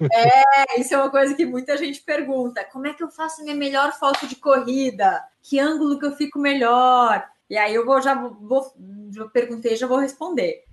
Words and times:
É, 0.00 0.80
isso 0.80 0.94
é 0.94 0.98
uma 0.98 1.10
coisa 1.10 1.34
que 1.34 1.46
muita 1.46 1.76
gente 1.76 2.02
pergunta. 2.02 2.64
Como 2.72 2.86
é 2.86 2.94
que 2.94 3.02
eu 3.02 3.10
faço 3.10 3.42
minha 3.42 3.54
melhor 3.54 3.92
foto 3.92 4.26
de 4.26 4.36
corrida? 4.36 5.22
Que 5.42 5.58
ângulo 5.58 5.98
que 5.98 6.06
eu 6.06 6.12
fico 6.12 6.38
melhor? 6.38 7.24
E 7.48 7.56
aí 7.56 7.74
eu 7.74 7.84
vou 7.84 8.00
já 8.00 8.14
vou, 8.14 8.74
já 9.10 9.26
perguntei, 9.26 9.76
já 9.76 9.86
vou 9.86 9.98
responder. 9.98 10.64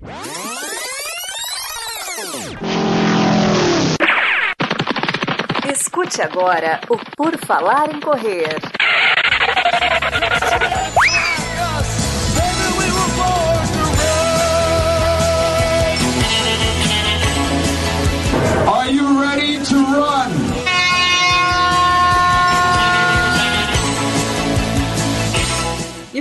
Escute 5.72 6.22
agora 6.22 6.82
o 6.90 6.98
Por 7.16 7.38
Falar 7.38 7.94
em 7.94 8.00
Correr. 8.00 8.81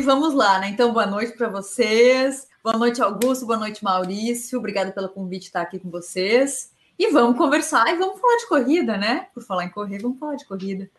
E 0.01 0.03
vamos 0.03 0.33
lá, 0.33 0.59
né? 0.59 0.71
Então, 0.71 0.95
boa 0.95 1.05
noite 1.05 1.37
para 1.37 1.51
vocês. 1.51 2.49
Boa 2.65 2.79
noite, 2.79 3.03
Augusto. 3.03 3.45
Boa 3.45 3.59
noite, 3.59 3.85
Maurício. 3.85 4.59
Obrigada 4.59 4.91
pelo 4.93 5.11
convite 5.11 5.49
estar 5.49 5.61
aqui 5.61 5.79
com 5.79 5.91
vocês. 5.91 6.73
E 6.99 7.11
vamos 7.11 7.37
conversar 7.37 7.87
e 7.93 7.99
vamos 7.99 8.19
falar 8.19 8.37
de 8.39 8.49
corrida, 8.49 8.97
né? 8.97 9.27
Por 9.35 9.43
falar 9.43 9.67
em 9.67 9.69
correr, 9.69 9.99
vamos 9.99 10.19
falar 10.19 10.37
de 10.37 10.47
corrida. 10.47 10.91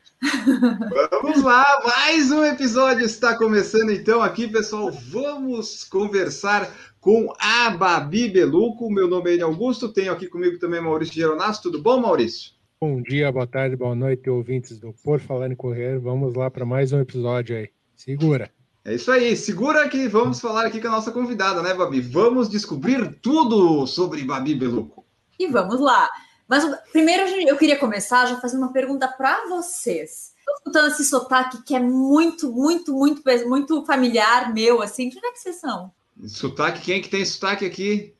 Vamos 1.09 1.41
lá, 1.41 1.65
mais 1.83 2.31
um 2.31 2.45
episódio 2.45 3.03
está 3.03 3.35
começando 3.35 3.89
então 3.89 4.21
aqui, 4.21 4.47
pessoal. 4.47 4.91
Vamos 4.91 5.83
conversar 5.83 6.71
com 6.99 7.33
a 7.39 7.71
Babi 7.71 8.29
Beluco. 8.29 8.87
Meu 8.91 9.07
nome 9.07 9.35
é 9.35 9.41
Augusto, 9.41 9.91
tenho 9.91 10.13
aqui 10.13 10.27
comigo 10.27 10.59
também 10.59 10.79
Maurício 10.79 11.15
Geronasso. 11.15 11.63
Tudo 11.63 11.81
bom, 11.81 11.99
Maurício? 11.99 12.51
Bom 12.79 13.01
dia, 13.01 13.31
boa 13.31 13.47
tarde, 13.47 13.75
boa 13.75 13.95
noite, 13.95 14.29
ouvintes 14.29 14.79
do 14.79 14.93
Por 15.03 15.19
Falar 15.19 15.51
em 15.51 15.55
Correr. 15.55 15.99
Vamos 15.99 16.35
lá 16.35 16.51
para 16.51 16.67
mais 16.67 16.93
um 16.93 16.99
episódio 16.99 17.57
aí. 17.57 17.71
Segura. 17.95 18.60
É 18.83 18.95
isso 18.95 19.11
aí, 19.11 19.37
segura 19.37 19.87
que 19.87 20.07
vamos 20.07 20.39
falar 20.39 20.65
aqui 20.65 20.81
com 20.81 20.87
a 20.87 20.91
nossa 20.91 21.11
convidada, 21.11 21.61
né, 21.61 21.71
Babi? 21.71 22.01
Vamos 22.01 22.49
descobrir 22.49 23.19
tudo 23.21 23.85
sobre 23.85 24.23
Babi 24.23 24.55
Beluco. 24.55 25.05
E 25.37 25.45
vamos 25.47 25.79
lá. 25.79 26.09
Mas 26.47 26.65
primeiro 26.91 27.23
eu 27.47 27.57
queria 27.57 27.77
começar 27.77 28.25
já 28.25 28.41
fazendo 28.41 28.63
uma 28.63 28.73
pergunta 28.73 29.07
para 29.07 29.47
vocês. 29.47 30.33
Estou 30.35 30.55
escutando 30.55 30.87
esse 30.87 31.05
sotaque 31.05 31.61
que 31.63 31.75
é 31.75 31.79
muito, 31.79 32.51
muito, 32.51 32.91
muito, 32.91 33.21
muito 33.47 33.85
familiar 33.85 34.51
meu, 34.51 34.81
assim. 34.81 35.09
De 35.09 35.17
onde 35.17 35.27
é 35.27 35.31
que 35.31 35.39
vocês 35.39 35.57
são? 35.57 35.91
Sotaque? 36.25 36.81
Quem 36.81 36.97
é 36.97 37.01
que 37.01 37.09
tem 37.09 37.23
sotaque 37.23 37.65
aqui? 37.65 38.15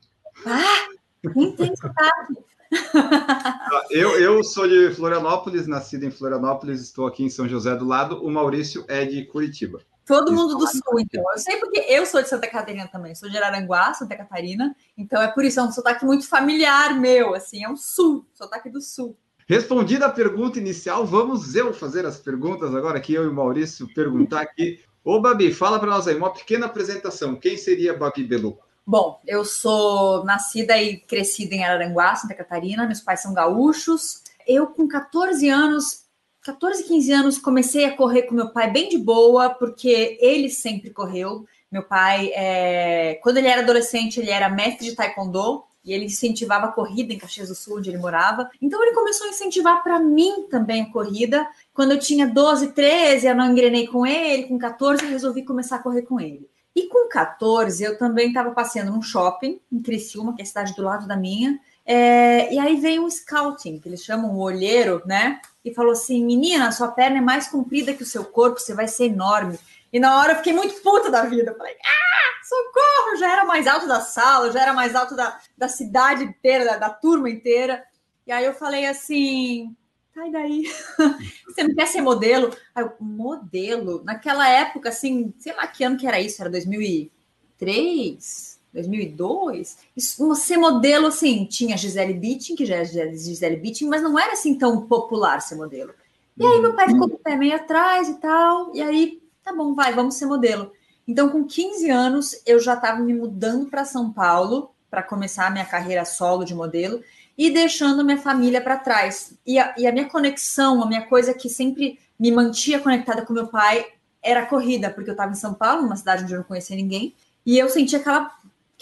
Ah, 0.45 0.87
quem 1.33 1.55
tem 1.55 1.75
sotaque? 1.75 2.35
eu, 3.89 4.11
eu 4.19 4.43
sou 4.43 4.67
de 4.67 4.93
Florianópolis, 4.93 5.67
nascido 5.67 6.05
em 6.05 6.11
Florianópolis, 6.11 6.81
estou 6.81 7.07
aqui 7.07 7.23
em 7.23 7.29
São 7.29 7.49
José 7.49 7.75
do 7.75 7.85
lado. 7.85 8.23
O 8.23 8.29
Maurício 8.29 8.85
é 8.87 9.03
de 9.03 9.25
Curitiba. 9.25 9.81
Todo 10.05 10.31
mundo 10.31 10.57
do 10.57 10.67
sul, 10.67 10.99
então. 10.99 11.23
Eu 11.31 11.37
sei 11.37 11.57
porque 11.57 11.79
eu 11.87 12.05
sou 12.05 12.21
de 12.21 12.27
Santa 12.27 12.47
Catarina 12.47 12.87
também, 12.87 13.13
sou 13.15 13.29
de 13.29 13.37
Araranguá, 13.37 13.93
Santa 13.93 14.15
Catarina. 14.15 14.75
Então 14.97 15.21
é 15.21 15.27
por 15.27 15.45
isso, 15.45 15.59
é 15.59 15.63
um 15.63 15.71
sotaque 15.71 16.05
muito 16.05 16.27
familiar 16.27 16.99
meu, 16.99 17.35
assim, 17.35 17.63
é 17.63 17.69
um 17.69 17.77
sul, 17.77 18.25
sotaque 18.33 18.69
do 18.69 18.81
sul. 18.81 19.15
Respondida 19.47 20.05
a 20.05 20.09
pergunta 20.09 20.59
inicial, 20.59 21.05
vamos 21.05 21.55
eu 21.55 21.73
fazer 21.73 22.05
as 22.05 22.17
perguntas 22.17 22.73
agora 22.73 22.97
aqui, 22.97 23.13
eu 23.13 23.25
e 23.25 23.27
o 23.27 23.33
Maurício 23.33 23.87
perguntar 23.93 24.41
aqui. 24.41 24.79
Ô, 25.03 25.19
Babi, 25.19 25.53
fala 25.53 25.79
para 25.79 25.89
nós 25.89 26.07
aí, 26.07 26.15
uma 26.15 26.31
pequena 26.31 26.67
apresentação. 26.67 27.35
Quem 27.35 27.57
seria 27.57 27.97
Babi 27.97 28.23
Beluco? 28.23 28.65
Bom, 28.85 29.19
eu 29.27 29.43
sou 29.45 30.23
nascida 30.23 30.77
e 30.77 30.97
crescida 30.97 31.55
em 31.55 31.63
Araranguá, 31.63 32.15
Santa 32.15 32.33
Catarina. 32.33 32.85
Meus 32.85 33.01
pais 33.01 33.21
são 33.21 33.33
gaúchos. 33.33 34.23
Eu, 34.47 34.67
com 34.67 34.87
14 34.87 35.49
anos, 35.49 36.03
14, 36.43 36.83
15 36.83 37.11
anos, 37.11 37.37
comecei 37.37 37.85
a 37.85 37.95
correr 37.95 38.23
com 38.23 38.33
meu 38.33 38.49
pai 38.49 38.69
bem 38.71 38.89
de 38.89 38.97
boa, 38.97 39.49
porque 39.49 40.17
ele 40.19 40.49
sempre 40.49 40.89
correu. 40.89 41.45
Meu 41.71 41.83
pai, 41.83 42.31
é... 42.33 43.19
quando 43.21 43.37
ele 43.37 43.47
era 43.47 43.61
adolescente, 43.61 44.19
ele 44.19 44.31
era 44.31 44.49
mestre 44.49 44.89
de 44.89 44.95
taekwondo 44.95 45.63
e 45.83 45.93
ele 45.93 46.05
incentivava 46.05 46.67
a 46.67 46.71
corrida 46.71 47.13
em 47.13 47.17
Caxias 47.17 47.49
do 47.49 47.55
Sul, 47.55 47.77
onde 47.77 47.89
ele 47.89 47.97
morava. 47.97 48.49
Então 48.61 48.81
ele 48.83 48.93
começou 48.93 49.27
a 49.27 49.29
incentivar 49.29 49.81
para 49.81 49.99
mim 49.99 50.47
também 50.49 50.83
a 50.83 50.91
corrida. 50.91 51.47
Quando 51.73 51.91
eu 51.91 51.99
tinha 51.99 52.27
12, 52.27 52.73
13, 52.73 53.27
eu 53.27 53.35
não 53.35 53.51
engrenei 53.51 53.87
com 53.87 54.05
ele. 54.05 54.43
Com 54.43 54.59
14, 54.59 55.03
eu 55.03 55.09
resolvi 55.09 55.43
começar 55.43 55.77
a 55.77 55.83
correr 55.83 56.03
com 56.03 56.19
ele. 56.19 56.49
E 56.75 56.87
com 56.87 57.09
14, 57.09 57.83
eu 57.83 57.97
também 57.97 58.27
estava 58.27 58.51
passeando 58.51 58.91
num 58.91 59.01
shopping 59.01 59.59
em 59.71 59.81
Criciúma, 59.81 60.33
que 60.35 60.41
é 60.41 60.43
a 60.43 60.47
cidade 60.47 60.75
do 60.75 60.83
lado 60.83 61.07
da 61.07 61.17
minha. 61.17 61.59
É... 61.85 62.53
e 62.53 62.59
aí 62.59 62.75
veio 62.77 63.03
um 63.03 63.09
scouting, 63.09 63.79
que 63.79 63.89
eles 63.89 64.03
chamam 64.03 64.35
o 64.35 64.41
olheiro, 64.41 65.01
né? 65.05 65.39
e 65.63 65.73
falou 65.73 65.93
assim: 65.93 66.25
Menina, 66.25 66.71
sua 66.71 66.89
perna 66.89 67.17
é 67.17 67.21
mais 67.21 67.47
comprida 67.47 67.93
que 67.93 68.03
o 68.03 68.05
seu 68.05 68.25
corpo, 68.25 68.59
você 68.59 68.73
vai 68.73 68.87
ser 68.87 69.05
enorme. 69.05 69.59
E 69.93 69.99
na 69.99 70.19
hora 70.19 70.33
eu 70.33 70.37
fiquei 70.37 70.53
muito 70.53 70.81
puta 70.81 71.09
da 71.09 71.23
vida. 71.23 71.51
Eu 71.51 71.57
falei: 71.57 71.75
Ah, 71.75 72.45
socorro! 72.45 73.17
Já 73.17 73.31
era 73.31 73.45
mais 73.45 73.67
alto 73.67 73.87
da 73.87 74.01
sala, 74.01 74.51
já 74.51 74.61
era 74.61 74.73
mais 74.73 74.95
alto 74.95 75.15
da, 75.15 75.39
da 75.57 75.67
cidade 75.67 76.23
inteira, 76.23 76.65
da, 76.65 76.77
da 76.77 76.89
turma 76.89 77.29
inteira. 77.29 77.83
E 78.25 78.31
aí 78.31 78.45
eu 78.45 78.53
falei 78.53 78.85
assim: 78.85 79.75
Sai 80.13 80.31
daí, 80.31 80.63
você 81.45 81.63
não 81.63 81.75
quer 81.75 81.87
ser 81.87 82.01
modelo? 82.01 82.55
Aí 82.75 82.83
eu, 82.83 82.93
modelo? 82.99 84.03
Naquela 84.03 84.47
época, 84.49 84.89
assim, 84.89 85.33
sei 85.39 85.53
lá 85.53 85.67
que 85.67 85.83
ano 85.83 85.97
que 85.97 86.07
era 86.07 86.19
isso, 86.19 86.41
era 86.41 86.49
2003? 86.49 88.50
2002, 88.73 89.77
isso, 89.95 90.35
ser 90.35 90.57
modelo, 90.57 91.07
assim, 91.07 91.45
tinha 91.45 91.77
Gisele 91.77 92.13
Bündchen, 92.13 92.55
que 92.55 92.65
já 92.65 92.77
é 92.77 92.85
Gisele 92.85 93.57
Bündchen, 93.57 93.89
mas 93.89 94.01
não 94.01 94.17
era 94.17 94.33
assim 94.33 94.57
tão 94.57 94.87
popular 94.87 95.41
ser 95.41 95.55
modelo. 95.55 95.93
E 96.37 96.45
aí 96.45 96.59
meu 96.61 96.73
pai 96.73 96.87
ficou 96.87 97.09
com 97.09 97.15
o 97.15 97.19
pé 97.19 97.35
meio 97.35 97.55
atrás 97.55 98.07
e 98.07 98.15
tal, 98.15 98.73
e 98.73 98.81
aí, 98.81 99.21
tá 99.43 99.53
bom, 99.53 99.75
vai, 99.75 99.93
vamos 99.93 100.15
ser 100.15 100.25
modelo. 100.25 100.71
Então, 101.07 101.29
com 101.29 101.43
15 101.43 101.89
anos, 101.89 102.41
eu 102.45 102.59
já 102.59 102.75
estava 102.75 102.99
me 103.01 103.13
mudando 103.13 103.69
para 103.69 103.83
São 103.83 104.11
Paulo 104.11 104.71
para 104.89 105.03
começar 105.03 105.47
a 105.47 105.49
minha 105.49 105.65
carreira 105.65 106.05
solo 106.05 106.43
de 106.43 106.53
modelo 106.53 107.01
e 107.37 107.49
deixando 107.49 108.03
minha 108.03 108.17
família 108.17 108.61
para 108.61 108.77
trás. 108.77 109.33
E 109.45 109.57
a, 109.57 109.73
e 109.77 109.87
a 109.87 109.91
minha 109.91 110.07
conexão, 110.07 110.81
a 110.81 110.85
minha 110.85 111.05
coisa 111.07 111.33
que 111.33 111.49
sempre 111.49 111.99
me 112.19 112.31
mantinha 112.31 112.79
conectada 112.79 113.25
com 113.25 113.33
meu 113.33 113.47
pai 113.47 113.85
era 114.21 114.41
a 114.41 114.45
corrida, 114.45 114.89
porque 114.89 115.09
eu 115.09 115.13
estava 115.13 115.31
em 115.31 115.35
São 115.35 115.53
Paulo, 115.53 115.81
numa 115.81 115.95
cidade 115.95 116.23
onde 116.23 116.33
eu 116.33 116.39
não 116.39 116.45
conhecia 116.45 116.75
ninguém, 116.75 117.15
e 117.45 117.57
eu 117.57 117.67
sentia 117.67 117.99
aquela 117.99 118.31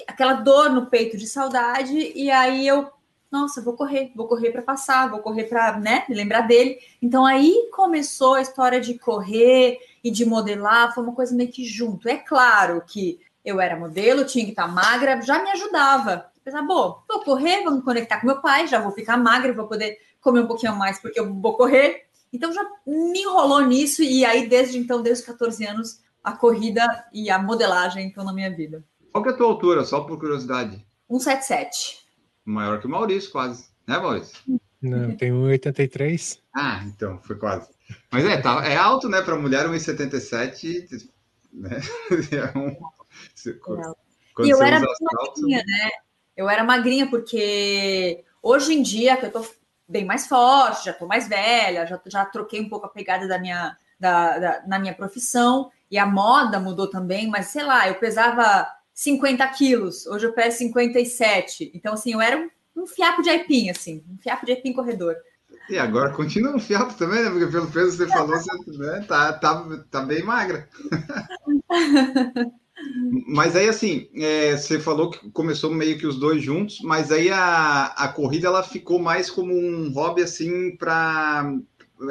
aquela 0.08 0.34
dor 0.34 0.70
no 0.70 0.88
peito 0.88 1.18
de 1.18 1.28
saudade, 1.28 2.12
e 2.16 2.30
aí 2.30 2.68
eu, 2.68 2.90
nossa, 3.32 3.62
vou 3.62 3.74
correr, 3.74 4.12
vou 4.16 4.28
correr 4.28 4.52
para 4.52 4.62
passar, 4.62 5.10
vou 5.10 5.20
correr 5.20 5.46
para, 5.46 5.80
né, 5.80 6.06
me 6.10 6.16
lembrar 6.16 6.42
dele. 6.42 6.80
Então 7.02 7.26
aí 7.26 7.70
começou 7.74 8.36
a 8.36 8.42
história 8.42 8.80
de 8.80 8.98
correr 8.98 9.80
e 10.04 10.10
de 10.10 10.26
modelar, 10.26 10.94
foi 10.94 11.04
uma 11.04 11.14
coisa 11.14 11.36
meio 11.36 11.52
que 11.52 11.66
junto. 11.66 12.08
É 12.08 12.18
claro 12.18 12.84
que 12.86 13.20
eu 13.44 13.60
era 13.60 13.80
modelo, 13.80 14.26
tinha 14.26 14.46
que 14.46 14.52
estar 14.52 14.68
magra, 14.68 15.22
já 15.22 15.42
me 15.44 15.50
ajudava. 15.52 16.30
Pensar, 16.44 16.62
bom, 16.62 17.02
vou 17.08 17.24
correr, 17.24 17.64
vou 17.64 17.74
me 17.74 17.82
conectar 17.82 18.20
com 18.20 18.28
meu 18.28 18.42
pai, 18.42 18.68
já 18.68 18.80
vou 18.80 18.92
ficar 18.92 19.18
magra, 19.18 19.54
vou 19.54 19.68
poder 19.68 19.98
comer 20.22 20.42
um 20.42 20.48
pouquinho 20.48 20.76
mais 20.76 21.00
porque 21.00 21.20
eu 21.20 21.34
vou 21.34 21.56
correr. 21.56 22.06
Então 22.32 22.52
já 22.52 22.64
me 22.86 23.22
enrolou 23.22 23.62
nisso 23.62 24.04
e 24.04 24.24
aí 24.24 24.48
desde 24.48 24.78
então, 24.78 25.02
desde 25.02 25.22
os 25.22 25.28
14 25.28 25.66
anos, 25.66 26.02
a 26.24 26.34
corrida 26.34 27.06
e 27.14 27.30
a 27.30 27.40
modelagem 27.40 28.08
estão 28.08 28.24
na 28.24 28.34
minha 28.34 28.54
vida. 28.54 28.84
Qual 29.20 29.24
que 29.24 29.30
é 29.32 29.34
a 29.34 29.38
tua 29.38 29.48
altura, 29.48 29.84
só 29.84 30.00
por 30.00 30.18
curiosidade? 30.18 30.86
177. 31.12 32.06
Maior 32.46 32.80
que 32.80 32.88
o 32.88 32.90
Maurício, 32.90 33.30
quase. 33.32 33.68
Né, 33.86 33.98
Maurício? 33.98 34.38
Não, 34.82 35.14
tem 35.18 35.30
1,83. 35.30 36.40
Ah, 36.56 36.82
então, 36.86 37.20
foi 37.22 37.36
quase. 37.36 37.70
Mas 38.10 38.24
é, 38.24 38.38
tá, 38.38 38.66
é 38.66 38.78
alto, 38.78 39.10
né? 39.10 39.22
Para 39.22 39.36
mulher, 39.36 39.68
1,77. 39.68 41.10
Né? 41.52 41.70
É 42.32 42.58
um... 42.58 42.78
E 44.46 44.50
eu 44.50 44.64
era 44.64 44.80
magrinha, 44.80 45.58
né? 45.58 45.90
Eu 46.38 46.50
era 46.50 46.64
magrinha 46.64 47.10
porque 47.10 48.24
hoje 48.42 48.74
em 48.74 48.82
dia, 48.82 49.18
que 49.18 49.26
eu 49.26 49.32
tô 49.32 49.46
bem 49.86 50.06
mais 50.06 50.28
forte, 50.28 50.86
já 50.86 50.94
tô 50.94 51.08
mais 51.08 51.28
velha, 51.28 51.86
já, 51.86 52.00
já 52.06 52.24
troquei 52.24 52.62
um 52.62 52.70
pouco 52.70 52.86
a 52.86 52.90
pegada 52.90 53.28
da 53.28 53.38
minha, 53.38 53.76
da, 54.00 54.40
da, 54.40 54.64
na 54.66 54.80
minha 54.80 54.94
profissão, 54.94 55.70
e 55.92 55.98
a 55.98 56.06
moda 56.06 56.58
mudou 56.58 56.90
também, 56.90 57.28
mas 57.28 57.48
sei 57.48 57.64
lá, 57.64 57.90
eu 57.90 57.96
pesava 57.96 58.79
50 59.00 59.48
quilos, 59.50 60.06
hoje 60.08 60.26
eu 60.26 60.34
peso 60.34 60.58
57. 60.58 61.72
Então, 61.74 61.94
assim, 61.94 62.12
eu 62.12 62.20
era 62.20 62.36
um, 62.36 62.50
um 62.84 62.86
fiapo 62.86 63.22
de 63.22 63.30
aipim, 63.30 63.70
assim, 63.70 64.04
um 64.10 64.18
fiapo 64.18 64.46
de 64.46 64.52
aipim 64.52 64.74
corredor. 64.74 65.16
E 65.70 65.78
agora 65.78 66.12
continua 66.12 66.54
um 66.54 66.60
fiapo 66.60 66.94
também, 66.96 67.24
né? 67.24 67.30
Porque 67.30 67.48
pelo 67.48 67.72
peso 67.72 67.92
que 67.92 68.04
você 68.04 68.08
falou, 68.08 68.38
você 68.38 68.78
né? 68.78 69.06
tá, 69.08 69.32
tá, 69.32 69.86
tá 69.90 70.02
bem 70.02 70.22
magra. 70.22 70.68
mas 73.26 73.56
aí, 73.56 73.70
assim, 73.70 74.10
é, 74.16 74.58
você 74.58 74.78
falou 74.78 75.12
que 75.12 75.32
começou 75.32 75.74
meio 75.74 75.98
que 75.98 76.06
os 76.06 76.20
dois 76.20 76.44
juntos, 76.44 76.82
mas 76.82 77.10
aí 77.10 77.30
a, 77.30 77.86
a 77.96 78.10
corrida 78.10 78.48
ela 78.48 78.64
ficou 78.64 79.00
mais 79.00 79.30
como 79.30 79.56
um 79.56 79.94
hobby, 79.94 80.24
assim, 80.24 80.76
para 80.76 81.56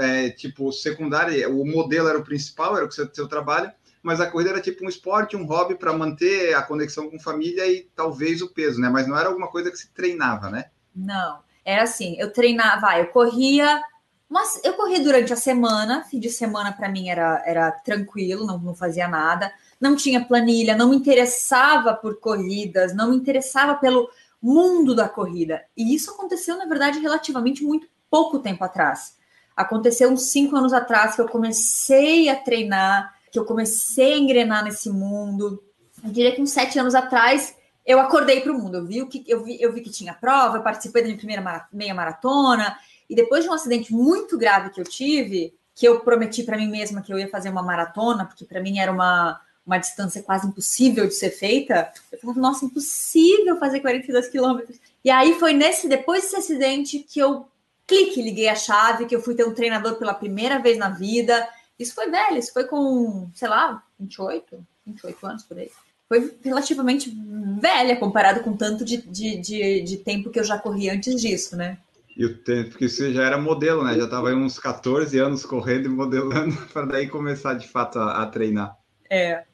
é, 0.00 0.30
tipo 0.30 0.72
secundário. 0.72 1.54
O 1.54 1.66
modelo 1.66 2.08
era 2.08 2.18
o 2.18 2.24
principal, 2.24 2.78
era 2.78 2.86
o 2.86 2.90
seu, 2.90 3.06
seu 3.12 3.28
trabalho, 3.28 3.70
mas 4.08 4.22
a 4.22 4.30
corrida 4.30 4.52
era 4.52 4.60
tipo 4.62 4.86
um 4.86 4.88
esporte, 4.88 5.36
um 5.36 5.44
hobby 5.44 5.74
para 5.74 5.92
manter 5.92 6.54
a 6.54 6.62
conexão 6.62 7.10
com 7.10 7.20
família 7.20 7.66
e 7.66 7.90
talvez 7.94 8.40
o 8.40 8.48
peso, 8.48 8.80
né? 8.80 8.88
Mas 8.88 9.06
não 9.06 9.18
era 9.18 9.28
alguma 9.28 9.48
coisa 9.48 9.70
que 9.70 9.76
se 9.76 9.92
treinava, 9.92 10.48
né? 10.48 10.70
Não. 10.96 11.40
Era 11.62 11.82
assim, 11.82 12.16
eu 12.18 12.32
treinava, 12.32 12.98
eu 12.98 13.08
corria, 13.08 13.82
mas 14.26 14.58
eu 14.64 14.72
corria 14.72 15.00
durante 15.00 15.30
a 15.30 15.36
semana, 15.36 16.04
fim 16.04 16.18
de 16.18 16.30
semana 16.30 16.72
para 16.72 16.88
mim 16.88 17.10
era, 17.10 17.42
era 17.44 17.70
tranquilo, 17.70 18.46
não, 18.46 18.58
não 18.58 18.74
fazia 18.74 19.06
nada, 19.06 19.52
não 19.78 19.94
tinha 19.94 20.24
planilha, 20.24 20.74
não 20.74 20.88
me 20.88 20.96
interessava 20.96 21.92
por 21.92 22.18
corridas, 22.18 22.96
não 22.96 23.10
me 23.10 23.16
interessava 23.16 23.74
pelo 23.74 24.08
mundo 24.40 24.94
da 24.94 25.06
corrida. 25.06 25.62
E 25.76 25.94
isso 25.94 26.12
aconteceu, 26.12 26.56
na 26.56 26.64
verdade, 26.64 26.98
relativamente 26.98 27.62
muito 27.62 27.86
pouco 28.10 28.38
tempo 28.38 28.64
atrás. 28.64 29.18
Aconteceu 29.54 30.08
uns 30.10 30.30
cinco 30.30 30.56
anos 30.56 30.72
atrás 30.72 31.14
que 31.14 31.20
eu 31.20 31.28
comecei 31.28 32.30
a 32.30 32.36
treinar, 32.36 33.17
que 33.30 33.38
eu 33.38 33.44
comecei 33.44 34.14
a 34.14 34.18
engrenar 34.18 34.64
nesse 34.64 34.90
mundo. 34.90 35.62
Eu 36.04 36.10
diria 36.10 36.34
que 36.34 36.40
uns 36.40 36.50
sete 36.50 36.78
anos 36.78 36.94
atrás 36.94 37.54
eu 37.84 37.98
acordei 37.98 38.40
para 38.40 38.52
o 38.52 38.58
mundo. 38.58 38.76
Eu 38.76 38.84
vi, 38.84 39.06
que, 39.06 39.24
eu, 39.26 39.42
vi, 39.42 39.60
eu 39.60 39.72
vi 39.72 39.80
que 39.80 39.90
tinha 39.90 40.12
prova, 40.12 40.58
eu 40.58 40.62
participei 40.62 41.02
da 41.02 41.06
minha 41.06 41.18
primeira 41.18 41.68
meia 41.72 41.94
maratona, 41.94 42.78
e 43.08 43.14
depois 43.14 43.44
de 43.44 43.50
um 43.50 43.54
acidente 43.54 43.92
muito 43.92 44.36
grave 44.36 44.70
que 44.70 44.80
eu 44.80 44.84
tive, 44.84 45.54
que 45.74 45.88
eu 45.88 46.00
prometi 46.00 46.42
para 46.42 46.56
mim 46.56 46.68
mesma 46.68 47.00
que 47.00 47.12
eu 47.12 47.18
ia 47.18 47.28
fazer 47.28 47.48
uma 47.48 47.62
maratona, 47.62 48.26
porque 48.26 48.44
para 48.44 48.60
mim 48.60 48.78
era 48.78 48.92
uma, 48.92 49.40
uma 49.64 49.78
distância 49.78 50.22
quase 50.22 50.46
impossível 50.46 51.06
de 51.06 51.14
ser 51.14 51.30
feita, 51.30 51.90
eu 52.12 52.18
falava, 52.18 52.40
nossa, 52.40 52.64
impossível 52.64 53.56
fazer 53.58 53.80
42 53.80 54.28
quilômetros. 54.28 54.78
E 55.04 55.10
aí 55.10 55.38
foi 55.38 55.54
nesse, 55.54 55.88
depois 55.88 56.24
desse 56.24 56.36
acidente, 56.36 56.98
que 56.98 57.18
eu 57.18 57.48
clique, 57.86 58.20
liguei 58.20 58.48
a 58.48 58.54
chave, 58.54 59.06
que 59.06 59.16
eu 59.16 59.22
fui 59.22 59.34
ter 59.34 59.46
um 59.46 59.54
treinador 59.54 59.96
pela 59.96 60.12
primeira 60.12 60.58
vez 60.58 60.76
na 60.76 60.90
vida. 60.90 61.48
Isso 61.78 61.94
foi 61.94 62.10
velho, 62.10 62.38
isso 62.38 62.52
foi 62.52 62.64
com, 62.64 63.30
sei 63.34 63.48
lá, 63.48 63.82
28, 63.98 64.66
28 64.86 65.26
anos 65.26 65.42
por 65.44 65.58
aí 65.58 65.70
foi 66.08 66.38
relativamente 66.42 67.14
velha 67.60 67.94
comparado 67.96 68.40
com 68.40 68.56
tanto 68.56 68.84
de, 68.84 68.96
de, 68.96 69.36
de, 69.36 69.82
de, 69.82 69.96
tempo 69.98 70.30
que 70.30 70.40
eu 70.40 70.44
já 70.44 70.58
corri 70.58 70.88
antes 70.88 71.20
disso, 71.20 71.54
né? 71.54 71.78
E 72.16 72.24
o 72.24 72.36
tempo 72.38 72.76
que 72.76 72.88
você 72.88 73.12
já 73.12 73.24
era 73.24 73.38
modelo, 73.38 73.84
né? 73.84 73.94
Já 73.94 74.04
estava 74.04 74.30
aí 74.30 74.34
uns 74.34 74.58
14 74.58 75.16
anos 75.18 75.44
correndo 75.44 75.86
e 75.86 75.88
modelando 75.88 76.56
para 76.72 76.86
daí 76.86 77.08
começar 77.08 77.54
de 77.54 77.68
fato 77.68 77.98
a, 77.98 78.22
a 78.22 78.26
treinar. 78.26 78.74
É, 79.10 79.44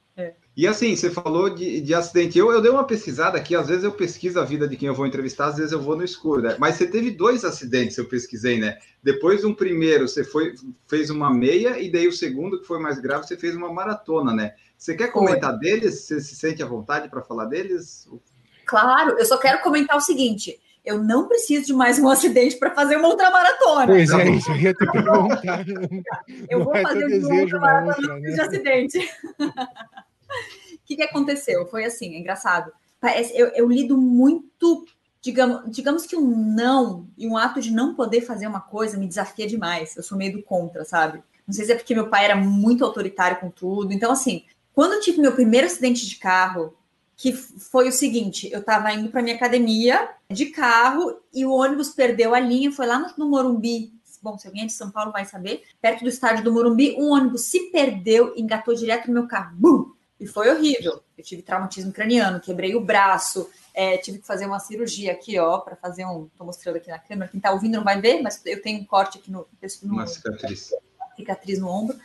e 0.57 0.69
assim, 0.69 0.95
você 0.95 1.11
falou 1.11 1.51
de, 1.51 1.81
de 1.81 1.93
acidente. 1.95 2.39
Eu, 2.39 2.53
eu 2.53 2.61
dei 2.61 2.71
uma 2.71 2.87
pesquisada 2.87 3.37
aqui, 3.37 3.57
às 3.57 3.67
vezes 3.67 3.83
eu 3.83 3.91
pesquiso 3.91 4.39
a 4.39 4.45
vida 4.45 4.69
de 4.69 4.77
quem 4.77 4.87
eu 4.87 4.95
vou 4.95 5.07
entrevistar, 5.07 5.47
às 5.47 5.57
vezes 5.57 5.73
eu 5.73 5.81
vou 5.81 5.97
no 5.97 6.05
escuro, 6.05 6.43
né? 6.43 6.57
Mas 6.61 6.77
você 6.77 6.87
teve 6.87 7.11
dois 7.11 7.45
acidentes, 7.45 7.99
eu 7.99 8.05
pesquisei, 8.05 8.59
né? 8.59 8.79
Depois 9.03 9.45
um 9.45 9.53
primeiro, 9.53 10.07
você 10.07 10.23
foi, 10.23 10.55
fez 10.87 11.11
uma 11.11 11.33
meia, 11.33 11.81
e 11.81 11.91
daí 11.91 12.07
o 12.07 12.13
segundo, 12.13 12.61
que 12.61 12.67
foi 12.67 12.79
mais 12.79 13.01
grave, 13.01 13.27
você 13.27 13.37
fez 13.37 13.57
uma 13.57 13.73
maratona, 13.73 14.33
né? 14.33 14.55
Você 14.79 14.95
quer 14.95 15.11
comentar 15.11 15.51
foi. 15.51 15.61
deles? 15.61 16.03
Você 16.03 16.21
se 16.21 16.37
sente 16.37 16.63
à 16.63 16.67
vontade 16.67 17.09
para 17.09 17.23
falar 17.23 17.47
deles? 17.47 18.09
Claro, 18.65 19.19
eu 19.19 19.25
só 19.25 19.37
quero 19.37 19.61
comentar 19.61 19.97
o 19.97 20.01
seguinte: 20.01 20.61
eu 20.85 21.03
não 21.03 21.27
preciso 21.27 21.67
de 21.67 21.73
mais 21.73 21.99
um 21.99 22.09
acidente 22.09 22.57
para 22.57 22.75
fazer 22.75 22.97
uma 22.97 23.09
ultramaratona. 23.09 23.87
Pois 23.87 24.11
é, 24.11 24.31
isso 24.31 24.51
eu 24.53 24.57
ia 24.57 24.75
te 24.75 24.87
perguntar. 24.87 25.65
eu 26.49 26.63
vou 26.63 26.77
fazer 26.77 27.25
uma 27.25 27.41
ultramaratona 27.41 28.21
né? 28.21 28.31
de 28.31 28.41
acidente. 28.41 29.11
O 30.75 30.79
que, 30.85 30.97
que 30.97 31.03
aconteceu? 31.03 31.67
Foi 31.67 31.85
assim, 31.85 32.15
é 32.15 32.19
engraçado. 32.19 32.73
Eu, 33.35 33.49
eu 33.49 33.69
lido 33.69 33.99
muito 33.99 34.87
digamos, 35.25 35.63
digamos 35.71 36.05
que 36.05 36.15
um 36.15 36.55
não 36.55 37.09
e 37.17 37.27
um 37.27 37.39
ato 37.39 37.59
de 37.59 37.71
não 37.71 37.95
poder 37.95 38.21
fazer 38.21 38.47
uma 38.47 38.61
coisa 38.61 38.99
me 38.99 39.09
desafia 39.09 39.47
demais. 39.47 39.97
Eu 39.97 40.03
sou 40.03 40.19
meio 40.19 40.35
do 40.35 40.43
contra, 40.43 40.85
sabe? 40.85 41.23
Não 41.47 41.55
sei 41.55 41.65
se 41.65 41.73
é 41.73 41.75
porque 41.75 41.95
meu 41.95 42.11
pai 42.11 42.27
era 42.27 42.37
muito 42.37 42.85
autoritário 42.85 43.41
com 43.41 43.51
tudo. 43.51 43.93
Então, 43.93 44.13
assim, 44.13 44.45
quando 44.75 44.93
eu 44.93 45.01
tive 45.01 45.23
meu 45.23 45.33
primeiro 45.33 45.67
acidente 45.67 46.07
de 46.07 46.17
carro, 46.17 46.75
que 47.17 47.33
foi 47.33 47.89
o 47.89 47.93
seguinte: 47.93 48.51
eu 48.53 48.61
estava 48.61 48.93
indo 48.93 49.09
para 49.09 49.23
minha 49.23 49.35
academia 49.35 50.11
de 50.31 50.47
carro 50.47 51.19
e 51.33 51.47
o 51.47 51.53
ônibus 51.53 51.89
perdeu 51.89 52.35
a 52.35 52.41
linha, 52.41 52.71
foi 52.71 52.87
lá 52.87 52.99
no, 52.99 53.09
no 53.17 53.31
Morumbi. 53.31 53.95
Bom, 54.23 54.39
se 54.39 54.47
alguém 54.47 54.65
é 54.65 54.67
de 54.67 54.73
São 54.73 54.91
Paulo 54.91 55.13
vai 55.13 55.25
saber, 55.25 55.63
perto 55.81 56.03
do 56.03 56.09
estádio 56.09 56.45
do 56.45 56.53
Morumbi, 56.53 56.97
um 56.99 57.11
ônibus 57.13 57.43
se 57.43 57.71
perdeu, 57.71 58.35
engatou 58.37 58.75
direto 58.75 59.09
no 59.09 59.15
meu 59.15 59.27
carro. 59.27 59.55
Bum! 59.55 59.94
E 60.25 60.27
foi 60.27 60.49
horrível. 60.49 61.03
Eu 61.19 61.23
tive 61.23 61.43
traumatismo 61.43 61.93
craniano, 61.93 62.41
quebrei 62.41 62.75
o 62.75 62.81
braço, 62.81 63.51
é, 63.75 63.99
tive 63.99 64.21
que 64.21 64.27
fazer 64.27 64.47
uma 64.47 64.59
cirurgia 64.59 65.13
aqui, 65.13 65.39
ó, 65.39 65.59
para 65.59 65.77
fazer 65.77 66.07
um. 66.07 66.31
Tô 66.35 66.47
mostrando 66.47 66.77
aqui 66.77 66.89
na 66.89 66.99
câmera. 66.99 67.31
Quem 67.31 67.39
tá 67.39 67.53
ouvindo 67.53 67.75
não 67.75 67.85
vai 67.85 68.01
ver, 68.01 68.23
mas 68.23 68.41
eu 68.47 68.63
tenho 68.63 68.81
um 68.81 68.87
corte 68.87 69.19
aqui 69.19 69.31
no. 69.31 69.47
no 69.83 69.93
uma 69.93 70.07
cicatriz. 70.07 70.71
Cicatriz 71.15 71.59
no 71.59 71.69
ombro. 71.69 71.99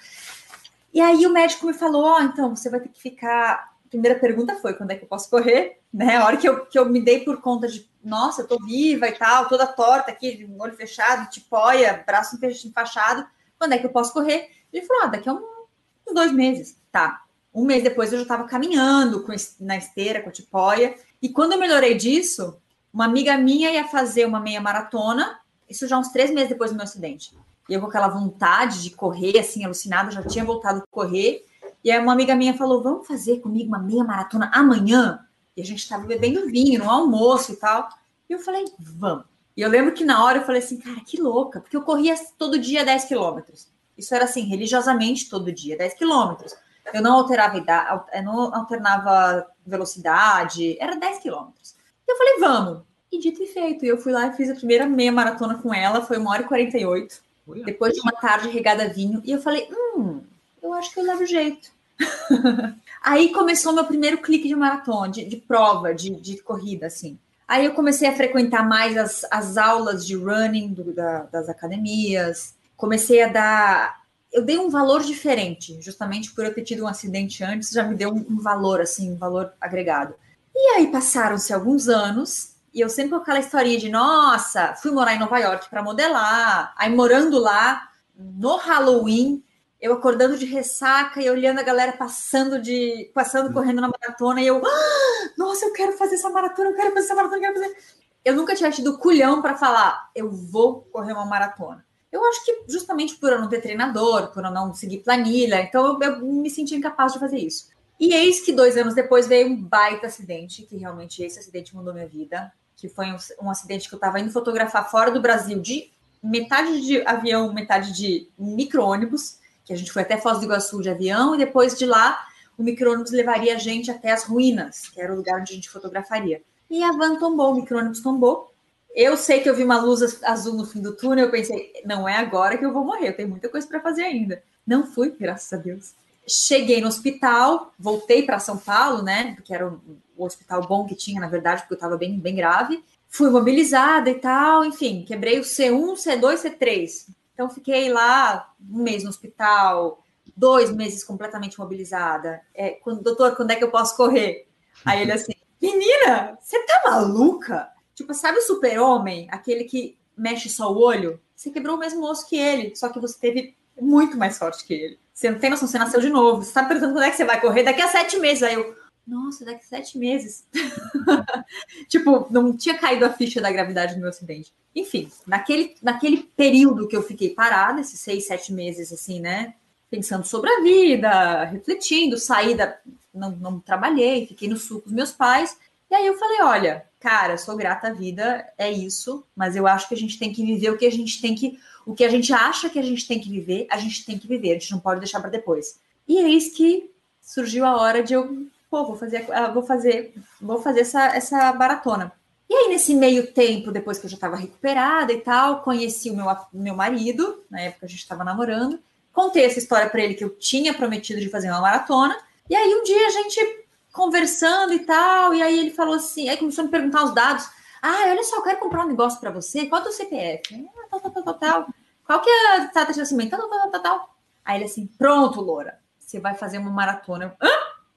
E 0.93 0.99
aí 0.99 1.25
o 1.25 1.31
médico 1.31 1.65
me 1.65 1.73
falou: 1.73 2.03
Ó, 2.03 2.17
oh, 2.17 2.21
então 2.23 2.53
você 2.53 2.69
vai 2.69 2.81
ter 2.81 2.89
que 2.89 3.01
ficar. 3.01 3.73
A 3.85 3.89
primeira 3.89 4.19
pergunta 4.19 4.57
foi: 4.57 4.73
quando 4.73 4.91
é 4.91 4.97
que 4.97 5.05
eu 5.05 5.07
posso 5.07 5.29
correr? 5.29 5.79
Né? 5.93 6.17
A 6.17 6.25
hora 6.25 6.35
que 6.35 6.49
eu, 6.49 6.65
que 6.65 6.77
eu 6.77 6.89
me 6.89 7.01
dei 7.01 7.23
por 7.23 7.39
conta 7.39 7.69
de, 7.69 7.89
nossa, 8.03 8.41
eu 8.41 8.47
tô 8.47 8.57
viva 8.65 9.07
e 9.07 9.13
tal, 9.13 9.47
toda 9.47 9.65
torta 9.65 10.11
aqui, 10.11 10.45
olho 10.59 10.75
fechado, 10.75 11.29
tipóia, 11.29 12.03
braço 12.05 12.37
enfaixado, 12.67 13.25
quando 13.57 13.73
é 13.73 13.77
que 13.77 13.85
eu 13.85 13.91
posso 13.91 14.11
correr? 14.11 14.49
Ele 14.73 14.85
falou: 14.85 15.03
ah, 15.03 15.07
daqui 15.07 15.29
a 15.29 15.33
um, 15.33 15.65
uns 16.05 16.13
dois 16.13 16.33
meses. 16.33 16.77
Tá. 16.91 17.23
Um 17.53 17.65
mês 17.65 17.83
depois 17.83 18.11
eu 18.11 18.19
já 18.19 18.23
estava 18.23 18.43
caminhando 18.45 19.23
com, 19.23 19.33
na 19.59 19.77
esteira, 19.77 20.21
com 20.21 20.29
a 20.29 20.31
tipóia. 20.31 20.95
E 21.21 21.29
quando 21.29 21.53
eu 21.53 21.59
melhorei 21.59 21.95
disso, 21.95 22.57
uma 22.93 23.05
amiga 23.05 23.37
minha 23.37 23.71
ia 23.71 23.87
fazer 23.87 24.25
uma 24.25 24.39
meia 24.39 24.61
maratona, 24.61 25.39
isso 25.69 25.87
já 25.87 25.97
uns 25.97 26.09
três 26.09 26.31
meses 26.31 26.49
depois 26.49 26.71
do 26.71 26.77
meu 26.77 26.83
acidente. 26.83 27.35
E 27.67 27.73
eu 27.73 27.79
com 27.79 27.87
aquela 27.87 28.07
vontade 28.07 28.81
de 28.81 28.91
correr, 28.91 29.37
assim, 29.39 29.63
alucinada, 29.63 30.11
já 30.11 30.23
tinha 30.23 30.43
voltado 30.43 30.79
a 30.79 30.87
correr. 30.91 31.45
E 31.83 31.91
aí 31.91 31.99
uma 31.99 32.13
amiga 32.13 32.35
minha 32.35 32.55
falou: 32.55 32.81
vamos 32.81 33.07
fazer 33.07 33.39
comigo 33.39 33.67
uma 33.67 33.79
meia 33.79 34.03
maratona 34.03 34.51
amanhã? 34.53 35.19
E 35.55 35.61
a 35.61 35.65
gente 35.65 35.79
estava 35.79 36.05
bebendo 36.05 36.47
vinho 36.47 36.79
no 36.83 36.89
almoço 36.89 37.53
e 37.53 37.55
tal. 37.55 37.89
E 38.29 38.33
eu 38.33 38.39
falei, 38.39 38.65
vamos. 38.79 39.25
E 39.57 39.61
eu 39.61 39.69
lembro 39.69 39.93
que 39.93 40.05
na 40.05 40.23
hora 40.23 40.37
eu 40.37 40.45
falei 40.45 40.61
assim, 40.61 40.77
cara, 40.77 41.01
que 41.01 41.21
louca, 41.21 41.59
porque 41.59 41.75
eu 41.75 41.81
corria 41.81 42.15
todo 42.37 42.57
dia 42.57 42.85
10 42.85 43.05
quilômetros. 43.05 43.67
Isso 43.97 44.15
era 44.15 44.23
assim, 44.23 44.43
religiosamente 44.43 45.29
todo 45.29 45.51
dia, 45.51 45.77
10 45.77 45.95
quilômetros. 45.95 46.55
Eu 46.93 47.01
não 47.01 47.13
alterava 47.13 47.57
idade, 47.57 48.01
eu 48.13 48.23
não 48.23 48.53
alternava 48.53 49.45
velocidade, 49.65 50.77
era 50.79 50.95
10 50.95 51.19
quilômetros. 51.19 51.75
E 52.07 52.11
eu 52.11 52.17
falei, 52.17 52.39
vamos. 52.39 52.81
E 53.11 53.19
dito 53.19 53.41
e 53.41 53.47
feito, 53.47 53.85
eu 53.85 53.97
fui 53.97 54.11
lá 54.11 54.27
e 54.27 54.33
fiz 54.33 54.49
a 54.49 54.55
primeira 54.55 54.85
meia 54.85 55.11
maratona 55.11 55.55
com 55.55 55.73
ela, 55.73 56.01
foi 56.01 56.17
uma 56.17 56.31
hora 56.31 56.43
e 56.43 56.47
48. 56.47 57.21
Depois 57.65 57.95
de 57.95 58.01
uma 58.01 58.11
tarde 58.11 58.49
regada 58.49 58.83
a 58.83 58.87
vinho, 58.87 59.21
e 59.25 59.31
eu 59.31 59.41
falei, 59.41 59.67
hum, 59.71 60.21
eu 60.61 60.73
acho 60.73 60.93
que 60.93 60.99
eu 60.99 61.03
levo 61.03 61.25
jeito. 61.25 61.71
Aí 63.01 63.31
começou 63.31 63.73
meu 63.73 63.85
primeiro 63.85 64.19
clique 64.19 64.47
de 64.47 64.55
maratona, 64.55 65.09
de, 65.09 65.25
de 65.25 65.37
prova, 65.37 65.93
de, 65.93 66.11
de, 66.11 66.37
corrida, 66.37 66.87
assim. 66.87 67.17
Aí 67.47 67.65
eu 67.65 67.73
comecei 67.73 68.07
a 68.07 68.15
frequentar 68.15 68.67
mais 68.67 68.95
as, 68.95 69.25
as 69.31 69.57
aulas 69.57 70.05
de 70.05 70.15
running 70.15 70.73
do, 70.73 70.93
da, 70.93 71.23
das 71.23 71.49
academias, 71.49 72.53
comecei 72.77 73.23
a 73.23 73.27
dar 73.27 73.98
eu 74.31 74.43
dei 74.43 74.57
um 74.57 74.69
valor 74.69 75.01
diferente, 75.01 75.81
justamente 75.81 76.31
por 76.31 76.45
eu 76.45 76.53
ter 76.53 76.63
tido 76.63 76.83
um 76.83 76.87
acidente 76.87 77.43
antes, 77.43 77.71
já 77.71 77.83
me 77.83 77.95
deu 77.95 78.09
um, 78.09 78.39
valor, 78.39 78.81
assim, 78.81 79.11
um 79.11 79.17
valor 79.17 79.53
agregado. 79.59 80.13
E 80.55 80.75
aí 80.75 80.87
passaram-se 80.91 81.53
alguns 81.53 81.87
anos, 81.87 82.55
e 82.73 82.79
eu 82.79 82.89
sempre 82.89 83.11
com 83.11 83.17
aquela 83.17 83.39
historinha 83.39 83.79
de, 83.79 83.89
nossa, 83.89 84.75
fui 84.75 84.91
morar 84.91 85.15
em 85.15 85.19
Nova 85.19 85.39
York 85.39 85.69
para 85.69 85.83
modelar, 85.83 86.73
aí 86.77 86.93
morando 86.93 87.39
lá, 87.39 87.89
no 88.15 88.57
Halloween, 88.57 89.43
eu 89.81 89.93
acordando 89.93 90.37
de 90.37 90.45
ressaca 90.45 91.21
e 91.21 91.29
olhando 91.29 91.59
a 91.59 91.63
galera 91.63 91.93
passando 91.93 92.61
de 92.61 93.09
passando 93.13 93.53
correndo 93.53 93.79
na 93.79 93.87
maratona 93.87 94.41
e 94.41 94.47
eu, 94.47 94.61
ah, 94.63 95.29
nossa, 95.37 95.65
eu 95.65 95.73
quero 95.73 95.93
fazer 95.93 96.15
essa 96.15 96.29
maratona, 96.29 96.71
eu 96.71 96.75
quero 96.75 96.93
fazer 96.93 97.05
essa 97.05 97.15
maratona, 97.15 97.37
eu 97.37 97.41
quero 97.41 97.53
fazer. 97.61 97.77
Eu 98.25 98.35
nunca 98.35 98.55
tinha 98.55 98.69
tido 98.69 98.97
culhão 98.97 99.41
para 99.41 99.55
falar, 99.55 100.11
eu 100.13 100.29
vou 100.29 100.81
correr 100.91 101.13
uma 101.13 101.25
maratona. 101.25 101.85
Eu 102.11 102.25
acho 102.25 102.43
que 102.43 102.63
justamente 102.67 103.15
por 103.15 103.31
eu 103.31 103.39
não 103.39 103.47
ter 103.47 103.61
treinador, 103.61 104.31
por 104.31 104.43
eu 104.43 104.51
não 104.51 104.73
seguir 104.73 104.99
planilha, 104.99 105.61
então 105.61 105.85
eu, 105.85 105.99
eu 106.01 106.25
me 106.25 106.49
senti 106.49 106.75
incapaz 106.75 107.13
de 107.13 107.19
fazer 107.19 107.37
isso. 107.37 107.69
E 107.99 108.13
eis 108.13 108.39
que 108.39 108.53
dois 108.53 108.77
anos 108.77 108.95
depois 108.95 109.27
veio 109.27 109.47
um 109.47 109.61
baita 109.61 110.07
acidente, 110.07 110.63
que 110.63 110.77
realmente 110.77 111.21
esse 111.21 111.37
acidente 111.37 111.75
mudou 111.75 111.93
minha 111.93 112.07
vida, 112.07 112.51
que 112.75 112.87
foi 112.87 113.07
um, 113.07 113.17
um 113.43 113.49
acidente 113.49 113.89
que 113.89 113.93
eu 113.93 113.97
estava 113.97 114.19
indo 114.19 114.31
fotografar 114.31 114.89
fora 114.89 115.11
do 115.11 115.21
Brasil 115.21 115.59
de 115.59 115.91
metade 116.23 116.81
de 116.81 117.01
avião, 117.05 117.53
metade 117.53 117.93
de 117.93 118.27
micro-ônibus, 118.37 119.37
que 119.65 119.73
a 119.73 119.75
gente 119.75 119.91
foi 119.91 120.01
até 120.01 120.17
Foz 120.17 120.39
do 120.39 120.45
Iguaçu 120.45 120.81
de 120.81 120.89
avião, 120.89 121.35
e 121.35 121.37
depois 121.37 121.77
de 121.77 121.85
lá 121.85 122.25
o 122.57 122.63
micro-ônibus 122.63 123.11
levaria 123.11 123.55
a 123.55 123.57
gente 123.57 123.91
até 123.91 124.11
as 124.11 124.23
ruínas, 124.23 124.89
que 124.89 124.99
era 124.99 125.13
o 125.13 125.15
lugar 125.15 125.39
onde 125.39 125.51
a 125.51 125.55
gente 125.55 125.69
fotografaria. 125.69 126.41
E 126.69 126.83
a 126.83 126.91
van 126.91 127.17
tombou, 127.17 127.51
o 127.51 127.55
micro-ônibus 127.55 128.01
tombou, 128.01 128.48
eu 128.95 129.15
sei 129.15 129.41
que 129.41 129.49
eu 129.49 129.55
vi 129.55 129.63
uma 129.63 129.81
luz 129.81 130.23
azul 130.23 130.53
no 130.53 130.65
fim 130.65 130.81
do 130.81 130.95
túnel, 130.95 131.25
eu 131.25 131.31
pensei, 131.31 131.71
não 131.85 132.07
é 132.07 132.17
agora 132.17 132.57
que 132.57 132.65
eu 132.65 132.73
vou 132.73 132.83
morrer, 132.83 133.09
eu 133.09 133.15
tenho 133.15 133.29
muita 133.29 133.49
coisa 133.49 133.67
para 133.67 133.79
fazer 133.79 134.03
ainda. 134.03 134.43
Não 134.65 134.85
fui, 134.85 135.15
graças 135.17 135.51
a 135.53 135.57
Deus. 135.57 135.93
Cheguei 136.27 136.81
no 136.81 136.87
hospital, 136.87 137.73
voltei 137.79 138.23
para 138.23 138.39
São 138.39 138.57
Paulo, 138.57 139.01
né? 139.01 139.33
Porque 139.35 139.53
era 139.53 139.67
o, 139.67 139.81
hospital 140.17 140.67
bom 140.67 140.85
que 140.85 140.95
tinha, 140.95 141.21
na 141.21 141.27
verdade, 141.27 141.61
porque 141.61 141.73
eu 141.73 141.77
estava 141.77 141.97
bem, 141.97 142.19
bem 142.19 142.35
grave. 142.35 142.83
Fui 143.07 143.29
mobilizada 143.29 144.09
e 144.09 144.15
tal, 144.15 144.65
enfim, 144.65 145.03
quebrei 145.07 145.39
o 145.39 145.43
C1, 145.43 145.93
C2, 145.93 146.43
C3. 146.43 147.07
Então 147.33 147.49
fiquei 147.49 147.91
lá 147.91 148.53
um 148.69 148.83
mês 148.83 149.03
no 149.03 149.09
hospital, 149.09 150.03
dois 150.35 150.71
meses 150.71 151.03
completamente 151.03 151.57
mobilizada. 151.57 152.41
É, 152.53 152.77
doutor, 153.01 153.35
quando 153.35 153.51
é 153.51 153.55
que 153.55 153.63
eu 153.63 153.71
posso 153.71 153.95
correr? 153.95 154.47
Aí 154.85 155.01
ele 155.01 155.13
assim, 155.13 155.33
menina, 155.61 156.37
você 156.39 156.59
tá 156.65 156.81
maluca? 156.85 157.69
Tipo, 157.99 158.13
sabe 158.13 158.37
o 158.37 158.41
super-homem? 158.41 159.27
Aquele 159.29 159.65
que 159.65 159.97
mexe 160.15 160.47
só 160.47 160.71
o 160.71 160.81
olho, 160.81 161.19
você 161.35 161.51
quebrou 161.51 161.75
o 161.75 161.79
mesmo 161.79 162.09
osso 162.09 162.25
que 162.29 162.37
ele, 162.37 162.73
só 162.73 162.87
que 162.87 162.97
você 162.97 163.19
teve 163.19 163.57
muito 163.77 164.15
mais 164.17 164.37
sorte 164.37 164.63
que 164.63 164.73
ele. 164.73 164.99
Você 165.13 165.29
não 165.29 165.37
tem 165.37 165.49
noção, 165.49 165.67
você 165.67 165.77
nasceu 165.77 165.99
de 165.99 166.09
novo. 166.09 166.41
Você 166.41 166.53
tá 166.53 166.63
perguntando 166.63 166.93
quando 166.93 167.03
é 167.03 167.11
que 167.11 167.17
você 167.17 167.25
vai 167.25 167.41
correr? 167.41 167.63
Daqui 167.63 167.81
a 167.81 167.89
sete 167.89 168.17
meses. 168.17 168.41
Aí 168.41 168.53
eu, 168.53 168.73
nossa, 169.05 169.43
daqui 169.43 169.59
a 169.65 169.67
sete 169.67 169.97
meses. 169.97 170.47
tipo, 171.89 172.25
não 172.31 172.55
tinha 172.55 172.77
caído 172.77 173.03
a 173.03 173.11
ficha 173.11 173.41
da 173.41 173.51
gravidade 173.51 173.95
do 173.95 173.99
meu 173.99 174.07
acidente. 174.07 174.53
Enfim, 174.73 175.11
naquele, 175.27 175.75
naquele 175.83 176.23
período 176.37 176.87
que 176.87 176.95
eu 176.95 177.03
fiquei 177.03 177.31
parada, 177.31 177.81
esses 177.81 177.99
seis, 177.99 178.27
sete 178.27 178.53
meses, 178.53 178.93
assim, 178.93 179.19
né? 179.19 179.55
Pensando 179.91 180.25
sobre 180.25 180.49
a 180.49 180.61
vida, 180.61 181.43
refletindo, 181.43 182.17
saí 182.17 182.55
da. 182.55 182.77
Não, 183.13 183.31
não 183.31 183.59
trabalhei, 183.59 184.25
fiquei 184.25 184.47
no 184.47 184.55
sul 184.55 184.79
com 184.79 184.87
os 184.87 184.95
meus 184.95 185.11
pais. 185.11 185.57
E 185.89 185.95
aí 185.95 186.05
eu 186.05 186.17
falei: 186.17 186.41
olha, 186.41 186.85
cara, 186.99 187.37
sou 187.37 187.55
grata 187.55 187.87
à 187.87 187.93
vida, 187.93 188.47
é 188.57 188.71
isso, 188.71 189.25
mas 189.35 189.55
eu 189.55 189.65
acho 189.67 189.87
que 189.87 189.95
a 189.95 189.97
gente 189.97 190.17
tem 190.19 190.31
que 190.31 190.45
viver 190.45 190.69
o 190.69 190.77
que 190.77 190.85
a 190.85 190.91
gente 190.91 191.21
tem 191.21 191.35
que. 191.35 191.59
O 191.85 191.93
que 191.93 192.03
a 192.03 192.09
gente 192.09 192.31
acha 192.31 192.69
que 192.69 192.77
a 192.77 192.83
gente 192.83 193.07
tem 193.07 193.19
que 193.19 193.29
viver, 193.29 193.67
a 193.71 193.77
gente 193.77 194.05
tem 194.05 194.17
que 194.17 194.27
viver, 194.27 194.51
a 194.51 194.53
gente 194.53 194.71
não 194.71 194.79
pode 194.79 194.99
deixar 194.99 195.19
para 195.19 195.29
depois. 195.29 195.79
E 196.07 196.17
eis 196.17 196.49
que 196.49 196.91
surgiu 197.21 197.65
a 197.65 197.77
hora 197.77 198.03
de 198.03 198.13
eu 198.13 198.47
pô, 198.69 198.85
vou 198.85 198.95
fazer, 198.95 199.25
ah, 199.31 199.47
vou 199.47 199.63
fazer, 199.63 200.13
vou 200.39 200.61
fazer 200.61 200.81
essa, 200.81 201.05
essa 201.15 201.53
maratona. 201.53 202.11
E 202.49 202.53
aí, 202.53 202.69
nesse 202.69 202.95
meio 202.95 203.31
tempo, 203.31 203.71
depois 203.71 203.99
que 203.99 204.05
eu 204.05 204.09
já 204.09 204.15
estava 204.15 204.35
recuperada 204.35 205.13
e 205.13 205.21
tal, 205.21 205.61
conheci 205.61 206.09
o 206.09 206.15
meu, 206.15 206.25
meu 206.53 206.75
marido, 206.75 207.43
na 207.49 207.61
época 207.61 207.85
a 207.85 207.89
gente 207.89 207.99
estava 207.99 208.23
namorando, 208.23 208.79
contei 209.13 209.45
essa 209.45 209.59
história 209.59 209.89
para 209.89 210.01
ele 210.01 210.15
que 210.15 210.23
eu 210.23 210.29
tinha 210.29 210.73
prometido 210.73 211.19
de 211.19 211.29
fazer 211.29 211.49
uma 211.49 211.61
maratona. 211.61 212.17
E 212.49 212.55
aí, 212.55 212.73
um 212.73 212.83
dia 212.83 213.07
a 213.07 213.11
gente 213.11 213.58
conversando 213.99 214.71
e 214.71 214.79
tal, 214.79 215.33
e 215.33 215.41
aí 215.41 215.59
ele 215.59 215.71
falou 215.71 215.95
assim, 215.95 216.29
aí 216.29 216.37
começou 216.37 216.61
a 216.61 216.65
me 216.65 216.71
perguntar 216.71 217.03
os 217.03 217.13
dados. 217.13 217.49
Ah, 217.81 218.05
olha 218.07 218.23
só, 218.23 218.37
eu 218.37 218.43
quero 218.43 218.59
comprar 218.59 218.85
um 218.85 218.87
negócio 218.87 219.19
para 219.19 219.29
você. 219.29 219.65
Qual 219.65 219.79
é 219.79 219.81
o 219.81 219.87
teu 219.87 219.93
CPF? 219.93 220.55
Ah, 220.55 220.87
tal, 220.89 220.99
tal, 221.01 221.11
tal, 221.11 221.23
tal, 221.23 221.33
tal. 221.33 221.73
Qual 222.05 222.21
que 222.21 222.29
é 222.29 222.55
a 222.55 222.59
data 222.59 222.93
de 222.93 222.99
nascimento? 222.99 223.31
Tal, 223.31 223.41
tal, 223.41 223.49
tal, 223.49 223.71
tal, 223.71 223.81
tal. 223.81 224.15
Aí 224.45 224.57
ele 224.57 224.65
assim, 224.65 224.87
pronto, 224.87 225.41
Loura, 225.41 225.79
você 225.99 226.17
vai 226.17 226.33
fazer 226.33 226.59
uma 226.59 226.71
maratona. 226.71 227.25
Eu, 227.25 227.47
Hã? 227.47 227.51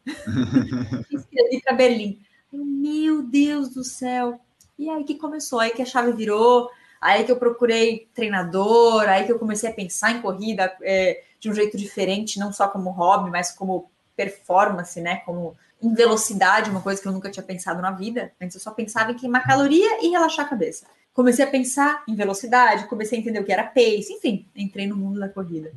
Escrevi 1.08 1.62
para 1.62 1.72
Berlim. 1.72 2.20
Meu 2.52 3.22
Deus 3.22 3.68
do 3.68 3.84
céu. 3.84 4.40
E 4.76 4.90
aí 4.90 5.04
que 5.04 5.14
começou, 5.14 5.60
aí 5.60 5.70
que 5.70 5.82
a 5.82 5.86
chave 5.86 6.12
virou, 6.12 6.68
aí 7.00 7.22
que 7.22 7.30
eu 7.30 7.36
procurei 7.36 8.08
treinador, 8.12 9.08
aí 9.08 9.24
que 9.24 9.30
eu 9.30 9.38
comecei 9.38 9.70
a 9.70 9.72
pensar 9.72 10.10
em 10.10 10.20
corrida 10.20 10.76
é, 10.82 11.22
de 11.38 11.48
um 11.48 11.54
jeito 11.54 11.76
diferente, 11.76 12.40
não 12.40 12.52
só 12.52 12.66
como 12.66 12.90
hobby, 12.90 13.30
mas 13.30 13.52
como 13.52 13.88
performance, 14.16 15.00
né? 15.00 15.16
Como 15.24 15.56
em 15.82 15.94
velocidade, 15.94 16.70
uma 16.70 16.80
coisa 16.80 17.00
que 17.00 17.08
eu 17.08 17.12
nunca 17.12 17.30
tinha 17.30 17.42
pensado 17.42 17.82
na 17.82 17.90
vida. 17.90 18.32
Antes 18.40 18.54
eu 18.54 18.60
só 18.60 18.70
pensava 18.70 19.12
em 19.12 19.16
queimar 19.16 19.44
caloria 19.44 20.04
e 20.04 20.10
relaxar 20.10 20.46
a 20.46 20.48
cabeça. 20.48 20.86
Comecei 21.12 21.44
a 21.44 21.50
pensar 21.50 22.04
em 22.08 22.14
velocidade, 22.14 22.86
comecei 22.86 23.18
a 23.18 23.20
entender 23.20 23.40
o 23.40 23.44
que 23.44 23.52
era 23.52 23.64
pace, 23.64 24.12
enfim, 24.12 24.46
entrei 24.56 24.86
no 24.86 24.96
mundo 24.96 25.20
da 25.20 25.28
corrida. 25.28 25.72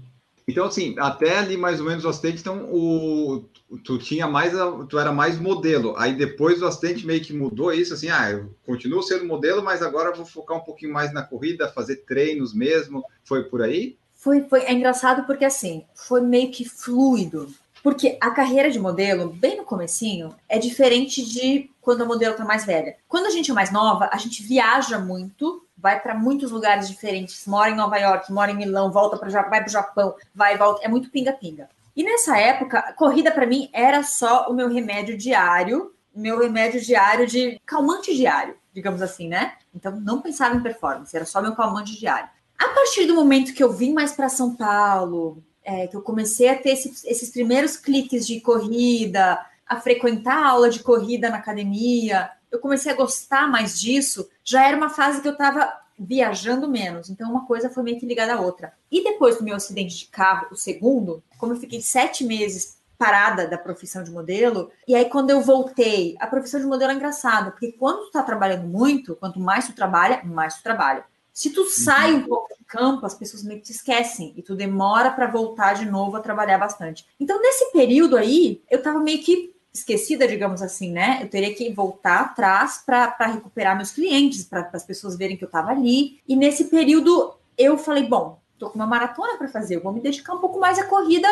Então, 0.47 0.65
assim, 0.65 0.95
até 1.00 1.39
ali 1.39 1.57
mais 1.57 1.79
ou 1.79 1.88
menos 1.88 2.05
o 2.05 2.09
acidente, 2.09 2.39
então 2.39 2.69
o, 2.71 3.43
tu 3.83 3.97
tinha 3.97 4.27
mais, 4.27 4.53
tu 4.88 5.00
era 5.00 5.12
mais 5.12 5.39
modelo. 5.39 5.95
Aí 5.97 6.15
depois 6.15 6.62
o 6.62 6.67
acidente 6.67 7.05
meio 7.05 7.21
que 7.21 7.33
mudou 7.33 7.74
isso, 7.74 7.95
assim, 7.95 8.09
ah, 8.09 8.29
eu 8.29 8.53
continuo 8.63 9.01
sendo 9.01 9.25
modelo, 9.25 9.63
mas 9.63 9.81
agora 9.81 10.15
vou 10.15 10.25
focar 10.25 10.57
um 10.57 10.63
pouquinho 10.63 10.93
mais 10.93 11.12
na 11.12 11.24
corrida, 11.24 11.71
fazer 11.71 11.97
treinos 12.05 12.53
mesmo. 12.53 13.03
Foi 13.24 13.43
por 13.43 13.63
aí? 13.63 13.97
Foi, 14.13 14.43
foi 14.43 14.62
é 14.62 14.74
engraçado 14.74 15.25
porque 15.25 15.45
assim, 15.45 15.83
foi 15.95 16.21
meio 16.21 16.51
que 16.51 16.63
fluido. 16.63 17.47
Porque 17.86 18.18
a 18.20 18.32
carreira 18.32 18.72
de 18.72 18.80
modelo, 18.80 19.30
bem 19.30 19.58
no 19.58 19.63
comecinho, 19.63 20.36
é 20.50 20.58
diferente 20.58 21.24
de 21.24 21.70
quando 21.80 22.01
a 22.01 22.06
modelo 22.06 22.36
tá 22.36 22.44
mais 22.44 22.65
velha. 22.65 22.98
Quando 23.08 23.27
a 23.27 23.30
gente 23.30 23.51
é 23.51 23.54
mais 23.54 23.72
nova, 23.72 24.10
a 24.12 24.18
gente 24.18 24.42
viaja 24.42 24.98
muito, 24.98 25.63
vai 25.77 26.00
para 26.00 26.15
muitos 26.15 26.50
lugares 26.50 26.88
diferentes, 26.88 27.46
mora 27.46 27.70
em 27.70 27.75
Nova 27.75 27.96
York, 27.98 28.34
mora 28.34 28.50
em 28.50 28.58
Milão, 28.58 28.92
volta 28.92 29.18
para 29.18 29.30
vai 29.30 29.60
para 29.60 29.68
o 29.68 29.72
Japão, 29.72 30.15
vai 30.34 30.56
e 30.56 30.58
volta, 30.58 30.84
é 30.84 30.88
muito 30.88 31.12
pinga-pinga. 31.12 31.70
E 31.96 32.04
nessa 32.04 32.36
época, 32.36 32.92
corrida 32.98 33.30
para 33.30 33.46
mim 33.46 33.70
era 33.72 34.01
só 34.01 34.48
o 34.50 34.54
meu 34.56 34.68
remédio 34.68 35.15
diário, 35.15 35.94
meu 36.12 36.39
remédio 36.39 36.82
diário 36.82 37.27
de 37.27 37.62
calmante 37.68 38.15
diário, 38.15 38.56
digamos 38.74 39.04
assim, 39.04 39.27
né? 39.27 39.58
Então 39.75 39.92
não 39.92 40.24
pensava 40.24 40.56
em 40.56 40.63
performance, 40.63 41.15
era 41.15 41.24
só 41.24 41.39
meu 41.39 41.56
calmante 41.56 42.00
diário. 42.00 42.30
A 42.58 42.68
partir 42.70 43.06
do 43.06 43.13
momento 43.13 43.54
que 43.54 43.63
eu 43.63 43.72
vim 43.72 43.94
mais 43.94 44.13
para 44.13 44.27
São 44.27 44.56
Paulo, 44.56 45.44
é, 45.65 45.88
que 45.88 45.95
eu 45.98 46.01
comecei 46.01 46.48
a 46.48 46.55
ter 46.55 46.69
esses, 46.69 47.03
esses 47.03 47.29
primeiros 47.31 47.75
cliques 47.75 48.25
de 48.25 48.39
corrida, 48.39 49.43
a 49.67 49.81
frequentar 49.81 50.45
aula 50.45 50.69
de 50.69 50.79
corrida 50.79 51.29
na 51.29 51.38
academia, 51.38 52.29
eu 52.51 52.60
comecei 52.60 52.91
a 52.91 52.95
gostar 52.95 53.50
mais 53.50 53.79
disso. 53.79 54.29
Já 54.43 54.67
era 54.67 54.77
uma 54.77 54.89
fase 54.89 55.22
que 55.22 55.27
eu 55.27 55.34
estava 55.34 55.74
viajando 55.98 56.69
menos, 56.69 57.10
então 57.10 57.29
uma 57.29 57.45
coisa 57.45 57.69
foi 57.69 57.81
meio 57.81 58.00
que 58.00 58.05
ligada 58.05 58.36
à 58.36 58.39
outra. 58.39 58.74
E 58.91 59.03
depois 59.03 59.38
do 59.38 59.43
meu 59.43 59.55
acidente 59.55 59.98
de 59.98 60.05
carro, 60.05 60.48
o 60.51 60.55
segundo, 60.55 61.24
como 61.38 61.53
eu 61.53 61.60
fiquei 61.60 61.81
sete 61.81 62.24
meses 62.24 62.77
parada 62.98 63.48
da 63.48 63.57
profissão 63.57 64.03
de 64.03 64.12
modelo, 64.12 64.72
e 64.88 64.95
aí 64.95 65.05
quando 65.05 65.29
eu 65.29 65.41
voltei, 65.41 66.15
a 66.19 66.27
profissão 66.27 66.60
de 66.60 66.65
modelo 66.65 66.91
é 66.91 66.95
engraçada, 66.95 67.51
porque 67.51 67.74
quando 67.74 68.05
tu 68.05 68.12
tá 68.12 68.24
trabalhando 68.24 68.67
muito, 68.67 69.15
quanto 69.15 69.39
mais 69.39 69.67
tu 69.67 69.74
trabalha, 69.74 70.22
mais 70.24 70.55
tu 70.55 70.63
trabalha. 70.63 71.05
Se 71.36 71.50
tu 71.50 71.65
sai 71.65 72.13
um 72.13 72.22
pouco 72.22 72.48
do 72.58 72.63
campo, 72.65 73.06
as 73.06 73.13
pessoas 73.13 73.44
meio 73.44 73.60
que 73.60 73.65
te 73.65 73.74
esquecem 73.74 74.34
e 74.38 74.42
tu 74.42 74.56
demora 74.56 75.12
para 75.12 75.27
voltar 75.27 75.74
de 75.74 75.84
novo 75.84 76.15
a 76.15 76.22
trabalhar 76.22 76.58
bastante. 76.58 77.06
Então, 77.20 77.42
nesse 77.42 77.74
período 77.74 78.15
aí, 78.15 78.63
eu 78.72 78.82
tava 78.82 79.01
meio 79.01 79.22
que 79.22 79.54
esquecida, 79.74 80.25
digamos 80.25 80.62
assim, 80.62 80.94
né? 80.94 81.20
Eu 81.22 81.30
teria 81.30 81.54
que 81.54 81.74
voltar 81.74 82.22
atrás 82.22 82.82
para 82.86 83.13
recuperar 83.27 83.75
meus 83.75 83.92
clientes, 83.92 84.46
para 84.46 84.70
as 84.72 84.86
pessoas 84.86 85.18
verem 85.18 85.36
que 85.36 85.44
eu 85.44 85.48
estava 85.48 85.72
ali. 85.72 86.22
E 86.25 86.38
nesse 86.38 86.70
período, 86.70 87.36
eu 87.58 87.77
falei: 87.77 88.08
bom, 88.08 88.39
tô 88.58 88.70
com 88.70 88.80
uma 88.80 88.88
maratona 88.88 89.38
para 89.38 89.50
fazer, 89.50 89.75
eu 89.75 89.84
vou 89.84 89.92
me 89.92 90.00
dedicar 90.00 90.34
um 90.34 90.39
pouco 90.39 90.58
mais 90.58 90.80
à 90.80 90.86
corrida 90.86 91.27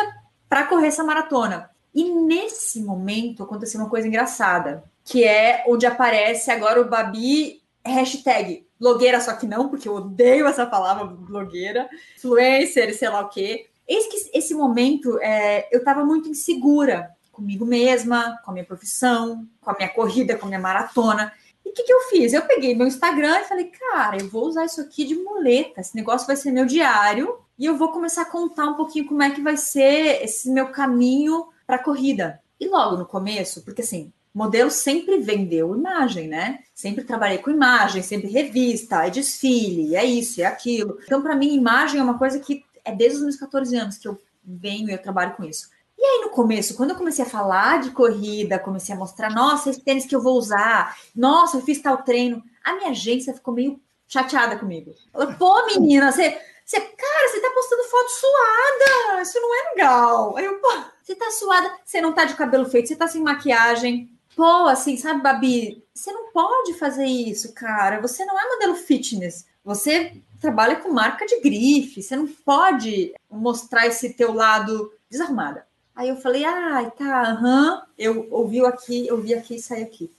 para 0.50 0.66
correr 0.66 0.88
essa 0.88 1.02
maratona. 1.02 1.70
E 1.94 2.04
nesse 2.04 2.82
momento 2.82 3.42
aconteceu 3.42 3.80
uma 3.80 3.88
coisa 3.88 4.06
engraçada, 4.06 4.84
que 5.02 5.24
é 5.24 5.64
onde 5.66 5.86
aparece 5.86 6.50
agora 6.50 6.78
o 6.78 6.90
Babi 6.90 7.62
hashtag 7.82 8.66
blogueira, 8.84 9.18
só 9.18 9.32
que 9.32 9.46
não, 9.46 9.70
porque 9.70 9.88
eu 9.88 9.94
odeio 9.94 10.46
essa 10.46 10.66
palavra 10.66 11.06
blogueira, 11.06 11.88
influencer, 12.16 12.94
sei 12.94 13.08
lá 13.08 13.20
o 13.20 13.30
quê. 13.30 13.66
Eis 13.88 14.06
que 14.06 14.38
esse 14.38 14.54
momento 14.54 15.18
é, 15.22 15.66
eu 15.74 15.78
estava 15.78 16.04
muito 16.04 16.28
insegura 16.28 17.10
comigo 17.32 17.64
mesma, 17.64 18.38
com 18.44 18.50
a 18.50 18.54
minha 18.54 18.66
profissão, 18.66 19.46
com 19.60 19.70
a 19.70 19.74
minha 19.74 19.88
corrida, 19.88 20.36
com 20.36 20.44
a 20.44 20.48
minha 20.48 20.60
maratona. 20.60 21.32
E 21.64 21.70
o 21.70 21.72
que, 21.72 21.82
que 21.82 21.92
eu 21.92 22.00
fiz? 22.10 22.34
Eu 22.34 22.42
peguei 22.42 22.74
meu 22.74 22.86
Instagram 22.86 23.40
e 23.40 23.44
falei, 23.44 23.64
cara, 23.64 24.18
eu 24.20 24.28
vou 24.28 24.46
usar 24.46 24.66
isso 24.66 24.82
aqui 24.82 25.04
de 25.04 25.14
muleta. 25.14 25.80
Esse 25.80 25.96
negócio 25.96 26.26
vai 26.26 26.36
ser 26.36 26.52
meu 26.52 26.66
diário 26.66 27.38
e 27.58 27.64
eu 27.64 27.76
vou 27.76 27.90
começar 27.90 28.22
a 28.22 28.30
contar 28.30 28.66
um 28.66 28.74
pouquinho 28.74 29.06
como 29.06 29.22
é 29.22 29.30
que 29.30 29.40
vai 29.40 29.56
ser 29.56 30.22
esse 30.22 30.50
meu 30.50 30.68
caminho 30.68 31.46
para 31.66 31.76
a 31.76 31.82
corrida. 31.82 32.38
E 32.60 32.68
logo 32.68 32.98
no 32.98 33.06
começo, 33.06 33.64
porque 33.64 33.80
assim, 33.80 34.12
modelo 34.34 34.70
sempre 34.70 35.18
vendeu 35.18 35.76
imagem, 35.76 36.26
né? 36.26 36.58
Sempre 36.74 37.04
trabalhei 37.04 37.38
com 37.38 37.50
imagem, 37.50 38.02
sempre 38.02 38.28
revista, 38.28 39.06
é 39.06 39.10
desfile, 39.10 39.94
é 39.94 40.04
isso, 40.04 40.40
é 40.40 40.44
aquilo. 40.44 40.98
Então, 41.04 41.22
para 41.22 41.36
mim, 41.36 41.54
imagem 41.54 42.00
é 42.00 42.02
uma 42.02 42.18
coisa 42.18 42.40
que 42.40 42.64
é 42.84 42.92
desde 42.92 43.18
os 43.18 43.22
meus 43.22 43.36
14 43.36 43.76
anos 43.76 43.96
que 43.96 44.08
eu 44.08 44.20
venho 44.44 44.88
e 44.88 44.92
eu 44.92 45.00
trabalho 45.00 45.34
com 45.36 45.44
isso. 45.44 45.70
E 45.96 46.04
aí, 46.04 46.20
no 46.22 46.30
começo, 46.30 46.76
quando 46.76 46.90
eu 46.90 46.96
comecei 46.96 47.24
a 47.24 47.28
falar 47.28 47.80
de 47.80 47.92
corrida, 47.92 48.58
comecei 48.58 48.94
a 48.94 48.98
mostrar, 48.98 49.30
nossa, 49.30 49.70
esse 49.70 49.80
tênis 49.80 50.04
que 50.04 50.14
eu 50.14 50.20
vou 50.20 50.36
usar, 50.36 50.96
nossa, 51.14 51.56
eu 51.56 51.62
fiz 51.62 51.80
tal 51.80 52.02
treino, 52.02 52.42
a 52.64 52.74
minha 52.74 52.90
agência 52.90 53.32
ficou 53.32 53.54
meio 53.54 53.80
chateada 54.08 54.58
comigo. 54.58 54.92
Falou, 55.12 55.32
pô, 55.34 55.66
menina, 55.66 56.10
você, 56.10 56.36
você, 56.64 56.80
cara, 56.80 57.28
você 57.28 57.40
tá 57.40 57.50
postando 57.54 57.84
foto 57.84 58.08
suada, 58.10 59.22
isso 59.22 59.40
não 59.40 59.54
é 59.54 59.70
legal. 59.70 60.36
Aí 60.36 60.44
eu, 60.44 60.58
pô, 60.58 60.68
você 61.02 61.14
tá 61.14 61.30
suada, 61.30 61.72
você 61.84 62.00
não 62.00 62.12
tá 62.12 62.24
de 62.24 62.34
cabelo 62.34 62.68
feito, 62.68 62.88
você 62.88 62.96
tá 62.96 63.06
sem 63.06 63.22
maquiagem, 63.22 64.10
pô, 64.34 64.66
assim, 64.66 64.96
sabe, 64.96 65.22
Babi, 65.22 65.84
você 65.92 66.12
não 66.12 66.30
pode 66.32 66.74
fazer 66.74 67.06
isso, 67.06 67.52
cara. 67.52 68.00
Você 68.00 68.24
não 68.24 68.38
é 68.38 68.48
modelo 68.48 68.74
fitness. 68.74 69.46
Você 69.64 70.20
trabalha 70.40 70.76
com 70.76 70.92
marca 70.92 71.26
de 71.26 71.40
grife. 71.40 72.02
Você 72.02 72.16
não 72.16 72.26
pode 72.26 73.14
mostrar 73.30 73.86
esse 73.86 74.12
teu 74.14 74.32
lado 74.32 74.92
desarrumada. 75.10 75.66
Aí 75.94 76.08
eu 76.08 76.16
falei, 76.16 76.44
ah, 76.44 76.90
tá, 76.96 77.30
aham. 77.30 77.82
Eu 77.96 78.26
ouvi 78.30 78.64
aqui, 78.64 79.06
eu 79.06 79.20
vi 79.20 79.34
aqui 79.34 79.56
e 79.56 79.62
saí 79.62 79.82
aqui. 79.82 80.10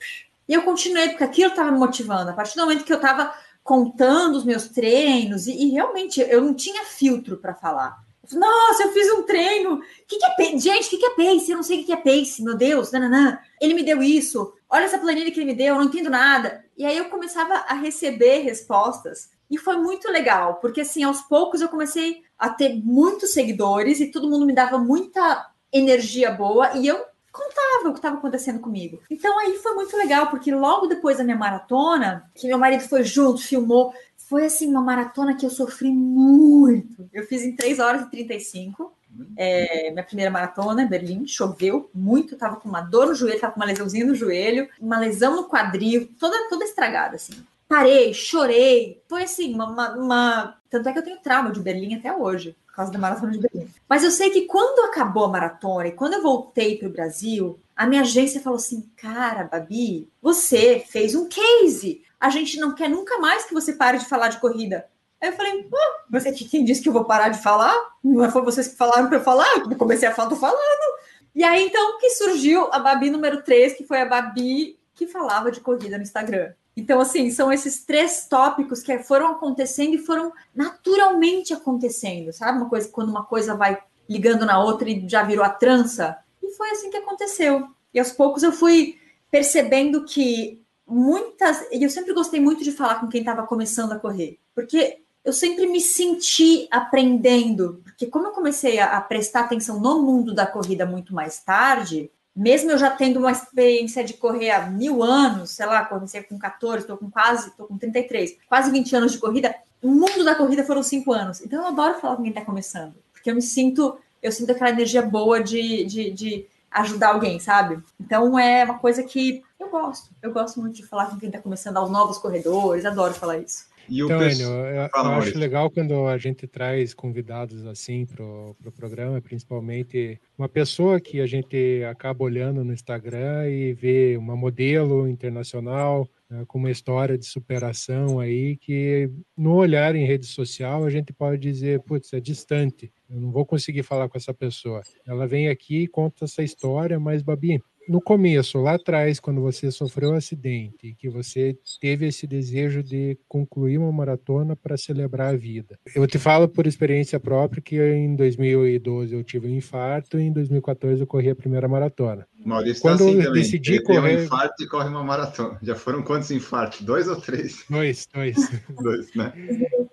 E 0.48 0.54
eu 0.54 0.62
continuei, 0.62 1.10
porque 1.10 1.24
aquilo 1.24 1.50
estava 1.50 1.72
me 1.72 1.80
motivando. 1.80 2.32
A 2.32 2.34
partir 2.34 2.56
do 2.56 2.62
momento 2.62 2.86
que 2.86 2.94
eu 2.94 2.98
estava 2.98 3.34
contando 3.64 4.36
os 4.36 4.46
meus 4.46 4.70
treinos, 4.70 5.48
e, 5.48 5.52
e 5.52 5.70
realmente 5.72 6.22
eu 6.22 6.40
não 6.42 6.54
tinha 6.54 6.86
filtro 6.86 7.38
para 7.38 7.56
falar. 7.56 8.05
Nossa, 8.34 8.84
eu 8.84 8.92
fiz 8.92 9.12
um 9.12 9.24
treino. 9.24 9.82
Que, 10.08 10.18
que, 10.18 10.26
é 10.26 10.30
pace? 10.36 10.60
Gente, 10.60 10.88
o 10.88 10.90
que, 10.90 10.98
que, 10.98 11.06
é 11.06 11.10
pace? 11.12 11.52
Eu 11.52 11.58
não 11.58 11.64
sei 11.64 11.78
o 11.78 11.80
que, 11.82 11.86
que 11.86 11.94
é 11.94 11.98
pace, 11.98 12.44
meu 12.44 12.56
Deus. 12.56 12.92
Nananã. 12.92 13.40
Ele 13.62 13.74
me 13.74 13.84
deu 13.84 14.02
isso. 14.02 14.54
Olha 14.70 14.86
essa 14.86 14.98
planilha 14.98 15.32
que 15.32 15.40
ele 15.40 15.52
me 15.52 15.56
deu, 15.56 15.68
eu 15.68 15.76
não 15.76 15.84
entendo 15.86 16.10
nada. 16.10 16.66
E 16.78 16.86
aí 16.86 16.98
eu 16.98 17.06
começava 17.06 17.54
a 17.54 17.74
receber 17.74 18.40
respostas. 18.40 19.30
E 19.50 19.58
foi 19.58 19.78
muito 19.78 20.12
legal, 20.12 20.56
porque 20.56 20.82
assim, 20.82 21.04
aos 21.04 21.22
poucos 21.22 21.62
eu 21.62 21.70
comecei 21.70 22.24
a 22.38 22.50
ter 22.50 22.76
muitos 22.84 23.32
seguidores 23.32 24.00
e 24.00 24.12
todo 24.12 24.30
mundo 24.30 24.46
me 24.46 24.54
dava 24.54 24.78
muita 24.78 25.50
energia 25.72 26.32
boa. 26.32 26.76
E 26.76 26.88
eu 26.88 27.06
contava 27.32 27.90
o 27.90 27.92
que 27.92 28.00
estava 28.00 28.18
acontecendo 28.18 28.60
comigo. 28.60 29.02
Então 29.10 29.38
aí 29.40 29.58
foi 29.58 29.76
muito 29.76 29.96
legal, 29.98 30.28
porque 30.28 30.54
logo 30.54 30.88
depois 30.88 31.18
da 31.18 31.24
minha 31.24 31.38
maratona, 31.38 32.32
que 32.34 32.48
meu 32.48 32.58
marido 32.58 32.88
foi 32.88 33.04
junto, 33.04 33.42
filmou, 33.42 33.94
foi 34.28 34.46
assim 34.46 34.68
uma 34.68 34.82
maratona 34.82 35.36
que 35.36 35.46
eu 35.46 35.50
sofri 35.50 35.92
muito. 35.92 37.08
Eu 37.14 37.26
fiz 37.26 37.44
em 37.44 37.56
3 37.56 37.80
horas 37.80 38.02
e 38.02 38.10
35. 38.10 38.94
É, 39.38 39.92
minha 39.92 40.04
primeira 40.04 40.32
maratona 40.32 40.82
em 40.82 40.88
Berlim, 40.88 41.26
choveu 41.26 41.90
muito, 41.94 42.36
tava 42.36 42.58
com 42.58 42.68
uma 42.68 42.82
dor 42.82 43.08
no 43.08 43.16
joelho, 43.16 43.40
tava 43.40 43.54
com 43.54 43.60
uma 43.60 43.66
lesãozinha 43.66 44.06
no 44.06 44.16
joelho, 44.16 44.68
uma 44.80 45.00
lesão 45.00 45.36
no 45.36 45.48
quadril, 45.48 46.10
toda, 46.20 46.50
toda 46.50 46.66
estragada, 46.66 47.16
assim. 47.16 47.34
Parei, 47.68 48.14
chorei, 48.14 49.02
foi 49.08 49.24
assim, 49.24 49.54
uma, 49.54 49.70
uma, 49.70 49.96
uma... 49.96 50.58
Tanto 50.70 50.90
é 50.90 50.94
que 50.94 51.00
eu 51.00 51.04
tenho 51.04 51.20
trauma 51.20 51.52
de 51.52 51.62
Berlim 51.62 51.96
até 51.96 52.14
hoje, 52.14 52.56
por 52.68 52.76
causa 52.76 52.92
da 52.92 53.00
maratona 53.00 53.32
de 53.32 53.40
Berlim. 53.40 53.70
Mas 53.88 54.04
eu 54.04 54.12
sei 54.12 54.30
que 54.32 54.42
quando 54.42 54.86
acabou 54.90 55.26
a 55.26 55.30
maratona 55.30 55.88
e 55.88 55.94
quando 55.94 56.14
eu 56.14 56.22
voltei 56.22 56.78
para 56.78 56.90
o 56.90 56.92
Brasil, 56.92 57.58
a 57.76 57.88
minha 57.88 58.02
agência 58.02 58.42
falou 58.42 58.58
assim: 58.58 58.90
Cara, 58.98 59.44
Babi, 59.44 60.10
você 60.22 60.84
fez 60.88 61.16
um 61.16 61.28
case. 61.28 62.05
A 62.26 62.30
gente 62.32 62.60
não 62.60 62.74
quer 62.74 62.90
nunca 62.90 63.20
mais 63.20 63.46
que 63.46 63.54
você 63.54 63.72
pare 63.74 64.00
de 64.00 64.06
falar 64.06 64.30
de 64.30 64.40
corrida. 64.40 64.88
Aí 65.22 65.30
eu 65.30 65.34
falei, 65.34 65.70
oh, 65.72 66.12
você 66.12 66.32
quem 66.32 66.66
disse 66.66 66.82
que 66.82 66.90
eu 66.90 66.94
vou 66.94 67.06
parar 67.06 67.30
de 67.30 67.40
falar? 67.40 67.72
Não 68.04 68.32
foi 68.32 68.42
vocês 68.42 68.68
que 68.68 68.76
falaram 68.76 69.08
para 69.08 69.20
eu 69.20 69.24
falar? 69.24 69.46
Eu 69.58 69.78
comecei 69.78 70.08
a 70.10 70.12
falar, 70.12 70.30
tô 70.30 70.36
falando. 70.36 70.98
E 71.36 71.44
aí 71.44 71.68
então 71.68 72.00
que 72.00 72.10
surgiu 72.10 72.68
a 72.74 72.80
Babi 72.80 73.12
número 73.12 73.44
3, 73.44 73.74
que 73.74 73.84
foi 73.84 74.02
a 74.02 74.08
Babi 74.08 74.80
que 74.96 75.06
falava 75.06 75.52
de 75.52 75.60
corrida 75.60 75.98
no 75.98 76.04
Instagram. 76.04 76.52
Então, 76.76 77.00
assim, 77.00 77.30
são 77.30 77.54
esses 77.54 77.86
três 77.86 78.26
tópicos 78.28 78.82
que 78.82 78.98
foram 78.98 79.28
acontecendo 79.28 79.94
e 79.94 80.00
foram 80.00 80.34
naturalmente 80.54 81.54
acontecendo, 81.54 82.34
sabe? 82.34 82.58
Uma 82.58 82.68
coisa, 82.68 82.90
quando 82.90 83.10
uma 83.10 83.24
coisa 83.24 83.54
vai 83.54 83.78
ligando 84.10 84.48
na 84.48 84.60
outra 84.60 84.90
e 84.90 85.08
já 85.08 85.22
virou 85.22 85.46
a 85.46 85.50
trança. 85.50 86.18
E 86.42 86.50
foi 86.54 86.72
assim 86.72 86.90
que 86.90 86.98
aconteceu. 86.98 87.68
E 87.94 88.00
aos 88.00 88.12
poucos 88.12 88.42
eu 88.42 88.52
fui 88.52 89.00
percebendo 89.30 90.06
que 90.06 90.65
muitas. 90.88 91.66
E 91.72 91.84
eu 91.84 91.90
sempre 91.90 92.14
gostei 92.14 92.40
muito 92.40 92.64
de 92.64 92.72
falar 92.72 93.00
com 93.00 93.08
quem 93.08 93.22
estava 93.22 93.46
começando 93.46 93.92
a 93.92 94.00
correr, 94.00 94.40
porque 94.54 95.00
eu 95.24 95.34
sempre 95.34 95.66
me 95.66 95.82
senti 95.82 96.68
aprendendo. 96.70 97.82
Porque, 97.84 98.06
como 98.06 98.28
eu 98.28 98.32
comecei 98.32 98.78
a, 98.80 98.98
a 98.98 99.02
prestar 99.02 99.42
atenção 99.42 99.80
no 99.80 100.02
mundo 100.02 100.34
da 100.34 100.46
corrida 100.46 100.86
muito 100.86 101.16
mais 101.16 101.40
tarde, 101.40 102.12
mesmo 102.36 102.70
eu 102.70 102.78
já 102.78 102.92
tendo 102.92 103.18
uma 103.18 103.32
experiência 103.32 104.04
de 104.04 104.14
correr 104.14 104.52
há 104.52 104.70
mil 104.70 105.02
anos, 105.02 105.52
sei 105.52 105.66
lá, 105.66 105.86
comecei 105.86 106.22
com 106.22 106.38
14, 106.38 106.82
estou 106.82 106.98
com 106.98 107.10
quase, 107.10 107.48
estou 107.48 107.66
com 107.66 107.78
33, 107.78 108.38
quase 108.48 108.70
20 108.72 108.96
anos 108.96 109.12
de 109.14 109.18
corrida, 109.18 109.56
o 109.82 109.90
mundo 109.90 110.24
da 110.24 110.36
corrida 110.36 110.64
foram 110.64 110.84
cinco 110.84 111.14
anos. 111.14 111.42
Então 111.42 111.62
eu 111.62 111.68
adoro 111.68 112.00
falar 112.00 112.18
com 112.18 112.24
quem 112.24 112.32
está 112.32 112.44
começando, 112.44 112.96
porque 113.14 113.32
eu 113.32 113.36
me 113.36 113.42
sinto, 113.42 113.98
eu 114.22 114.32
sinto 114.32 114.52
aquela 114.52 114.70
energia 114.70 115.02
boa 115.02 115.42
de, 115.42 115.86
de, 115.86 116.12
de 116.12 116.46
ajudar 116.76 117.10
alguém, 117.10 117.40
sabe? 117.40 117.82
Então 118.00 118.38
é 118.38 118.64
uma 118.64 118.78
coisa 118.78 119.04
que 119.04 119.42
eu 119.60 119.70
gosto. 119.70 120.10
Eu 120.22 120.32
gosto 120.34 120.60
muito 120.60 120.76
de 120.76 120.86
falar 120.86 121.08
com 121.08 121.18
quem 121.18 121.30
está 121.30 121.42
começando 121.42 121.78
aos 121.78 121.90
novos 121.90 122.18
corredores, 122.18 122.86
adoro 122.86 123.14
falar 123.14 123.38
isso. 123.40 123.66
E 123.88 124.02
o 124.02 124.08
então, 124.08 124.28
Enio, 124.28 124.50
eu, 124.50 124.76
eu 124.76 124.90
acho 124.94 125.38
legal 125.38 125.70
quando 125.70 126.08
a 126.08 126.18
gente 126.18 126.48
traz 126.48 126.94
convidados 126.94 127.66
assim 127.68 128.06
para 128.06 128.24
o 128.24 128.56
pro 128.60 128.72
programa, 128.72 129.22
principalmente 129.22 130.20
uma 130.38 130.50
pessoa 130.50 131.00
que 131.00 131.22
a 131.22 131.28
gente 131.28 131.84
acaba 131.90 132.24
olhando 132.24 132.64
no 132.64 132.74
Instagram 132.74 133.48
e 133.48 133.74
vê 133.74 134.18
uma 134.18 134.36
modelo 134.36 135.08
internacional 135.08 136.10
com 136.48 136.58
uma 136.58 136.72
história 136.72 137.18
de 137.18 137.26
superação 137.26 138.20
aí 138.20 138.58
que 138.58 139.10
no 139.38 139.54
olhar 139.54 139.96
em 139.96 140.06
rede 140.06 140.26
social 140.26 140.84
a 140.84 140.90
gente 140.90 141.14
pode 141.14 141.40
dizer, 141.40 141.82
putz, 141.82 142.12
é 142.14 142.20
distante, 142.20 142.92
eu 143.10 143.20
não 143.20 143.32
vou 143.32 143.46
conseguir 143.46 143.84
falar 143.84 144.10
com 144.10 144.18
essa 144.18 144.34
pessoa. 144.34 144.82
Ela 145.06 145.28
vem 145.28 145.50
aqui 145.50 145.84
e 145.84 145.88
conta 145.88 146.26
essa 146.26 146.42
história, 146.44 147.00
mas 147.00 147.22
Babi, 147.22 147.62
no 147.88 148.02
começo, 148.02 148.60
lá 148.60 148.76
atrás, 148.76 149.20
quando 149.20 149.42
você 149.42 149.72
sofreu 149.72 150.12
um 150.12 150.16
acidente, 150.16 150.96
que 150.98 151.10
você 151.10 151.58
teve 151.80 152.08
esse 152.08 152.26
desejo 152.28 152.84
de 152.84 153.18
concluir 153.28 153.78
uma 153.78 153.92
maratona 153.92 154.56
para 154.56 154.78
celebrar 154.78 155.34
a 155.34 155.38
vida. 155.38 155.78
Eu 155.96 156.08
te 156.08 156.18
falo 156.18 156.48
por 156.48 156.68
experiência 156.68 157.20
própria 157.20 157.62
que 157.62 157.82
em 157.82 158.16
2012 158.16 159.14
eu 159.14 159.24
tive 159.24 159.48
um 159.48 159.56
infarto 159.56 160.20
e 160.20 160.24
em 160.24 160.32
2014 160.32 161.02
eu 161.02 161.08
corri 161.08 161.30
a 161.30 161.36
primeira 161.36 161.68
maratona. 161.68 162.28
Maurício 162.44 162.84
tá 162.84 162.90
quando 162.90 163.00
tá 163.00 163.06
assim 163.06 163.22
eu 163.22 163.34
decidi 163.34 163.74
Ele 163.74 163.82
correr, 163.82 164.18
um 164.18 164.24
infarto 164.24 164.64
e 164.64 164.68
corre 164.68 164.90
uma 164.90 165.04
maratona. 165.04 165.60
Já 165.62 165.76
foram 165.76 166.04
quantos 166.04 166.32
infartos? 166.32 166.82
Dois 166.82 167.08
ou 167.08 167.20
três? 167.20 167.66
Dois, 167.70 168.08
dois. 168.14 168.36
dois, 168.82 169.14
né? 169.16 169.34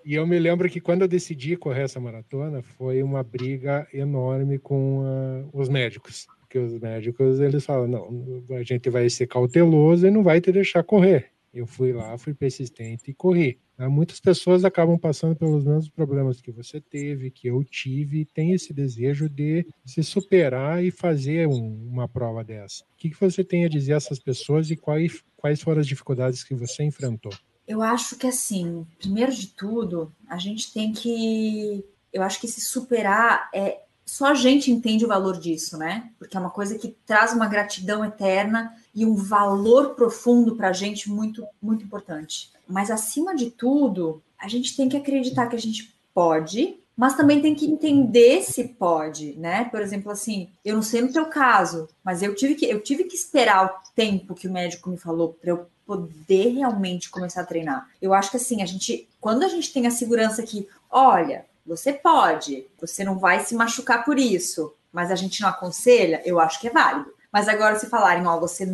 E 0.05 0.15
eu 0.15 0.27
me 0.27 0.37
lembro 0.37 0.69
que 0.69 0.81
quando 0.81 1.01
eu 1.01 1.07
decidi 1.07 1.55
correr 1.55 1.83
essa 1.83 1.99
maratona 1.99 2.61
foi 2.61 3.01
uma 3.01 3.23
briga 3.23 3.87
enorme 3.93 4.59
com 4.59 4.99
uh, 4.99 5.49
os 5.53 5.69
médicos 5.69 6.27
porque 6.53 6.59
os 6.59 6.79
médicos 6.79 7.39
eles 7.39 7.65
falam, 7.65 7.87
não, 7.87 8.55
a 8.55 8.61
gente 8.61 8.87
vai 8.87 9.09
ser 9.09 9.25
cauteloso 9.25 10.05
e 10.05 10.11
não 10.11 10.21
vai 10.21 10.39
te 10.39 10.51
deixar 10.51 10.83
correr. 10.83 11.31
Eu 11.51 11.65
fui 11.65 11.91
lá, 11.91 12.15
fui 12.17 12.33
persistente 12.33 13.09
e 13.09 13.13
corri. 13.13 13.59
Né? 13.77 13.87
Muitas 13.87 14.19
pessoas 14.19 14.63
acabam 14.63 14.97
passando 14.97 15.35
pelos 15.35 15.63
mesmos 15.63 15.89
problemas 15.89 16.41
que 16.41 16.51
você 16.51 16.79
teve, 16.79 17.31
que 17.31 17.47
eu 17.47 17.63
tive, 17.63 18.19
e 18.19 18.25
tem 18.25 18.51
esse 18.53 18.71
desejo 18.71 19.27
de 19.27 19.65
se 19.83 20.03
superar 20.03 20.83
e 20.83 20.91
fazer 20.91 21.47
um, 21.47 21.87
uma 21.87 22.07
prova 22.07 22.43
dessa. 22.43 22.83
O 22.83 22.97
que, 22.97 23.09
você 23.19 23.43
tem 23.43 23.65
a 23.65 23.69
dizer 23.69 23.93
a 23.93 23.97
essas 23.97 24.19
pessoas 24.19 24.69
e 24.69 24.75
quais, 24.75 25.23
quais 25.35 25.59
foram 25.59 25.81
as 25.81 25.87
dificuldades 25.87 26.43
que 26.43 26.53
você 26.53 26.83
enfrentou? 26.83 27.33
Eu 27.67 27.81
acho 27.81 28.15
que 28.15 28.27
assim, 28.27 28.85
primeiro 28.99 29.31
de 29.31 29.47
tudo, 29.47 30.13
a 30.27 30.37
gente 30.37 30.71
tem 30.71 30.91
que. 30.91 31.83
Eu 32.11 32.21
acho 32.21 32.39
que 32.39 32.47
se 32.47 32.61
superar 32.61 33.49
é, 33.53 33.79
só 34.05 34.27
a 34.27 34.33
gente 34.33 34.71
entende 34.71 35.05
o 35.05 35.07
valor 35.07 35.39
disso, 35.39 35.77
né? 35.77 36.09
Porque 36.19 36.35
é 36.35 36.39
uma 36.39 36.49
coisa 36.49 36.77
que 36.77 36.95
traz 37.05 37.33
uma 37.33 37.47
gratidão 37.47 38.03
eterna 38.03 38.75
e 38.93 39.05
um 39.05 39.15
valor 39.15 39.95
profundo 39.95 40.55
para 40.55 40.69
a 40.69 40.73
gente 40.73 41.09
muito, 41.09 41.45
muito 41.61 41.83
importante. 41.83 42.51
Mas 42.67 42.91
acima 42.91 43.35
de 43.35 43.49
tudo, 43.49 44.21
a 44.37 44.47
gente 44.47 44.75
tem 44.75 44.89
que 44.89 44.97
acreditar 44.97 45.47
que 45.47 45.55
a 45.55 45.59
gente 45.59 45.93
pode, 46.13 46.77
mas 46.95 47.15
também 47.15 47.41
tem 47.41 47.55
que 47.55 47.65
entender 47.65 48.43
se 48.43 48.65
pode, 48.65 49.33
né? 49.33 49.65
Por 49.65 49.81
exemplo, 49.81 50.11
assim, 50.11 50.49
eu 50.63 50.75
não 50.75 50.83
sei 50.83 51.01
no 51.01 51.11
teu 51.11 51.25
caso, 51.25 51.87
mas 52.03 52.21
eu 52.21 52.35
tive 52.35 52.55
que 52.55 52.65
eu 52.65 52.81
tive 52.81 53.05
que 53.05 53.15
esperar 53.15 53.65
o 53.65 53.95
tempo 53.95 54.35
que 54.35 54.47
o 54.47 54.51
médico 54.51 54.89
me 54.89 54.97
falou 54.97 55.33
para 55.33 55.49
eu 55.49 55.65
poder 55.85 56.49
realmente 56.49 57.09
começar 57.09 57.41
a 57.41 57.45
treinar. 57.45 57.89
Eu 58.01 58.13
acho 58.13 58.31
que 58.31 58.37
assim, 58.37 58.61
a 58.61 58.65
gente, 58.65 59.07
quando 59.19 59.43
a 59.43 59.47
gente 59.47 59.73
tem 59.73 59.87
a 59.87 59.91
segurança 59.91 60.43
que, 60.43 60.67
olha, 60.89 61.45
você 61.65 61.93
pode, 61.93 62.67
você 62.79 63.03
não 63.03 63.17
vai 63.17 63.39
se 63.39 63.55
machucar 63.55 64.03
por 64.03 64.19
isso, 64.19 64.73
mas 64.91 65.11
a 65.11 65.15
gente 65.15 65.41
não 65.41 65.49
aconselha, 65.49 66.21
eu 66.25 66.39
acho 66.39 66.59
que 66.59 66.67
é 66.67 66.71
válido. 66.71 67.13
Mas 67.31 67.47
agora, 67.47 67.79
se 67.79 67.87
falarem, 67.87 68.27
ó, 68.27 68.39
você 68.39 68.67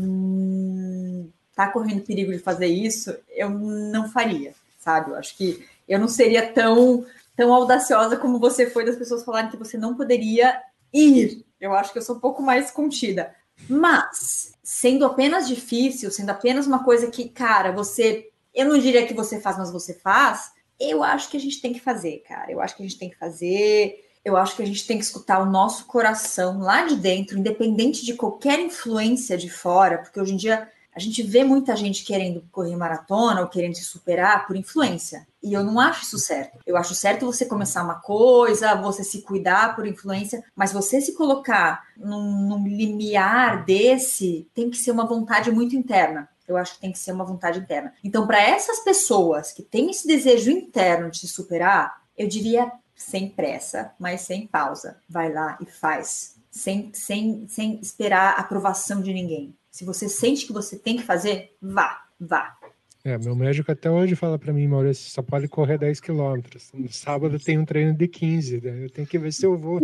tá 1.56 1.67
correndo 1.67 2.06
perigo 2.06 2.32
de 2.32 2.39
fazer 2.39 2.67
isso, 2.67 3.15
eu 3.30 3.49
não 3.49 4.10
faria, 4.10 4.54
sabe? 4.80 5.12
Eu 5.12 5.15
acho 5.15 5.38
que 5.38 5.65
eu 5.88 5.99
não 5.99 6.08
seria 6.08 6.52
tão, 6.52 7.06
tão 7.36 7.54
audaciosa 7.54 8.17
como 8.17 8.39
você 8.39 8.69
foi 8.69 8.86
das 8.86 8.97
pessoas 8.97 9.23
falarem 9.23 9.49
que 9.49 9.58
você 9.58 9.78
não 9.78 9.95
poderia 9.95 10.62
ir. 10.93 11.45
Eu 11.60 11.73
acho 11.73 11.91
que 11.93 11.99
eu 11.99 12.04
sou 12.04 12.15
um 12.15 12.19
pouco 12.19 12.41
mais 12.41 12.71
contida. 12.71 13.34
Mas, 13.67 14.54
sendo 14.63 15.06
apenas 15.06 15.47
difícil, 15.47 16.12
sendo 16.12 16.30
apenas 16.30 16.67
uma 16.67 16.84
coisa 16.84 17.10
que, 17.10 17.30
cara, 17.30 17.71
você. 17.71 18.30
Eu 18.54 18.67
não 18.67 18.78
diria 18.78 19.06
que 19.06 19.13
você 19.13 19.39
faz, 19.39 19.58
mas 19.58 19.71
você 19.71 19.93
faz 19.93 20.52
eu 20.79 21.03
acho 21.03 21.29
que 21.29 21.37
a 21.37 21.39
gente 21.39 21.61
tem 21.61 21.73
que 21.73 21.79
fazer, 21.79 22.23
cara. 22.27 22.51
Eu 22.51 22.61
acho 22.61 22.75
que 22.75 22.83
a 22.83 22.87
gente 22.87 22.97
tem 22.97 23.09
que 23.09 23.17
fazer. 23.17 24.05
Eu 24.23 24.37
acho 24.37 24.55
que 24.55 24.63
a 24.63 24.65
gente 24.65 24.85
tem 24.85 24.97
que 24.97 25.03
escutar 25.03 25.39
o 25.39 25.49
nosso 25.49 25.85
coração 25.85 26.59
lá 26.59 26.85
de 26.85 26.95
dentro, 26.95 27.37
independente 27.37 28.05
de 28.05 28.13
qualquer 28.13 28.59
influência 28.59 29.37
de 29.37 29.49
fora, 29.49 29.99
porque 29.99 30.19
hoje 30.19 30.33
em 30.33 30.37
dia 30.37 30.69
a 30.93 30.99
gente 30.99 31.23
vê 31.23 31.43
muita 31.43 31.75
gente 31.75 32.03
querendo 32.03 32.43
correr 32.51 32.75
maratona 32.75 33.41
ou 33.41 33.47
querendo 33.47 33.75
se 33.75 33.85
superar 33.85 34.45
por 34.45 34.55
influência. 34.55 35.25
E 35.41 35.53
eu 35.53 35.63
não 35.63 35.79
acho 35.79 36.03
isso 36.03 36.17
certo. 36.17 36.59
Eu 36.65 36.75
acho 36.75 36.93
certo 36.93 37.25
você 37.25 37.45
começar 37.45 37.83
uma 37.83 38.01
coisa, 38.01 38.75
você 38.75 39.03
se 39.03 39.21
cuidar 39.21 39.75
por 39.75 39.87
influência, 39.87 40.43
mas 40.55 40.73
você 40.73 40.99
se 40.99 41.13
colocar 41.13 41.83
num, 41.95 42.47
num 42.47 42.67
limiar 42.67 43.63
desse 43.63 44.49
tem 44.53 44.69
que 44.69 44.77
ser 44.77 44.91
uma 44.91 45.05
vontade 45.05 45.51
muito 45.51 45.75
interna. 45.75 46.27
Eu 46.49 46.57
acho 46.57 46.75
que 46.75 46.81
tem 46.81 46.91
que 46.91 46.99
ser 46.99 47.12
uma 47.12 47.25
vontade 47.25 47.59
interna. 47.59 47.93
Então, 48.03 48.25
para 48.25 48.41
essas 48.41 48.79
pessoas 48.79 49.51
que 49.51 49.63
têm 49.63 49.89
esse 49.89 50.07
desejo 50.07 50.51
interno 50.51 51.09
de 51.09 51.19
se 51.19 51.27
superar, 51.27 52.01
eu 52.17 52.27
diria 52.27 52.71
sem 52.95 53.29
pressa, 53.29 53.93
mas 53.97 54.21
sem 54.21 54.45
pausa. 54.45 54.97
Vai 55.07 55.31
lá 55.31 55.57
e 55.62 55.65
faz. 55.65 56.35
Sem, 56.51 56.91
sem, 56.93 57.47
sem 57.47 57.79
esperar 57.79 58.33
a 58.33 58.41
aprovação 58.41 59.01
de 59.01 59.13
ninguém. 59.13 59.55
Se 59.71 59.85
você 59.85 60.09
sente 60.09 60.45
que 60.45 60.53
você 60.53 60.77
tem 60.77 60.97
que 60.97 61.03
fazer, 61.03 61.55
vá, 61.62 62.05
vá. 62.19 62.57
É, 63.03 63.17
meu 63.17 63.33
médico 63.33 63.71
até 63.71 63.89
hoje 63.89 64.15
fala 64.15 64.38
para 64.38 64.51
mim, 64.51 64.67
Maurício, 64.67 65.09
só 65.09 65.21
pode 65.21 65.47
correr 65.47 65.77
10 65.77 66.01
quilômetros. 66.01 66.69
No 66.73 66.91
sábado 66.91 67.39
tem 67.39 67.57
um 67.57 67.63
treino 67.63 67.93
de 67.93 68.07
15, 68.07 68.59
né? 68.59 68.85
eu 68.85 68.89
tenho 68.89 69.07
que 69.07 69.17
ver 69.17 69.31
se 69.31 69.45
eu 69.45 69.57
vou. 69.57 69.79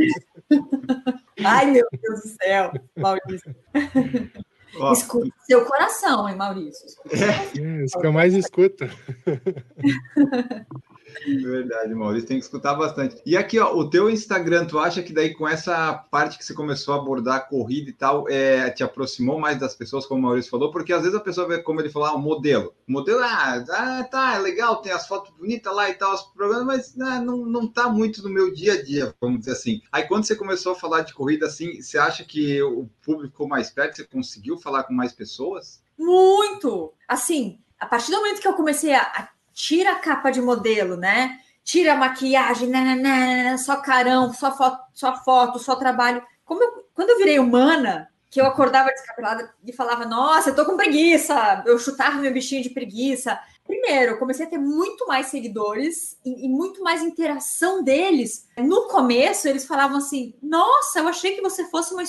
Ai, 1.44 1.72
meu 1.72 1.88
Deus 1.92 2.22
do 2.22 2.28
céu, 2.44 2.72
Maurício. 2.98 3.56
Ó, 4.78 4.94
Escuta 4.94 5.30
seu 5.46 5.66
coração, 5.66 6.28
hein, 6.28 6.36
Maurício? 6.36 6.86
É, 7.12 7.84
isso 7.84 8.00
que 8.00 8.06
eu 8.06 8.14
mais 8.14 8.34
escuto. 8.34 8.86
Verdade, 11.24 11.94
Maurício, 11.94 12.28
tem 12.28 12.38
que 12.38 12.46
escutar 12.46 12.76
bastante. 12.76 13.22
E 13.26 13.36
aqui, 13.38 13.60
ó, 13.60 13.74
o 13.74 13.90
teu 13.90 14.10
Instagram, 14.10 14.66
tu 14.66 14.80
acha 14.80 15.02
que 15.02 15.14
daí 15.14 15.34
com 15.34 15.48
essa 15.48 15.94
parte 15.94 16.38
que 16.38 16.46
você 16.46 16.54
começou 16.54 16.94
a 16.94 16.98
abordar 16.98 17.36
a 17.38 17.40
corrida 17.40 17.90
e 17.90 17.94
tal, 17.94 18.30
é, 18.30 18.70
te 18.70 18.84
aproximou 18.84 19.40
mais 19.40 19.60
das 19.60 19.76
pessoas, 19.76 20.06
como 20.06 20.20
o 20.20 20.24
Maurício 20.24 20.52
falou? 20.52 20.72
Porque 20.72 20.94
às 20.94 21.02
vezes 21.02 21.16
a 21.16 21.22
pessoa 21.22 21.48
vê, 21.48 21.62
como 21.62 21.80
ele 21.80 21.90
falou, 21.90 22.08
ah, 22.08 22.16
o 22.16 22.20
modelo. 22.20 22.74
O 22.88 22.92
modelo, 22.92 23.20
ah, 23.20 23.64
ah, 23.70 24.04
tá, 24.04 24.36
é 24.36 24.40
legal, 24.40 24.78
tem 24.78 24.92
as 24.92 25.08
fotos 25.08 25.34
bonitas 25.38 25.74
lá 25.74 25.90
e 25.90 25.94
tal, 25.94 26.14
os 26.14 26.22
programas, 26.22 26.66
mas 26.66 27.08
ah, 27.08 27.22
não, 27.22 27.46
não 27.46 27.68
tá 27.68 27.90
muito 27.90 28.24
no 28.24 28.30
meu 28.30 28.54
dia 28.54 28.74
a 28.74 28.84
dia, 28.84 29.14
vamos 29.20 29.40
dizer 29.40 29.52
assim. 29.52 29.82
Aí 29.92 30.04
quando 30.04 30.26
você 30.26 30.36
começou 30.36 30.74
a 30.74 30.76
falar 30.76 31.02
de 31.02 31.14
corrida 31.14 31.46
assim, 31.46 31.82
você 31.82 31.98
acha 31.98 32.24
que 32.24 32.62
o 32.62 32.90
público 33.04 33.32
ficou 33.32 33.48
mais 33.48 33.70
perto, 33.70 33.96
você 33.96 34.04
conseguiu 34.04 34.58
falar 34.58 34.84
com 34.84 34.94
mais 34.94 35.14
pessoas? 35.14 35.84
Muito! 35.98 36.94
Assim, 37.08 37.60
a 37.80 37.86
partir 37.86 38.12
do 38.12 38.18
momento 38.18 38.42
que 38.42 38.48
eu 38.48 38.54
comecei 38.54 38.94
a 38.94 39.30
tira 39.56 39.94
a 39.94 40.00
capa 40.00 40.30
de 40.30 40.42
modelo, 40.42 40.98
né? 40.98 41.40
Tira 41.64 41.94
a 41.94 41.98
maquiagem, 41.98 42.70
né, 42.70 42.82
né, 42.82 42.96
né, 42.96 43.58
só 43.58 43.78
carão, 43.78 44.32
só 44.32 44.56
foto, 44.56 44.84
só 44.94 45.24
foto, 45.24 45.58
só 45.58 45.76
trabalho. 45.76 46.22
Como 46.44 46.62
eu, 46.62 46.86
quando 46.94 47.10
eu 47.10 47.18
virei 47.18 47.40
humana, 47.40 48.08
que 48.30 48.40
eu 48.40 48.46
acordava 48.46 48.90
descabelada 48.90 49.52
e 49.66 49.72
falava, 49.72 50.06
nossa, 50.06 50.50
eu 50.50 50.56
tô 50.56 50.66
com 50.66 50.76
preguiça, 50.76 51.64
eu 51.66 51.80
chutava 51.80 52.18
meu 52.18 52.34
bichinho 52.34 52.62
de 52.62 52.70
preguiça. 52.70 53.40
Primeiro, 53.66 54.12
eu 54.12 54.18
comecei 54.20 54.46
a 54.46 54.50
ter 54.50 54.60
muito 54.60 55.08
mais 55.08 55.28
seguidores 55.28 56.20
e, 56.24 56.46
e, 56.46 56.50
muito 56.50 56.84
mais 56.84 57.02
interação 57.02 57.84
deles. 57.84 58.48
No 58.58 58.90
começo, 58.90 59.48
eles 59.48 59.66
falavam 59.66 59.98
assim: 59.98 60.36
Nossa, 60.44 61.00
eu 61.00 61.08
achei 61.08 61.34
que 61.34 61.42
você 61.42 61.64
fosse 61.66 61.94
uma 61.94 62.04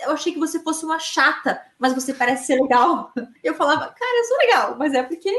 eu 0.00 0.12
achei 0.12 0.32
que 0.32 0.38
você 0.38 0.60
fosse 0.60 0.84
uma 0.84 1.00
chata, 1.00 1.60
mas 1.78 1.94
você 1.94 2.14
parece 2.14 2.46
ser 2.46 2.60
legal. 2.60 3.12
Eu 3.42 3.54
falava, 3.54 3.88
cara, 3.88 4.18
eu 4.18 4.24
sou 4.24 4.36
legal, 4.36 4.76
mas 4.78 4.92
é 4.92 5.02
porque, 5.02 5.30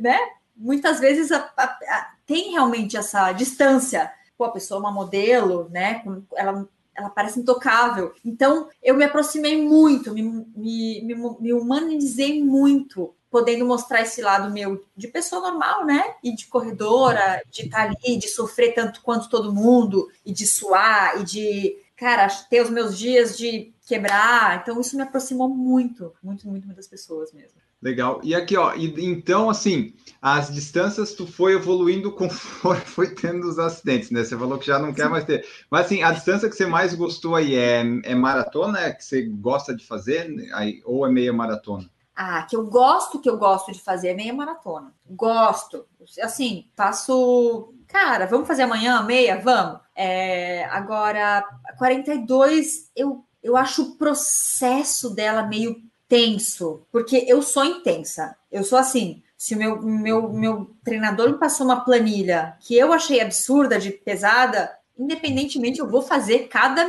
né? 0.00 0.18
Muitas 0.62 1.00
vezes 1.00 1.32
a, 1.32 1.38
a, 1.56 1.64
a, 1.64 2.10
tem 2.24 2.52
realmente 2.52 2.96
essa 2.96 3.32
distância. 3.32 4.10
Pô, 4.38 4.44
a 4.44 4.52
pessoa 4.52 4.78
é 4.78 4.80
uma 4.80 4.92
modelo, 4.92 5.68
né? 5.70 6.02
Ela, 6.36 6.66
ela 6.94 7.10
parece 7.10 7.40
intocável. 7.40 8.12
Então, 8.24 8.68
eu 8.82 8.96
me 8.96 9.04
aproximei 9.04 9.60
muito, 9.60 10.12
me, 10.12 10.22
me, 10.22 11.02
me, 11.02 11.14
me 11.40 11.52
humanizei 11.52 12.42
muito, 12.42 13.14
podendo 13.30 13.66
mostrar 13.66 14.02
esse 14.02 14.22
lado 14.22 14.52
meu 14.52 14.84
de 14.96 15.08
pessoa 15.08 15.42
normal, 15.42 15.84
né? 15.84 16.14
E 16.22 16.34
de 16.34 16.46
corredora, 16.46 17.42
de 17.50 17.62
estar 17.62 17.82
ali, 17.82 18.16
de 18.16 18.28
sofrer 18.28 18.74
tanto 18.74 19.02
quanto 19.02 19.28
todo 19.28 19.54
mundo, 19.54 20.08
e 20.24 20.32
de 20.32 20.46
suar, 20.46 21.20
e 21.20 21.24
de, 21.24 21.76
cara, 21.96 22.28
ter 22.48 22.62
os 22.62 22.70
meus 22.70 22.96
dias 22.96 23.36
de 23.36 23.74
quebrar. 23.86 24.60
Então, 24.62 24.80
isso 24.80 24.96
me 24.96 25.02
aproximou 25.02 25.48
muito, 25.48 26.14
muito, 26.22 26.46
muito, 26.48 26.66
muitas 26.66 26.86
pessoas 26.86 27.32
mesmo. 27.32 27.60
Legal. 27.82 28.20
E 28.22 28.32
aqui, 28.32 28.56
ó, 28.56 28.72
e, 28.74 28.94
então, 29.04 29.50
assim, 29.50 29.92
as 30.20 30.52
distâncias 30.54 31.14
tu 31.14 31.26
foi 31.26 31.54
evoluindo 31.54 32.12
conforme 32.14 32.80
foi 32.82 33.12
tendo 33.12 33.48
os 33.48 33.58
acidentes, 33.58 34.10
né? 34.10 34.22
Você 34.22 34.38
falou 34.38 34.56
que 34.56 34.66
já 34.66 34.78
não 34.78 34.94
quer 34.94 35.08
mais 35.08 35.24
ter. 35.24 35.44
Mas, 35.68 35.86
assim, 35.86 36.02
a 36.02 36.12
distância 36.12 36.48
que 36.48 36.54
você 36.54 36.64
mais 36.64 36.94
gostou 36.94 37.34
aí 37.34 37.56
é, 37.56 37.82
é 38.04 38.14
maratona, 38.14 38.78
é 38.78 38.92
que 38.92 39.04
você 39.04 39.22
gosta 39.22 39.74
de 39.74 39.84
fazer, 39.84 40.48
aí, 40.54 40.80
ou 40.84 41.04
é 41.04 41.10
meia 41.10 41.32
maratona? 41.32 41.90
Ah, 42.14 42.42
que 42.42 42.54
eu 42.54 42.66
gosto, 42.66 43.20
que 43.20 43.28
eu 43.28 43.36
gosto 43.36 43.72
de 43.72 43.80
fazer 43.80 44.08
é 44.08 44.14
meia 44.14 44.32
maratona. 44.32 44.92
Gosto. 45.10 45.86
Assim, 46.22 46.68
faço. 46.76 47.74
Cara, 47.88 48.26
vamos 48.26 48.46
fazer 48.46 48.62
amanhã 48.62 49.02
meia? 49.02 49.40
Vamos. 49.40 49.80
É, 49.94 50.64
agora, 50.66 51.44
42, 51.78 52.90
eu, 52.94 53.24
eu 53.42 53.56
acho 53.56 53.82
o 53.82 53.96
processo 53.96 55.14
dela 55.14 55.42
meio 55.42 55.76
tenso, 56.12 56.82
porque 56.92 57.24
eu 57.26 57.40
sou 57.40 57.64
intensa. 57.64 58.36
Eu 58.50 58.62
sou 58.64 58.78
assim. 58.78 59.22
Se 59.34 59.54
o 59.54 59.56
meu, 59.56 59.80
meu, 59.80 60.30
meu 60.30 60.70
treinador 60.84 61.30
me 61.30 61.38
passou 61.38 61.64
uma 61.64 61.80
planilha 61.80 62.54
que 62.60 62.76
eu 62.76 62.92
achei 62.92 63.18
absurda, 63.18 63.78
de 63.78 63.90
pesada, 63.90 64.70
independentemente, 64.98 65.80
eu 65.80 65.88
vou 65.88 66.02
fazer 66.02 66.48
cada, 66.48 66.84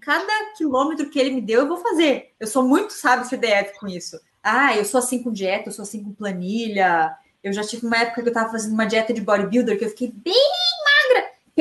cada 0.00 0.54
quilômetro 0.56 1.10
que 1.10 1.18
ele 1.18 1.32
me 1.32 1.42
deu, 1.42 1.60
eu 1.60 1.68
vou 1.68 1.76
fazer. 1.76 2.32
Eu 2.40 2.46
sou 2.46 2.62
muito, 2.66 2.94
sabe, 2.94 3.28
CDF 3.28 3.78
com 3.78 3.86
isso. 3.86 4.18
Ah, 4.42 4.74
eu 4.74 4.86
sou 4.86 5.00
assim 5.00 5.22
com 5.22 5.30
dieta, 5.30 5.68
eu 5.68 5.72
sou 5.72 5.82
assim 5.82 6.02
com 6.02 6.14
planilha. 6.14 7.14
Eu 7.44 7.52
já 7.52 7.62
tive 7.62 7.86
uma 7.86 7.98
época 7.98 8.22
que 8.22 8.28
eu 8.30 8.32
tava 8.32 8.52
fazendo 8.52 8.72
uma 8.72 8.86
dieta 8.86 9.12
de 9.12 9.20
bodybuilder 9.20 9.78
que 9.78 9.84
eu 9.84 9.90
fiquei 9.90 10.10
bem 10.10 10.34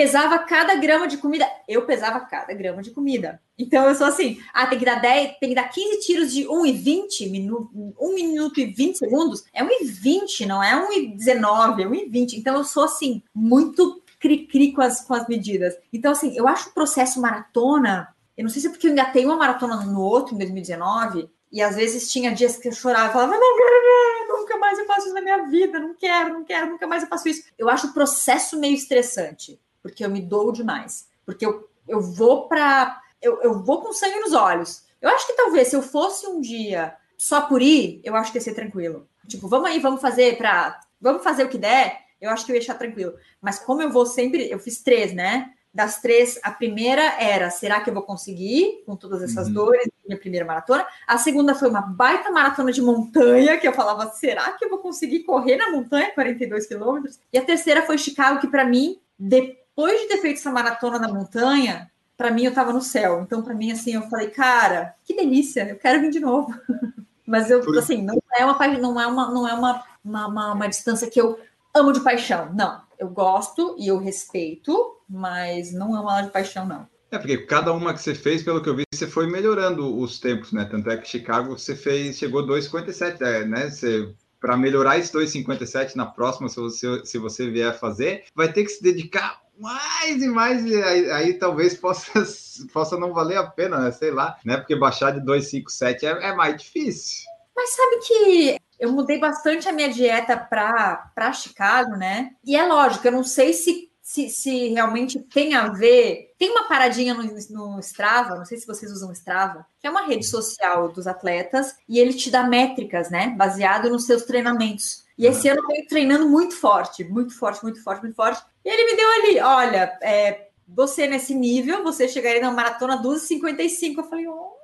pesava 0.02 0.40
cada 0.40 0.76
grama 0.76 1.08
de 1.08 1.18
comida. 1.18 1.48
Eu 1.68 1.86
pesava 1.86 2.20
cada 2.22 2.52
grama 2.54 2.82
de 2.82 2.90
comida. 2.90 3.40
Então 3.58 3.88
eu 3.88 3.94
sou 3.94 4.08
assim: 4.08 4.42
ah, 4.52 4.66
tem 4.66 4.80
que 4.80 4.86
dar 4.86 4.96
10, 4.96 5.38
tem 5.40 5.50
que 5.50 5.56
dar 5.56 5.70
15 5.70 6.00
tiros 6.00 6.34
de 6.34 6.48
1 6.48 6.66
e 6.66 6.72
20 6.72 7.30
minutos, 7.30 7.70
1 8.00 8.16
minuto 8.16 8.60
e 8.60 8.66
20 8.66 8.98
segundos. 8.98 9.44
É 9.54 9.64
1 9.64 9.68
e 9.70 9.86
20, 9.86 10.46
não 10.48 10.64
é 10.64 10.76
1 10.76 10.94
e 10.94 11.08
19, 11.16 11.84
é 11.84 11.88
1 11.88 11.94
e 11.94 12.10
20. 12.10 12.34
Então 12.34 12.56
eu 12.56 12.64
sou 12.64 12.86
assim, 12.86 13.22
muito 13.34 14.02
cri-cri 14.20 14.74
com 14.74 14.82
as, 14.82 15.02
com 15.02 15.14
as 15.14 15.28
medidas. 15.28 15.76
Então, 15.94 16.12
assim, 16.12 16.36
eu 16.36 16.48
acho 16.48 16.70
o 16.70 16.74
processo 16.74 17.22
maratona. 17.22 18.08
Eu 18.38 18.44
não 18.44 18.50
sei 18.50 18.62
se 18.62 18.68
é 18.68 18.70
porque 18.72 18.88
eu 18.88 18.92
engatei 18.92 19.26
uma 19.26 19.36
maratona 19.36 19.78
no 19.78 20.02
outro, 20.02 20.34
em 20.34 20.38
2019, 20.38 21.30
e 21.52 21.62
às 21.62 21.76
vezes 21.76 22.12
tinha 22.12 22.34
dias 22.34 22.56
que 22.56 22.68
eu 22.68 22.72
chorava 22.72 23.12
falava, 23.12 23.34
não, 23.34 24.38
nunca 24.38 24.58
mais 24.58 24.80
eu 24.80 24.86
faço 24.86 25.08
isso 25.08 25.14
na 25.14 25.22
minha 25.22 25.46
vida, 25.48 25.80
não 25.80 25.94
quero, 25.96 26.34
não 26.34 26.44
quero, 26.44 26.70
nunca 26.70 26.88
mais 26.88 27.04
eu 27.04 27.10
faço 27.10 27.28
isso. 27.28 27.44
Eu 27.58 27.68
acho 27.68 27.88
o 27.88 27.94
processo 27.94 28.60
meio 28.60 28.74
estressante 28.74 29.60
porque 29.82 30.06
eu 30.06 30.10
me 30.10 30.22
dou 30.22 30.52
demais. 30.52 31.10
Porque 31.26 31.46
eu, 31.46 31.70
eu 31.88 32.02
vou 32.02 32.48
para. 32.48 33.02
Eu, 33.22 33.42
eu 33.42 33.64
vou 33.64 33.82
com 33.82 33.94
sangue 33.94 34.20
nos 34.20 34.34
olhos. 34.34 34.84
Eu 35.02 35.10
acho 35.10 35.28
que 35.28 35.34
talvez 35.34 35.68
se 35.68 35.76
eu 35.76 35.82
fosse 35.82 36.28
um 36.28 36.40
dia 36.40 36.96
só 37.18 37.42
por 37.42 37.62
ir, 37.62 38.02
eu 38.04 38.16
acho 38.16 38.32
que 38.32 38.38
ia 38.38 38.42
ser 38.42 38.54
tranquilo. 38.54 39.08
Tipo, 39.28 39.48
vamos 39.48 39.70
aí, 39.70 39.80
vamos 39.80 40.02
fazer 40.02 40.38
para. 40.38 40.80
Vamos 41.00 41.24
fazer 41.24 41.44
o 41.44 41.50
que 41.50 41.58
der, 41.58 42.00
eu 42.20 42.30
acho 42.30 42.46
que 42.46 42.52
eu 42.52 42.56
ia 42.56 42.62
achar 42.62 42.78
tranquilo. 42.78 43.16
Mas 43.42 43.60
como 43.60 43.82
eu 43.82 43.92
vou 43.92 44.06
sempre. 44.06 44.50
Eu 44.50 44.60
fiz 44.60 44.82
três, 44.82 45.14
né? 45.14 45.52
Das 45.74 46.02
três, 46.02 46.38
a 46.44 46.52
primeira 46.52 47.02
era: 47.20 47.50
será 47.50 47.80
que 47.80 47.90
eu 47.90 47.94
vou 47.94 48.04
conseguir 48.04 48.84
com 48.86 48.96
todas 48.96 49.24
essas 49.24 49.48
uhum. 49.48 49.54
dores? 49.54 49.90
Minha 50.06 50.20
primeira 50.20 50.46
maratona. 50.46 50.86
A 51.08 51.18
segunda 51.18 51.56
foi 51.56 51.70
uma 51.70 51.82
baita 51.82 52.30
maratona 52.30 52.72
de 52.72 52.82
montanha, 52.82 53.58
que 53.58 53.68
eu 53.68 53.74
falava: 53.74 54.12
será 54.12 54.52
que 54.52 54.66
eu 54.66 54.70
vou 54.70 54.80
conseguir 54.80 55.24
correr 55.24 55.56
na 55.56 55.72
montanha 55.72 56.12
42 56.14 56.68
quilômetros? 56.68 57.20
E 57.32 57.38
a 57.38 57.46
terceira 57.46 57.84
foi 57.84 57.98
Chicago, 57.98 58.40
que 58.40 58.48
para 58.48 58.66
mim, 58.66 59.00
depois 59.18 59.61
depois 59.76 60.02
de 60.02 60.08
ter 60.08 60.18
feito 60.18 60.38
essa 60.38 60.52
maratona 60.52 61.00
na 61.00 61.08
montanha, 61.08 61.90
para 62.18 62.32
mim 62.32 62.44
eu 62.44 62.50
estava 62.50 62.74
no 62.74 62.82
céu. 62.82 63.22
Então, 63.22 63.42
para 63.42 63.56
mim, 63.56 63.72
assim, 63.72 63.94
eu 63.94 64.04
falei, 64.04 64.30
cara, 64.30 64.96
que 65.04 65.16
delícia, 65.16 65.68
eu 65.68 65.78
quero 65.78 66.02
vir 66.02 66.12
de 66.12 66.20
novo. 66.20 66.54
Mas 67.26 67.50
eu, 67.50 67.62
assim, 67.78 68.02
não 68.02 68.22
é 68.38 68.46
uma 68.46 68.68
não 68.78 69.00
é 69.00 69.08
uma, 69.08 69.32
não 69.32 69.48
é 69.48 69.54
uma, 69.54 69.84
uma, 70.04 70.28
uma, 70.28 70.54
uma 70.54 70.68
distância 70.68 71.10
que 71.10 71.20
eu 71.20 71.40
amo 71.74 71.94
de 71.94 72.02
paixão. 72.02 72.54
Não, 72.54 72.82
eu 73.00 73.08
gosto 73.08 73.76
e 73.80 73.88
eu 73.88 73.98
respeito, 73.98 74.98
mas 75.10 75.72
não 75.72 75.96
amo 75.96 76.10
ela 76.10 76.22
de 76.24 76.30
paixão, 76.32 76.66
não. 76.66 76.86
É, 77.10 77.18
porque 77.18 77.38
cada 77.38 77.72
uma 77.72 77.94
que 77.94 78.02
você 78.02 78.14
fez, 78.14 78.44
pelo 78.44 78.62
que 78.62 78.68
eu 78.68 78.76
vi, 78.76 78.84
você 78.94 79.08
foi 79.08 79.28
melhorando 79.28 79.98
os 79.98 80.20
tempos, 80.20 80.52
né? 80.52 80.66
Tanto 80.66 80.90
é 80.90 80.98
que 80.98 81.08
Chicago 81.08 81.58
você 81.58 81.76
fez, 81.76 82.18
chegou 82.18 82.46
2,57, 82.46 83.22
é, 83.22 83.46
né? 83.46 83.70
Você 83.70 84.14
para 84.42 84.58
melhorar 84.58 84.98
esse 84.98 85.14
2,57 85.14 85.96
na 85.96 86.08
próxima, 86.08 86.50
se 86.50 86.56
você, 86.56 87.06
se 87.06 87.18
você 87.20 87.50
vier 87.50 87.78
fazer, 87.80 88.24
vai 88.36 88.52
ter 88.52 88.64
que 88.64 88.70
se 88.70 88.82
dedicar 88.82 89.40
mais 89.62 90.22
e 90.22 90.28
mais, 90.28 90.66
e 90.66 90.76
aí, 90.82 91.12
aí, 91.12 91.34
talvez 91.36 91.76
possa, 91.76 92.12
possa 92.74 92.98
não 92.98 93.14
valer 93.14 93.38
a 93.38 93.46
pena, 93.46 93.78
né? 93.78 93.92
Sei 93.92 94.12
lá, 94.12 94.38
né? 94.44 94.58
Porque 94.58 94.76
baixar 94.76 95.12
de 95.12 95.20
257 95.22 96.06
é, 96.06 96.10
é 96.10 96.36
mais 96.36 96.58
difícil. 96.58 97.24
Mas 97.56 97.76
sabe 97.76 97.98
que 98.00 98.58
eu 98.80 98.92
mudei 98.92 99.20
bastante 99.20 99.70
a 99.70 99.72
minha 99.72 99.90
dieta 99.90 100.36
para 100.36 101.32
Chicago, 101.34 101.92
né? 101.92 102.32
E 102.44 102.56
é 102.56 102.66
lógico, 102.66 103.08
eu 103.08 103.12
não 103.12 103.24
sei 103.24 103.54
se 103.54 103.92
se, 104.12 104.30
se, 104.30 104.68
realmente 104.70 105.20
tem 105.20 105.54
a 105.54 105.70
ver. 105.70 106.34
Tem 106.38 106.50
uma 106.50 106.68
paradinha 106.68 107.14
no, 107.14 107.24
no, 107.24 107.80
Strava, 107.80 108.36
não 108.36 108.44
sei 108.44 108.58
se 108.58 108.68
vocês 108.68 108.92
usam 108.92 109.14
Strava, 109.14 109.66
que 109.80 109.88
é 109.88 109.90
uma 109.90 110.06
rede 110.06 110.26
social 110.26 110.90
dos 110.90 111.08
atletas, 111.08 111.76
e 111.88 111.98
ele 111.98 112.14
te 112.14 112.30
dá 112.30 112.44
métricas, 112.44 113.10
né? 113.10 113.30
Baseado 113.38 113.90
nos 113.90 114.06
seus 114.06 114.24
treinamentos. 114.24 115.06
E 115.22 115.28
esse 115.28 115.48
ano 115.48 115.62
eu 115.62 115.68
venho 115.68 115.88
treinando 115.88 116.28
muito 116.28 116.56
forte, 116.56 117.04
muito 117.04 117.38
forte, 117.38 117.62
muito 117.62 117.84
forte, 117.84 118.02
muito 118.02 118.16
forte. 118.16 118.44
E 118.66 118.70
ele 118.70 118.92
me 118.92 118.98
deu 118.98 119.08
ali, 119.08 119.40
olha, 119.40 120.00
é, 120.02 120.48
você 120.68 121.06
nesse 121.06 121.36
nível, 121.36 121.84
você 121.84 122.08
chegaria 122.08 122.42
na 122.42 122.50
maratona 122.50 123.00
12,55. 123.04 123.98
Eu 124.00 124.04
falei, 124.06 124.28
oh, 124.28 124.56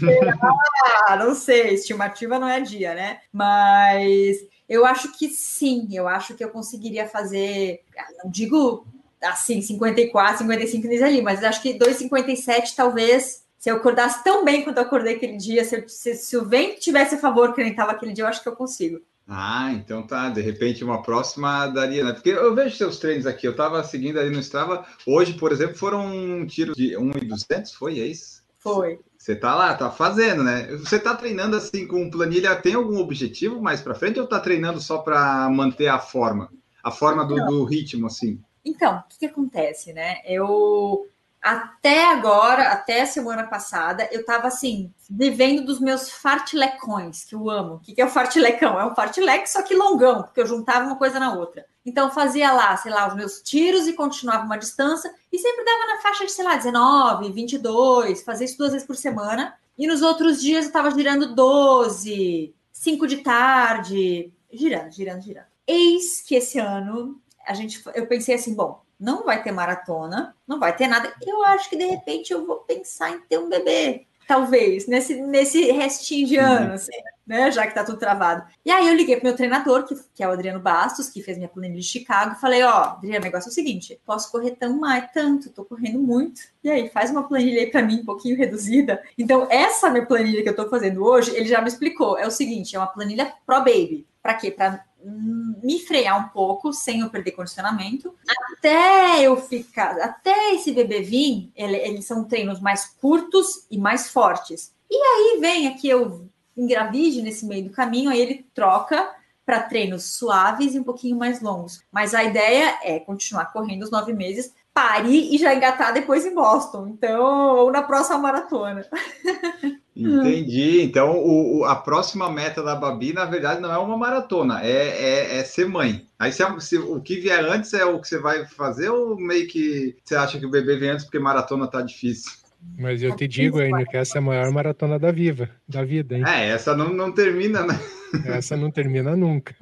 será? 0.00 1.16
não 1.22 1.34
sei, 1.34 1.74
estimativa 1.74 2.38
não 2.38 2.48
é 2.48 2.62
dia, 2.62 2.94
né? 2.94 3.20
Mas 3.30 4.38
eu 4.66 4.86
acho 4.86 5.12
que 5.18 5.28
sim, 5.28 5.86
eu 5.92 6.08
acho 6.08 6.34
que 6.34 6.42
eu 6.42 6.48
conseguiria 6.48 7.06
fazer, 7.06 7.82
não 8.24 8.30
digo 8.30 8.86
assim, 9.22 9.60
54, 9.60 10.38
55 10.38 10.88
nisso 10.88 11.04
ali, 11.04 11.20
mas 11.20 11.44
acho 11.44 11.60
que 11.60 11.78
2,57 11.78 12.74
talvez, 12.74 13.44
se 13.58 13.70
eu 13.70 13.76
acordasse 13.76 14.24
tão 14.24 14.46
bem 14.46 14.64
quanto 14.64 14.78
eu 14.78 14.84
acordei 14.84 15.16
aquele 15.16 15.36
dia, 15.36 15.62
se, 15.62 15.86
se, 15.88 16.14
se 16.14 16.36
o 16.38 16.46
vento 16.46 16.80
tivesse 16.80 17.16
a 17.16 17.18
favor 17.18 17.52
que 17.52 17.60
nem 17.60 17.72
estava 17.72 17.92
aquele 17.92 18.14
dia, 18.14 18.24
eu 18.24 18.28
acho 18.28 18.42
que 18.42 18.48
eu 18.48 18.56
consigo. 18.56 19.02
Ah, 19.28 19.72
então 19.72 20.06
tá. 20.06 20.30
De 20.30 20.40
repente, 20.40 20.82
uma 20.82 21.02
próxima 21.02 21.66
daria, 21.66 22.02
né? 22.02 22.12
Porque 22.12 22.30
eu 22.30 22.54
vejo 22.54 22.76
seus 22.76 22.98
treinos 22.98 23.26
aqui. 23.26 23.46
Eu 23.46 23.54
tava 23.54 23.84
seguindo 23.84 24.18
ali 24.18 24.30
no 24.30 24.40
Strava. 24.40 24.86
Hoje, 25.06 25.34
por 25.34 25.52
exemplo, 25.52 25.76
foram 25.76 26.06
um 26.06 26.46
tiro 26.46 26.72
de 26.74 26.96
1,200, 26.96 27.74
foi? 27.74 28.00
É 28.00 28.06
isso? 28.06 28.42
Foi. 28.58 28.98
Você 29.16 29.36
tá 29.36 29.54
lá, 29.54 29.74
tá 29.74 29.90
fazendo, 29.90 30.42
né? 30.42 30.66
Você 30.78 30.98
tá 30.98 31.14
treinando 31.14 31.56
assim 31.56 31.86
com 31.86 32.10
planilha, 32.10 32.56
tem 32.56 32.74
algum 32.74 32.98
objetivo 32.98 33.60
mais 33.60 33.82
para 33.82 33.94
frente 33.94 34.18
ou 34.18 34.26
tá 34.26 34.40
treinando 34.40 34.80
só 34.80 34.98
para 34.98 35.48
manter 35.50 35.88
a 35.88 35.98
forma? 35.98 36.50
a 36.82 36.90
forma 36.90 37.24
do, 37.24 37.34
do 37.34 37.64
ritmo, 37.64 38.06
assim? 38.06 38.40
Então, 38.64 38.98
o 38.98 39.02
que, 39.08 39.18
que 39.18 39.26
acontece, 39.26 39.92
né? 39.92 40.18
Eu 40.24 41.06
até 41.40 42.04
agora, 42.06 42.68
até 42.68 43.06
semana 43.06 43.44
passada, 43.44 44.08
eu 44.10 44.24
tava 44.24 44.48
assim, 44.48 44.92
vivendo 45.08 45.64
dos 45.64 45.80
meus 45.80 46.10
fartlecões, 46.10 47.24
que 47.24 47.34
eu 47.34 47.48
amo. 47.48 47.76
O 47.76 47.78
que, 47.78 48.00
é 48.00 48.04
o 48.04 48.10
fartlecão? 48.10 48.78
É 48.78 48.84
um 48.84 48.94
fartlek, 48.94 49.48
só 49.48 49.62
que 49.62 49.74
longão, 49.74 50.22
porque 50.22 50.40
eu 50.40 50.46
juntava 50.46 50.86
uma 50.86 50.96
coisa 50.96 51.18
na 51.20 51.34
outra. 51.34 51.64
Então, 51.86 52.10
fazia 52.10 52.52
lá, 52.52 52.76
sei 52.76 52.92
lá, 52.92 53.08
os 53.08 53.14
meus 53.14 53.40
tiros 53.40 53.86
e 53.86 53.92
continuava 53.92 54.44
uma 54.44 54.58
distância, 54.58 55.10
e 55.32 55.38
sempre 55.38 55.64
dava 55.64 55.94
na 55.94 56.02
faixa 56.02 56.26
de, 56.26 56.32
sei 56.32 56.44
lá, 56.44 56.56
19, 56.56 57.32
22, 57.32 58.22
fazia 58.22 58.44
isso 58.44 58.58
duas 58.58 58.72
vezes 58.72 58.86
por 58.86 58.96
semana. 58.96 59.54
E 59.78 59.86
nos 59.86 60.02
outros 60.02 60.40
dias 60.40 60.66
eu 60.66 60.72
tava 60.72 60.90
girando 60.90 61.34
12, 61.34 62.54
5 62.72 63.06
de 63.06 63.18
tarde, 63.18 64.32
girando, 64.52 64.90
girando, 64.90 65.22
girando. 65.22 65.46
Eis 65.66 66.20
que 66.20 66.34
esse 66.34 66.58
ano 66.58 67.20
a 67.48 67.54
gente, 67.54 67.82
eu 67.94 68.06
pensei 68.06 68.34
assim, 68.34 68.54
bom, 68.54 68.82
não 68.98 69.24
vai 69.24 69.42
ter 69.42 69.52
maratona, 69.52 70.34
não 70.46 70.58
vai 70.58 70.74
ter 70.74 70.88
nada. 70.88 71.12
Eu 71.26 71.44
acho 71.44 71.70
que 71.70 71.76
de 71.76 71.84
repente 71.84 72.32
eu 72.32 72.46
vou 72.46 72.56
pensar 72.56 73.10
em 73.10 73.20
ter 73.20 73.38
um 73.38 73.48
bebê, 73.48 74.06
talvez, 74.28 74.86
nesse, 74.86 75.14
nesse 75.22 75.72
restinho 75.72 76.28
de 76.28 76.36
ano, 76.36 76.74
assim, 76.74 76.92
né? 77.26 77.50
Já 77.50 77.66
que 77.66 77.74
tá 77.74 77.82
tudo 77.82 77.98
travado. 77.98 78.44
E 78.62 78.70
aí 78.70 78.86
eu 78.86 78.94
liguei 78.94 79.16
pro 79.16 79.24
meu 79.24 79.34
treinador, 79.34 79.84
que, 79.84 79.94
que 80.14 80.22
é 80.22 80.28
o 80.28 80.32
Adriano 80.32 80.60
Bastos, 80.60 81.08
que 81.08 81.22
fez 81.22 81.38
minha 81.38 81.48
planilha 81.48 81.80
de 81.80 81.86
Chicago, 81.86 82.34
e 82.34 82.40
falei: 82.40 82.62
Ó, 82.62 82.68
Adriano, 82.68 83.20
o 83.20 83.24
negócio 83.24 83.48
é 83.48 83.50
o 83.50 83.54
seguinte: 83.54 83.98
posso 84.04 84.30
correr 84.30 84.50
tão 84.52 84.78
mais, 84.78 85.10
tanto, 85.12 85.50
tô 85.50 85.64
correndo 85.64 85.98
muito. 85.98 86.42
E 86.62 86.70
aí, 86.70 86.90
faz 86.90 87.10
uma 87.10 87.26
planilha 87.26 87.62
aí 87.62 87.70
para 87.70 87.82
mim, 87.82 88.00
um 88.00 88.04
pouquinho 88.04 88.36
reduzida. 88.36 89.02
Então, 89.16 89.46
essa 89.50 89.88
minha 89.88 90.04
planilha 90.04 90.42
que 90.42 90.48
eu 90.48 90.56
tô 90.56 90.68
fazendo 90.68 91.02
hoje, 91.02 91.34
ele 91.34 91.46
já 91.46 91.62
me 91.62 91.68
explicou. 91.68 92.18
É 92.18 92.26
o 92.26 92.30
seguinte: 92.30 92.76
é 92.76 92.78
uma 92.78 92.86
planilha 92.86 93.32
Pro 93.46 93.60
Baby. 93.60 94.06
Para 94.22 94.34
quê? 94.34 94.50
Para 94.50 94.84
me 95.02 95.78
frear 95.80 96.18
um 96.18 96.28
pouco 96.28 96.72
sem 96.72 97.00
eu 97.00 97.08
perder 97.08 97.32
condicionamento, 97.32 98.14
até 98.58 99.22
eu 99.22 99.36
ficar, 99.36 99.98
até 100.00 100.54
esse 100.54 100.72
bebê 100.72 101.00
vir, 101.00 101.50
ele, 101.54 101.76
eles 101.76 102.04
são 102.04 102.24
treinos 102.24 102.60
mais 102.60 102.86
curtos 102.86 103.66
e 103.70 103.78
mais 103.78 104.10
fortes. 104.10 104.74
E 104.90 104.96
aí 104.96 105.38
vem 105.40 105.68
aqui 105.68 105.88
eu 105.88 106.28
engravide 106.56 107.22
nesse 107.22 107.46
meio 107.46 107.64
do 107.64 107.70
caminho, 107.70 108.10
aí 108.10 108.20
ele 108.20 108.46
troca 108.52 109.14
para 109.46 109.62
treinos 109.62 110.16
suaves 110.16 110.74
e 110.74 110.80
um 110.80 110.84
pouquinho 110.84 111.16
mais 111.16 111.40
longos. 111.40 111.82
Mas 111.90 112.14
a 112.14 112.22
ideia 112.24 112.78
é 112.82 112.98
continuar 112.98 113.46
correndo 113.46 113.84
os 113.84 113.90
nove 113.90 114.12
meses, 114.12 114.52
parir 114.74 115.34
e 115.34 115.38
já 115.38 115.54
engatar 115.54 115.92
depois 115.94 116.26
em 116.26 116.34
Boston. 116.34 116.88
Então, 116.88 117.56
ou 117.56 117.72
na 117.72 117.82
próxima 117.82 118.18
maratona. 118.18 118.84
Entendi. 119.98 120.82
Então, 120.82 121.18
o, 121.18 121.58
o, 121.58 121.64
a 121.64 121.74
próxima 121.74 122.30
meta 122.30 122.62
da 122.62 122.76
Babi, 122.76 123.12
na 123.12 123.24
verdade, 123.24 123.60
não 123.60 123.72
é 123.72 123.78
uma 123.78 123.96
maratona, 123.96 124.62
é, 124.62 124.70
é, 124.70 125.38
é 125.38 125.44
ser 125.44 125.66
mãe. 125.66 126.06
Aí, 126.18 126.32
se, 126.32 126.42
se, 126.60 126.78
o 126.78 127.00
que 127.00 127.20
vier 127.20 127.44
antes 127.44 127.74
é 127.74 127.84
o 127.84 128.00
que 128.00 128.06
você 128.06 128.18
vai 128.18 128.46
fazer, 128.46 128.90
ou 128.90 129.16
meio 129.16 129.48
que 129.48 129.96
você 130.04 130.14
acha 130.14 130.38
que 130.38 130.46
o 130.46 130.50
bebê 130.50 130.76
vem 130.76 130.90
antes 130.90 131.04
porque 131.04 131.18
maratona 131.18 131.66
tá 131.66 131.82
difícil? 131.82 132.30
Mas 132.78 133.02
eu 133.02 133.14
te 133.14 133.26
digo 133.26 133.58
ainda 133.58 133.84
que 133.84 133.96
essa 133.96 134.18
é 134.18 134.20
a 134.20 134.22
maior 134.22 134.50
maratona 134.50 134.98
da 134.98 135.12
viva, 135.12 135.48
da 135.66 135.84
vida, 135.84 136.16
hein? 136.16 136.24
É, 136.26 136.48
essa 136.48 136.76
não, 136.76 136.92
não 136.92 137.12
termina, 137.12 137.64
né? 137.64 137.78
Essa 138.24 138.56
não 138.56 138.70
termina 138.70 139.14
nunca. 139.14 139.54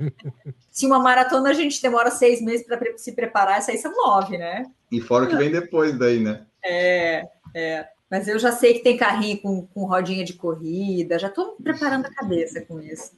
Se 0.70 0.87
uma 0.87 1.01
maratona 1.01 1.51
a 1.51 1.53
gente 1.53 1.83
demora 1.83 2.12
seis 2.12 2.40
meses 2.40 2.64
para 2.64 2.79
se 2.96 3.11
preparar, 3.11 3.59
essa 3.59 3.72
aí 3.72 3.79
são 3.79 3.92
nove, 3.92 4.38
né? 4.38 4.62
E 4.92 5.01
fora 5.01 5.25
o 5.25 5.29
que 5.29 5.35
vem 5.35 5.51
depois 5.51 5.99
daí, 5.99 6.20
né? 6.20 6.46
É, 6.64 7.25
é. 7.53 7.88
Mas 8.11 8.29
eu 8.29 8.38
já 8.38 8.53
sei 8.53 8.75
que 8.75 8.85
tem 8.85 8.97
carrinho 8.97 9.40
com, 9.42 9.66
com 9.66 9.85
rodinha 9.85 10.25
de 10.25 10.35
corrida, 10.35 11.19
já 11.19 11.29
estou 11.29 11.57
preparando 11.62 12.07
a 12.07 12.14
cabeça 12.14 12.61
com 12.61 12.81
isso. 12.81 13.12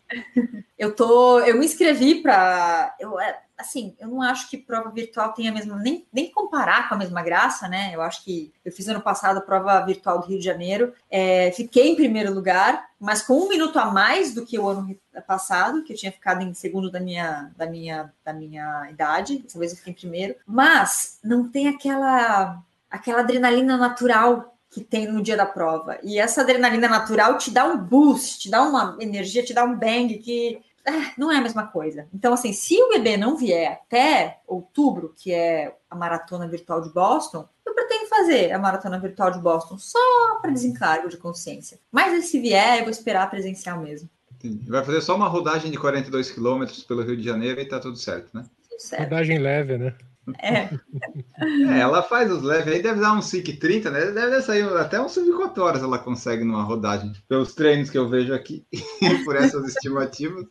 Eu 0.78 0.94
tô, 0.94 1.40
eu 1.40 1.58
me 1.58 1.66
inscrevi 1.66 2.22
para, 2.22 2.94
eu 3.00 3.20
é, 3.20 3.40
assim, 3.58 3.96
eu 3.98 4.08
não 4.08 4.22
acho 4.22 4.48
que 4.48 4.56
prova 4.56 4.90
virtual 4.90 5.32
tenha 5.32 5.50
a 5.50 5.54
mesma 5.54 5.76
nem, 5.76 6.06
nem 6.12 6.30
comparar 6.30 6.88
com 6.88 6.94
a 6.94 6.98
mesma 6.98 7.20
graça, 7.20 7.66
né? 7.68 7.90
Eu 7.92 8.00
acho 8.00 8.24
que 8.24 8.52
eu 8.64 8.70
fiz 8.70 8.86
ano 8.86 9.00
passado 9.00 9.38
a 9.38 9.42
prova 9.42 9.84
virtual 9.84 10.20
do 10.20 10.26
Rio 10.26 10.38
de 10.38 10.44
Janeiro, 10.44 10.94
é, 11.10 11.50
fiquei 11.50 11.90
em 11.90 11.96
primeiro 11.96 12.32
lugar, 12.32 12.88
mas 13.00 13.20
com 13.20 13.34
um 13.34 13.48
minuto 13.48 13.76
a 13.78 13.86
mais 13.86 14.32
do 14.32 14.46
que 14.46 14.58
o 14.58 14.68
ano 14.68 14.96
passado, 15.26 15.82
que 15.82 15.92
eu 15.92 15.96
tinha 15.96 16.12
ficado 16.12 16.42
em 16.42 16.54
segundo 16.54 16.90
da 16.90 17.00
minha 17.00 17.50
da 17.56 17.66
minha 17.66 18.12
da 18.24 18.32
minha 18.32 18.88
idade. 18.88 19.40
Dessa 19.40 19.58
vez 19.58 19.72
eu 19.72 19.78
fiquei 19.78 19.92
em 19.92 19.96
primeiro, 19.96 20.36
mas 20.46 21.18
não 21.24 21.48
tem 21.48 21.66
aquela 21.66 22.62
aquela 22.88 23.20
adrenalina 23.20 23.76
natural 23.76 24.57
que 24.78 24.84
tem 24.84 25.06
no 25.06 25.22
dia 25.22 25.36
da 25.36 25.46
prova. 25.46 25.98
E 26.02 26.18
essa 26.18 26.42
adrenalina 26.42 26.88
natural 26.88 27.36
te 27.38 27.50
dá 27.50 27.66
um 27.66 27.78
boost, 27.78 28.38
te 28.40 28.50
dá 28.50 28.62
uma 28.62 28.96
energia, 29.00 29.44
te 29.44 29.52
dá 29.52 29.64
um 29.64 29.76
bang 29.76 30.18
que 30.18 30.60
é, 30.88 31.12
não 31.18 31.30
é 31.30 31.36
a 31.36 31.42
mesma 31.42 31.66
coisa. 31.66 32.08
Então, 32.14 32.32
assim, 32.32 32.52
se 32.52 32.80
o 32.80 32.88
bebê 32.88 33.16
não 33.16 33.36
vier 33.36 33.72
até 33.72 34.40
outubro, 34.46 35.14
que 35.16 35.32
é 35.32 35.74
a 35.90 35.94
maratona 35.94 36.48
virtual 36.48 36.80
de 36.80 36.90
Boston, 36.90 37.46
eu 37.66 37.74
pretendo 37.74 38.06
fazer 38.06 38.52
a 38.52 38.58
maratona 38.58 38.98
virtual 38.98 39.30
de 39.30 39.38
Boston 39.38 39.76
só 39.78 40.38
para 40.40 40.50
desencargo 40.50 41.08
de 41.08 41.18
consciência. 41.18 41.78
Mas 41.92 42.24
se 42.26 42.40
vier, 42.40 42.78
eu 42.78 42.84
vou 42.84 42.90
esperar 42.90 43.28
presencial 43.28 43.80
mesmo. 43.80 44.08
Vai 44.66 44.84
fazer 44.84 45.02
só 45.02 45.16
uma 45.16 45.28
rodagem 45.28 45.70
de 45.70 45.76
42 45.76 46.30
quilômetros 46.30 46.84
pelo 46.84 47.02
Rio 47.02 47.16
de 47.16 47.24
Janeiro 47.24 47.60
e 47.60 47.68
tá 47.68 47.80
tudo 47.80 47.96
certo, 47.96 48.30
né? 48.32 48.44
Tudo 48.68 48.80
certo. 48.80 49.02
Rodagem 49.02 49.38
leve, 49.38 49.76
né? 49.76 49.94
É. 50.38 50.70
é. 51.40 51.80
ela 51.80 52.02
faz 52.02 52.30
os 52.30 52.42
leves 52.42 52.72
aí, 52.72 52.82
deve 52.82 53.00
dar 53.00 53.14
uns 53.14 53.30
5,30, 53.30 53.90
né? 53.90 54.06
Deve 54.12 54.42
sair 54.42 54.64
até 54.76 55.00
uns 55.00 55.14
4 55.14 55.62
horas 55.62 55.82
ela 55.82 55.98
consegue 55.98 56.44
numa 56.44 56.62
rodagem. 56.62 57.12
Pelos 57.28 57.54
treinos 57.54 57.90
que 57.90 57.98
eu 57.98 58.08
vejo 58.08 58.34
aqui, 58.34 58.66
por 59.24 59.36
essas 59.36 59.68
estimativas. 59.68 60.46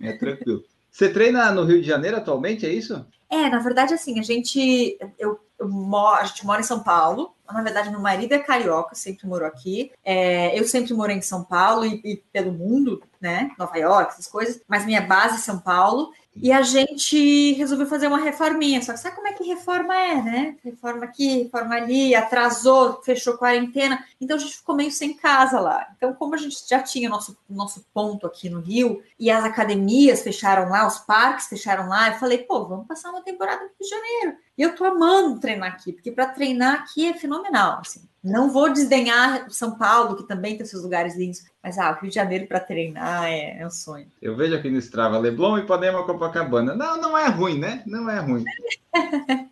É 0.00 0.12
tranquilo. 0.12 0.62
Você 0.90 1.08
treina 1.08 1.50
no 1.52 1.64
Rio 1.64 1.80
de 1.80 1.86
Janeiro 1.86 2.16
atualmente, 2.16 2.66
é 2.66 2.72
isso? 2.72 3.06
É, 3.30 3.48
na 3.48 3.60
verdade, 3.60 3.94
assim, 3.94 4.18
a 4.18 4.22
gente, 4.22 4.98
eu, 5.16 5.38
eu 5.58 5.68
moro, 5.68 6.20
a 6.20 6.24
gente 6.24 6.44
mora 6.44 6.60
em 6.60 6.64
São 6.64 6.82
Paulo. 6.82 7.32
Na 7.50 7.62
verdade, 7.62 7.90
meu 7.90 8.00
marido 8.00 8.32
é 8.32 8.38
carioca, 8.38 8.94
sempre 8.94 9.26
morou 9.26 9.46
aqui. 9.46 9.92
É, 10.04 10.58
eu 10.58 10.64
sempre 10.64 10.92
morei 10.94 11.16
em 11.16 11.22
São 11.22 11.44
Paulo 11.44 11.84
e, 11.84 12.00
e, 12.04 12.16
pelo 12.32 12.52
mundo, 12.52 13.02
né? 13.20 13.52
Nova 13.56 13.76
York, 13.76 14.12
essas 14.12 14.26
coisas. 14.26 14.60
Mas 14.66 14.84
minha 14.84 15.00
base 15.00 15.36
é 15.36 15.38
São 15.38 15.58
Paulo. 15.60 16.10
E 16.36 16.52
a 16.52 16.62
gente 16.62 17.52
resolveu 17.54 17.86
fazer 17.86 18.06
uma 18.06 18.18
reforminha. 18.18 18.80
Só 18.82 18.92
que 18.92 19.00
sabe 19.00 19.16
como 19.16 19.28
é 19.28 19.32
que 19.32 19.44
reforma 19.44 19.94
é, 19.96 20.22
né? 20.22 20.56
Reforma 20.62 21.04
aqui, 21.04 21.42
reforma 21.42 21.74
ali, 21.74 22.14
atrasou, 22.14 23.02
fechou 23.02 23.36
quarentena. 23.36 24.04
Então 24.20 24.36
a 24.36 24.40
gente 24.40 24.56
ficou 24.56 24.74
meio 24.74 24.90
sem 24.90 25.14
casa 25.14 25.60
lá. 25.60 25.86
Então, 25.96 26.14
como 26.14 26.34
a 26.34 26.38
gente 26.38 26.56
já 26.68 26.82
tinha 26.82 27.08
nosso, 27.08 27.36
nosso 27.48 27.84
ponto 27.92 28.26
aqui 28.26 28.48
no 28.48 28.60
Rio, 28.60 29.02
e 29.18 29.30
as 29.30 29.44
academias 29.44 30.22
fecharam 30.22 30.68
lá, 30.70 30.86
os 30.86 30.98
parques 30.98 31.48
fecharam 31.48 31.88
lá, 31.88 32.08
eu 32.08 32.14
falei, 32.14 32.38
pô, 32.38 32.66
vamos 32.66 32.86
passar 32.86 33.10
uma 33.10 33.22
temporada 33.22 33.62
no 33.62 33.68
Rio 33.68 33.76
de 33.80 33.88
Janeiro. 33.88 34.36
E 34.56 34.62
eu 34.62 34.74
tô 34.74 34.84
amando 34.84 35.40
treinar 35.40 35.72
aqui, 35.72 35.92
porque 35.92 36.12
para 36.12 36.26
treinar 36.26 36.80
aqui 36.80 37.06
é 37.06 37.14
fenomenal. 37.14 37.80
Assim. 37.80 38.09
Não 38.22 38.52
vou 38.52 38.70
desdenhar 38.70 39.50
São 39.50 39.78
Paulo, 39.78 40.14
que 40.14 40.28
também 40.28 40.56
tem 40.56 40.66
seus 40.66 40.82
lugares 40.82 41.16
lindos, 41.16 41.42
mas 41.62 41.78
ah, 41.78 41.90
o 41.90 42.00
Rio 42.00 42.10
de 42.10 42.14
Janeiro 42.14 42.46
para 42.46 42.60
treinar 42.60 43.24
é, 43.24 43.60
é, 43.60 43.66
um 43.66 43.70
sonho. 43.70 44.06
Eu 44.20 44.36
vejo 44.36 44.54
aqui 44.54 44.68
no 44.68 44.78
Strava 44.78 45.18
Leblon, 45.18 45.58
Ipanema, 45.58 46.04
Copacabana. 46.04 46.74
Não, 46.74 47.00
não 47.00 47.16
é 47.16 47.28
ruim, 47.28 47.58
né? 47.58 47.82
Não 47.86 48.10
é 48.10 48.18
ruim. 48.20 48.44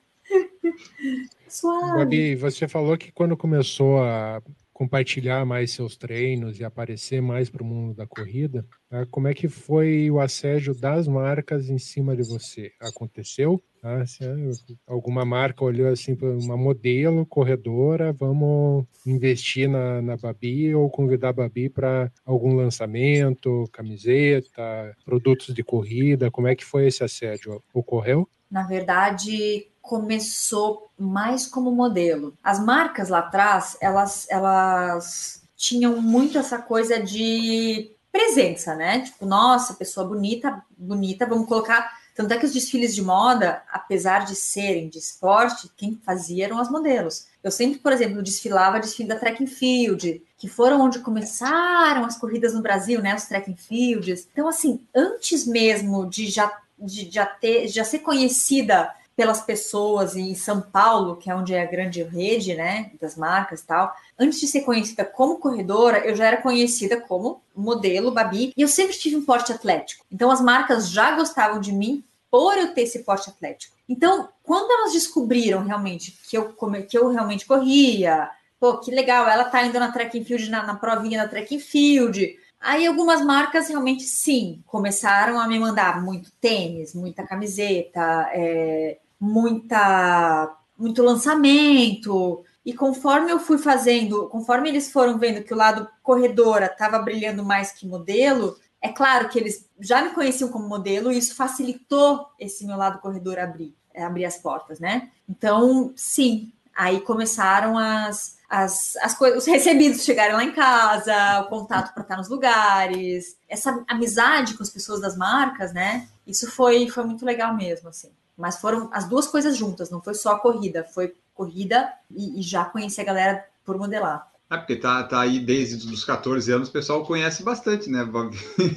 Suave. 1.49 1.99
Gabi, 1.99 2.35
você 2.37 2.69
falou 2.69 2.99
que 2.99 3.11
quando 3.11 3.37
começou 3.37 4.03
a 4.03 4.43
compartilhar 4.79 5.45
mais 5.45 5.73
seus 5.73 5.97
treinos 5.97 6.61
e 6.61 6.65
aparecer 6.65 7.21
mais 7.21 7.51
para 7.51 7.65
o 7.65 7.67
mundo 7.67 7.97
da 7.97 8.07
corrida, 8.07 8.65
né? 8.91 9.05
como 9.11 9.27
é 9.27 9.35
que 9.35 9.49
foi 9.49 10.09
o 10.09 10.21
assédio 10.21 10.73
das 10.73 11.09
marcas 11.09 11.69
em 11.69 11.79
cima 11.79 12.15
de 12.15 12.23
você? 12.23 12.71
Aconteceu? 12.81 13.61
Se 14.07 14.79
alguma 14.87 15.25
marca 15.25 15.65
olhou 15.65 15.89
assim 15.89 16.15
para 16.15 16.29
uma 16.29 16.57
modelo, 16.57 17.25
corredora, 17.27 18.13
vamos 18.13 18.85
investir 19.07 19.69
na, 19.69 20.03
na 20.03 20.17
Babi 20.17 20.75
ou 20.75 20.91
convidar 20.91 21.31
a 21.31 21.33
Babi 21.33 21.69
para 21.69 22.11
algum 22.25 22.55
lançamento, 22.55 23.69
camiseta, 23.73 24.97
produtos 25.05 25.55
de 25.55 25.63
corrida, 25.63 26.31
como 26.31 26.49
é 26.49 26.57
que 26.57 26.65
foi 26.65 26.87
esse 26.87 27.05
assédio? 27.05 27.63
Ocorreu? 27.73 28.29
Na 28.51 28.63
verdade, 28.63 29.69
começou 29.81 30.91
mais 30.99 31.47
como 31.47 31.71
modelo. 31.71 32.35
As 32.43 32.63
marcas 32.63 33.09
lá 33.09 33.21
atrás, 33.21 33.77
elas, 33.81 34.27
elas 34.31 35.43
tinham 35.57 36.01
muito 36.01 36.39
essa 36.39 36.59
coisa 36.59 37.03
de 37.03 37.91
presença, 38.13 38.75
né? 38.75 39.01
Tipo, 39.01 39.27
nossa, 39.27 39.75
pessoa 39.75 40.07
bonita, 40.07 40.63
bonita, 40.77 41.27
vamos 41.27 41.49
colocar. 41.49 41.98
Tanto 42.19 42.35
é 42.35 42.37
que 42.37 42.47
os 42.47 42.53
desfiles 42.53 42.97
de 42.97 43.01
moda, 43.01 43.63
apesar 43.71 44.25
de 44.25 44.35
serem 44.35 44.89
de 44.89 44.99
esporte, 44.99 45.71
quem 45.77 45.97
fazia 46.05 46.47
eram 46.47 46.59
as 46.59 46.69
modelos. 46.69 47.29
Eu 47.45 47.53
sempre, 47.53 47.79
por 47.79 47.93
exemplo, 47.93 48.21
desfilava 48.21 48.81
desfile 48.81 49.09
da 49.09 49.15
track 49.15 49.41
and 49.41 49.47
field, 49.47 50.21
que 50.37 50.49
foram 50.49 50.81
onde 50.81 50.99
começaram 50.99 52.05
as 52.05 52.19
corridas 52.19 52.53
no 52.55 52.61
Brasil, 52.61 53.01
né? 53.01 53.15
Os 53.15 53.27
track 53.27 53.49
and 53.49 53.55
fields. 53.55 54.27
Então, 54.33 54.49
assim, 54.49 54.81
antes 54.93 55.47
mesmo 55.47 56.11
de 56.11 56.27
já, 56.27 56.53
de 56.77 57.09
já 57.09 57.25
ter, 57.25 57.69
já 57.69 57.85
ser 57.85 58.01
conhecida 58.01 58.93
pelas 59.19 59.41
pessoas 59.41 60.15
em 60.15 60.33
São 60.37 60.61
Paulo, 60.61 61.17
que 61.17 61.29
é 61.29 61.35
onde 61.35 61.53
é 61.53 61.61
a 61.61 61.67
grande 61.67 62.05
rede, 62.05 62.55
né, 62.55 62.93
das 63.01 63.17
marcas 63.17 63.63
e 63.63 63.67
tal. 63.67 63.93
Antes 64.17 64.39
de 64.39 64.47
ser 64.47 64.61
conhecida 64.61 65.05
como 65.05 65.41
corredora, 65.41 66.07
eu 66.07 66.15
já 66.15 66.27
era 66.27 66.37
conhecida 66.37 67.01
como 67.01 67.43
modelo 67.53 68.13
Babi, 68.13 68.53
e 68.57 68.63
eu 68.63 68.69
sempre 68.69 68.97
tive 68.97 69.17
um 69.17 69.25
porte 69.25 69.53
atlético. 69.53 70.07
Então 70.09 70.31
as 70.31 70.41
marcas 70.41 70.89
já 70.89 71.17
gostavam 71.17 71.61
de 71.61 71.73
mim 71.73 72.05
por 72.31 72.57
eu 72.57 72.73
ter 72.73 72.83
esse 72.83 73.01
porte 73.01 73.29
atlético. 73.29 73.77
Então, 73.89 74.29
quando 74.45 74.71
elas 74.71 74.93
descobriram 74.93 75.65
realmente 75.65 76.17
que 76.31 76.39
eu, 76.39 76.55
que 76.89 76.97
eu 76.97 77.09
realmente 77.09 77.45
corria, 77.45 78.31
pô, 78.61 78.79
que 78.79 78.93
legal, 78.93 79.29
ela 79.29 79.47
tá 79.47 79.65
indo 79.65 79.81
na 79.81 79.91
track 79.91 80.17
and 80.17 80.25
field, 80.25 80.49
na, 80.49 80.63
na 80.63 80.77
provinha 80.77 81.25
da 81.25 81.29
track 81.29 81.57
and 81.57 81.61
field, 81.61 82.39
Aí 82.61 82.89
algumas 82.89 83.25
marcas 83.25 83.69
realmente 83.69 84.03
sim 84.03 84.65
começaram 84.67 85.39
a 85.39 85.47
me 85.47 85.61
mandar 85.61 86.03
muito 86.03 86.33
tênis, 86.41 86.93
muita 86.93 87.25
camiseta, 87.25 88.29
é, 88.33 88.99
muita 89.21 90.55
muito 90.77 91.03
lançamento. 91.03 92.45
E 92.65 92.73
conforme 92.73 93.33
eu 93.33 93.41
fui 93.41 93.59
fazendo, 93.59 94.29
conforme 94.29 94.69
eles 94.69 94.93
foram 94.93 95.19
vendo 95.19 95.43
que 95.43 95.53
o 95.53 95.57
lado 95.57 95.89
corredora 96.03 96.67
estava 96.67 96.99
brilhando 97.01 97.45
mais 97.45 97.73
que 97.73 97.87
modelo, 97.87 98.57
é 98.81 98.91
claro 98.91 99.29
que 99.29 99.39
eles 99.39 99.69
já 99.81 100.03
me 100.03 100.11
conheciam 100.11 100.51
como 100.51 100.69
modelo 100.69 101.11
e 101.11 101.19
isso 101.19 101.35
facilitou 101.35 102.27
esse 102.39 102.65
meu 102.65 102.77
lado 102.77 103.01
corredor 103.01 103.39
abrir, 103.39 103.75
é, 103.93 104.05
abrir 104.05 104.25
as 104.25 104.39
portas, 104.39 104.79
né? 104.79 105.11
Então, 105.29 105.93
sim, 105.97 106.53
aí 106.77 107.01
começaram 107.01 107.77
as, 107.77 108.39
as, 108.49 108.95
as 108.97 109.15
coisas, 109.17 109.43
os 109.43 109.47
recebidos 109.47 110.05
chegarem 110.05 110.37
lá 110.37 110.45
em 110.45 110.53
casa, 110.53 111.41
o 111.41 111.49
contato 111.49 111.93
para 111.93 112.03
estar 112.03 112.17
nos 112.17 112.29
lugares, 112.29 113.37
essa 113.49 113.85
amizade 113.89 114.55
com 114.55 114.63
as 114.63 114.71
pessoas 114.71 115.01
das 115.01 115.17
marcas, 115.17 115.73
né? 115.73 116.09
Isso 116.27 116.49
foi, 116.51 116.89
foi 116.89 117.05
muito 117.05 117.25
legal 117.25 117.57
mesmo, 117.57 117.89
assim. 117.89 118.11
Mas 118.39 118.59
foram 118.59 118.89
as 118.93 119.09
duas 119.09 119.27
coisas 119.27 119.57
juntas, 119.57 119.91
não 119.91 120.01
foi 120.01 120.15
só 120.15 120.33
a 120.33 120.39
corrida, 120.39 120.85
foi 120.95 121.15
corrida 121.35 121.93
e, 122.11 122.39
e 122.39 122.43
já 122.43 122.65
conheci 122.65 123.01
a 123.01 123.05
galera 123.05 123.45
por 123.65 123.77
modelar. 123.77 124.29
É, 124.51 124.57
porque 124.57 124.77
tá, 124.77 125.03
tá 125.05 125.21
aí 125.21 125.41
desde 125.41 125.93
os 125.93 126.05
14 126.05 126.51
anos, 126.51 126.69
o 126.69 126.73
pessoal 126.73 127.05
conhece 127.05 127.43
bastante, 127.43 127.91
né? 127.91 128.01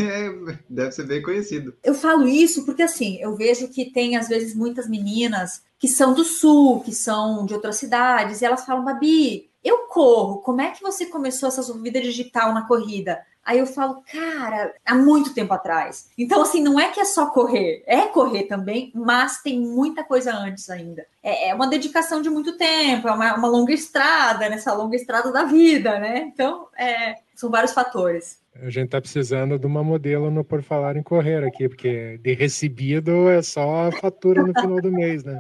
É, 0.01 0.57
deve 0.69 0.91
ser 0.91 1.05
bem 1.05 1.21
conhecido. 1.21 1.73
Eu 1.83 1.93
falo 1.93 2.27
isso 2.27 2.65
porque, 2.65 2.81
assim, 2.81 3.17
eu 3.21 3.35
vejo 3.35 3.69
que 3.69 3.91
tem, 3.91 4.17
às 4.17 4.27
vezes, 4.27 4.53
muitas 4.53 4.89
meninas 4.89 5.63
que 5.79 5.87
são 5.87 6.13
do 6.13 6.25
sul, 6.25 6.81
que 6.81 6.93
são 6.93 7.45
de 7.45 7.53
outras 7.53 7.77
cidades, 7.77 8.41
e 8.41 8.45
elas 8.45 8.65
falam, 8.65 8.83
Babi, 8.83 9.49
eu 9.63 9.87
corro, 9.87 10.39
como 10.39 10.61
é 10.61 10.71
que 10.71 10.81
você 10.81 11.05
começou 11.05 11.47
essa 11.47 11.63
sua 11.63 11.77
vida 11.77 12.01
digital 12.01 12.53
na 12.53 12.67
corrida? 12.67 13.19
Aí 13.43 13.57
eu 13.57 13.65
falo, 13.65 14.03
cara, 14.11 14.73
há 14.85 14.93
muito 14.93 15.33
tempo 15.33 15.53
atrás. 15.53 16.09
Então, 16.17 16.41
assim, 16.41 16.61
não 16.61 16.79
é 16.79 16.91
que 16.91 16.99
é 16.99 17.05
só 17.05 17.27
correr, 17.27 17.83
é 17.87 18.07
correr 18.07 18.43
também, 18.43 18.91
mas 18.93 19.41
tem 19.41 19.59
muita 19.59 20.03
coisa 20.03 20.31
antes 20.33 20.69
ainda. 20.69 21.05
É, 21.23 21.49
é 21.49 21.55
uma 21.55 21.67
dedicação 21.67 22.21
de 22.21 22.29
muito 22.29 22.55
tempo, 22.55 23.07
é 23.07 23.11
uma, 23.11 23.35
uma, 23.35 23.47
longa 23.47 23.73
estrada, 23.73 24.47
nessa 24.47 24.73
longa 24.73 24.95
estrada 24.95 25.31
da 25.31 25.43
vida, 25.43 25.99
né? 25.99 26.19
Então, 26.31 26.67
é, 26.77 27.15
são 27.35 27.49
vários 27.49 27.73
fatores. 27.73 28.39
A 28.61 28.69
gente 28.69 28.89
tá 28.89 29.01
precisando 29.01 29.57
de 29.57 29.65
uma 29.65 29.83
modelo 29.83 30.29
no 30.29 30.43
Por 30.43 30.61
Falar 30.61 30.95
em 30.95 31.03
Correr 31.03 31.43
aqui, 31.43 31.67
porque 31.67 32.19
de 32.21 32.33
recebido 32.33 33.27
é 33.29 33.41
só 33.41 33.87
a 33.87 33.91
fatura 33.91 34.43
no 34.43 34.53
final 34.53 34.81
do 34.81 34.91
mês, 34.91 35.23
né? 35.23 35.37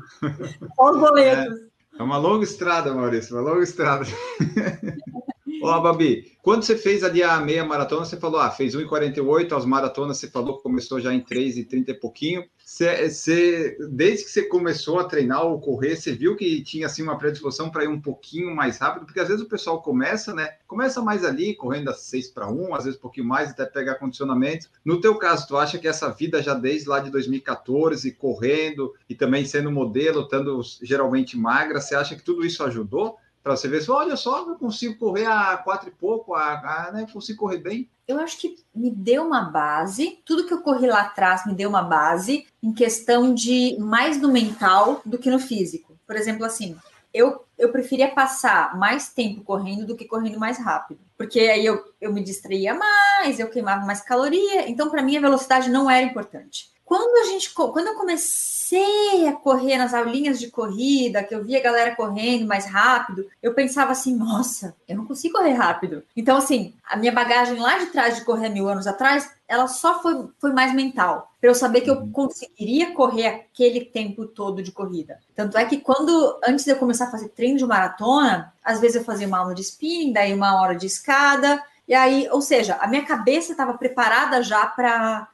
Só 0.75 0.91
os 0.91 0.99
boletos. 0.99 1.61
É, 1.97 1.99
é 1.99 2.03
uma 2.03 2.17
longa 2.17 2.45
estrada, 2.45 2.93
Maurício, 2.93 3.35
uma 3.35 3.51
longa 3.51 3.63
estrada. 3.63 4.05
Ó, 5.61 5.79
Babi, 5.79 6.31
quando 6.41 6.63
você 6.63 6.75
fez 6.75 7.03
ali 7.03 7.21
a 7.21 7.39
meia 7.39 7.63
maratona, 7.63 8.03
você 8.03 8.17
falou, 8.17 8.39
ah, 8.39 8.49
fez 8.49 8.75
1,48, 8.75 9.55
as 9.55 9.65
maratonas 9.65 10.17
você 10.17 10.27
falou 10.27 10.57
que 10.57 10.63
começou 10.63 10.99
já 10.99 11.13
em 11.13 11.21
3,30 11.21 11.89
e 11.89 11.93
pouquinho. 11.93 12.43
Você, 12.65 13.09
você, 13.09 13.77
desde 13.91 14.25
que 14.25 14.31
você 14.31 14.43
começou 14.43 14.99
a 14.99 15.03
treinar 15.03 15.45
ou 15.45 15.59
correr, 15.59 15.95
você 15.95 16.13
viu 16.13 16.35
que 16.35 16.63
tinha 16.63 16.87
assim 16.87 17.03
uma 17.03 17.17
predisposição 17.17 17.69
para 17.69 17.83
ir 17.83 17.89
um 17.89 18.01
pouquinho 18.01 18.55
mais 18.55 18.77
rápido? 18.77 19.05
Porque 19.05 19.19
às 19.19 19.27
vezes 19.27 19.43
o 19.43 19.49
pessoal 19.49 19.81
começa, 19.81 20.33
né? 20.33 20.49
Começa 20.65 21.01
mais 21.01 21.23
ali, 21.23 21.53
correndo 21.53 21.89
a 21.89 21.93
6 21.93 22.29
para 22.29 22.49
1, 22.49 22.73
às 22.73 22.85
vezes 22.85 22.97
um 22.97 23.01
pouquinho 23.01 23.27
mais, 23.27 23.51
até 23.51 23.65
pegar 23.65 23.95
condicionamento. 23.95 24.69
No 24.83 24.99
teu 24.99 25.15
caso, 25.15 25.47
tu 25.47 25.57
acha 25.57 25.77
que 25.77 25.87
essa 25.87 26.09
vida 26.09 26.41
já 26.41 26.53
desde 26.53 26.87
lá 26.87 26.99
de 26.99 27.11
2014, 27.11 28.11
correndo 28.13 28.93
e 29.09 29.13
também 29.13 29.45
sendo 29.45 29.71
modelo, 29.71 30.21
estando 30.21 30.61
geralmente 30.81 31.37
magra, 31.37 31.81
você 31.81 31.93
acha 31.93 32.15
que 32.15 32.23
tudo 32.23 32.45
isso 32.45 32.63
ajudou? 32.63 33.17
Para 33.43 33.55
você 33.55 33.67
ver, 33.67 33.83
olha 33.89 34.15
só, 34.15 34.47
eu 34.47 34.55
consigo 34.55 34.97
correr 34.97 35.25
a 35.25 35.57
quatro 35.57 35.89
e 35.89 35.91
pouco, 35.91 36.35
a, 36.35 36.87
a, 36.87 36.91
né, 36.91 37.07
consigo 37.11 37.39
correr 37.39 37.57
bem. 37.57 37.89
Eu 38.07 38.19
acho 38.19 38.37
que 38.37 38.57
me 38.75 38.91
deu 38.91 39.25
uma 39.25 39.41
base, 39.41 40.19
tudo 40.25 40.45
que 40.45 40.53
eu 40.53 40.61
corri 40.61 40.87
lá 40.87 41.01
atrás 41.01 41.45
me 41.45 41.53
deu 41.53 41.69
uma 41.69 41.81
base 41.81 42.45
em 42.61 42.73
questão 42.73 43.33
de 43.33 43.77
mais 43.79 44.19
no 44.21 44.31
mental 44.31 45.01
do 45.05 45.17
que 45.17 45.31
no 45.31 45.39
físico. 45.39 45.97
Por 46.05 46.15
exemplo, 46.15 46.45
assim, 46.45 46.75
eu, 47.13 47.43
eu 47.61 47.71
preferia 47.71 48.09
passar 48.09 48.75
mais 48.75 49.09
tempo 49.09 49.41
correndo 49.41 49.85
do 49.85 49.95
que 49.95 50.05
correndo 50.05 50.39
mais 50.39 50.57
rápido, 50.57 50.99
porque 51.15 51.39
aí 51.39 51.63
eu, 51.63 51.81
eu 52.01 52.11
me 52.11 52.23
distraía 52.23 52.73
mais, 52.73 53.39
eu 53.39 53.49
queimava 53.49 53.85
mais 53.85 54.01
caloria, 54.01 54.67
então 54.67 54.89
para 54.89 55.03
mim 55.03 55.15
a 55.15 55.21
velocidade 55.21 55.69
não 55.69 55.89
era 55.89 56.03
importante. 56.03 56.71
Quando 56.83 57.21
a 57.21 57.31
gente, 57.31 57.53
quando 57.53 57.87
eu 57.87 57.95
comecei 57.95 59.25
a 59.25 59.33
correr 59.33 59.77
nas 59.77 59.93
aulinhas 59.93 60.39
de 60.39 60.51
corrida, 60.51 61.23
que 61.23 61.33
eu 61.33 61.41
via 61.41 61.59
a 61.59 61.63
galera 61.63 61.95
correndo 61.95 62.45
mais 62.45 62.65
rápido, 62.65 63.25
eu 63.41 63.53
pensava 63.53 63.93
assim, 63.93 64.13
nossa, 64.13 64.75
eu 64.89 64.97
não 64.97 65.05
consigo 65.05 65.37
correr 65.37 65.53
rápido. 65.53 66.03
Então, 66.17 66.35
assim, 66.35 66.73
a 66.83 66.97
minha 66.97 67.13
bagagem 67.13 67.57
lá 67.57 67.77
de 67.77 67.85
trás 67.85 68.17
de 68.17 68.25
correr 68.25 68.49
mil 68.49 68.67
anos 68.67 68.87
atrás, 68.87 69.31
ela 69.47 69.67
só 69.67 70.01
foi, 70.01 70.27
foi 70.37 70.51
mais 70.51 70.73
mental, 70.73 71.30
para 71.41 71.49
eu 71.49 71.55
saber 71.55 71.81
que 71.81 71.89
eu 71.89 71.95
uhum. 71.95 72.11
conseguiria 72.11 72.93
correr 72.93 73.25
aquele 73.25 73.83
tempo 73.83 74.27
todo 74.27 74.61
de 74.61 74.71
corrida. 74.71 75.19
Tanto 75.35 75.57
é 75.57 75.65
que 75.65 75.79
quando, 75.79 76.39
antes 76.47 76.63
de 76.63 76.71
eu 76.71 76.75
começar 76.75 77.05
a 77.05 77.11
fazer 77.11 77.29
treino 77.29 77.57
de 77.57 77.65
maratona, 77.65 78.53
às 78.63 78.79
vezes 78.79 78.97
eu 78.97 79.03
fazia 79.03 79.25
uma 79.25 79.39
aula 79.39 79.55
de 79.55 79.61
spinning, 79.61 80.13
daí 80.13 80.35
uma 80.35 80.61
hora 80.61 80.75
de 80.75 80.85
escada, 80.85 81.61
e 81.87 81.95
aí, 81.95 82.29
ou 82.29 82.41
seja, 82.41 82.75
a 82.75 82.87
minha 82.87 83.03
cabeça 83.03 83.51
estava 83.51 83.73
preparada 83.73 84.43
já 84.43 84.67
para 84.67 85.27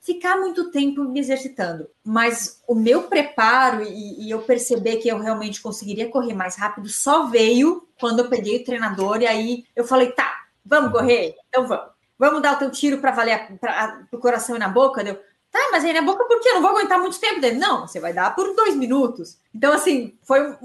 ficar 0.00 0.38
muito 0.38 0.70
tempo 0.70 1.04
me 1.04 1.20
exercitando. 1.20 1.88
Mas 2.02 2.62
o 2.66 2.74
meu 2.74 3.02
preparo 3.02 3.82
e, 3.82 4.26
e, 4.26 4.30
eu 4.30 4.40
perceber 4.40 4.96
que 4.96 5.08
eu 5.08 5.18
realmente 5.18 5.60
conseguiria 5.60 6.08
correr 6.08 6.32
mais 6.32 6.56
rápido 6.56 6.88
só 6.88 7.26
veio 7.26 7.86
quando 8.00 8.20
eu 8.20 8.28
peguei 8.30 8.62
o 8.62 8.64
treinador 8.64 9.20
e 9.20 9.26
aí 9.26 9.64
eu 9.76 9.84
falei, 9.84 10.10
tá, 10.12 10.46
vamos 10.64 10.90
correr? 10.90 11.34
Então 11.48 11.66
vamos. 11.66 11.94
Vamos 12.16 12.42
dar 12.42 12.54
o 12.54 12.58
teu 12.58 12.70
tiro 12.70 12.98
para 12.98 13.10
valer 13.10 13.58
para 13.58 14.06
o 14.12 14.18
coração 14.18 14.54
e 14.54 14.58
na 14.58 14.68
boca? 14.68 15.02
Deu, 15.02 15.18
Tá, 15.54 15.68
mas 15.70 15.84
aí 15.84 15.92
na 15.92 16.02
boca 16.02 16.24
por 16.24 16.40
quê? 16.40 16.48
Eu 16.48 16.54
não 16.54 16.62
vou 16.62 16.72
aguentar 16.72 16.98
muito 16.98 17.20
tempo 17.20 17.40
dele. 17.40 17.58
Não, 17.58 17.86
você 17.86 18.00
vai 18.00 18.12
dar 18.12 18.34
por 18.34 18.56
dois 18.56 18.74
minutos. 18.74 19.38
Então, 19.54 19.72
assim, 19.72 20.12
foi 20.24 20.50
um, 20.50 20.56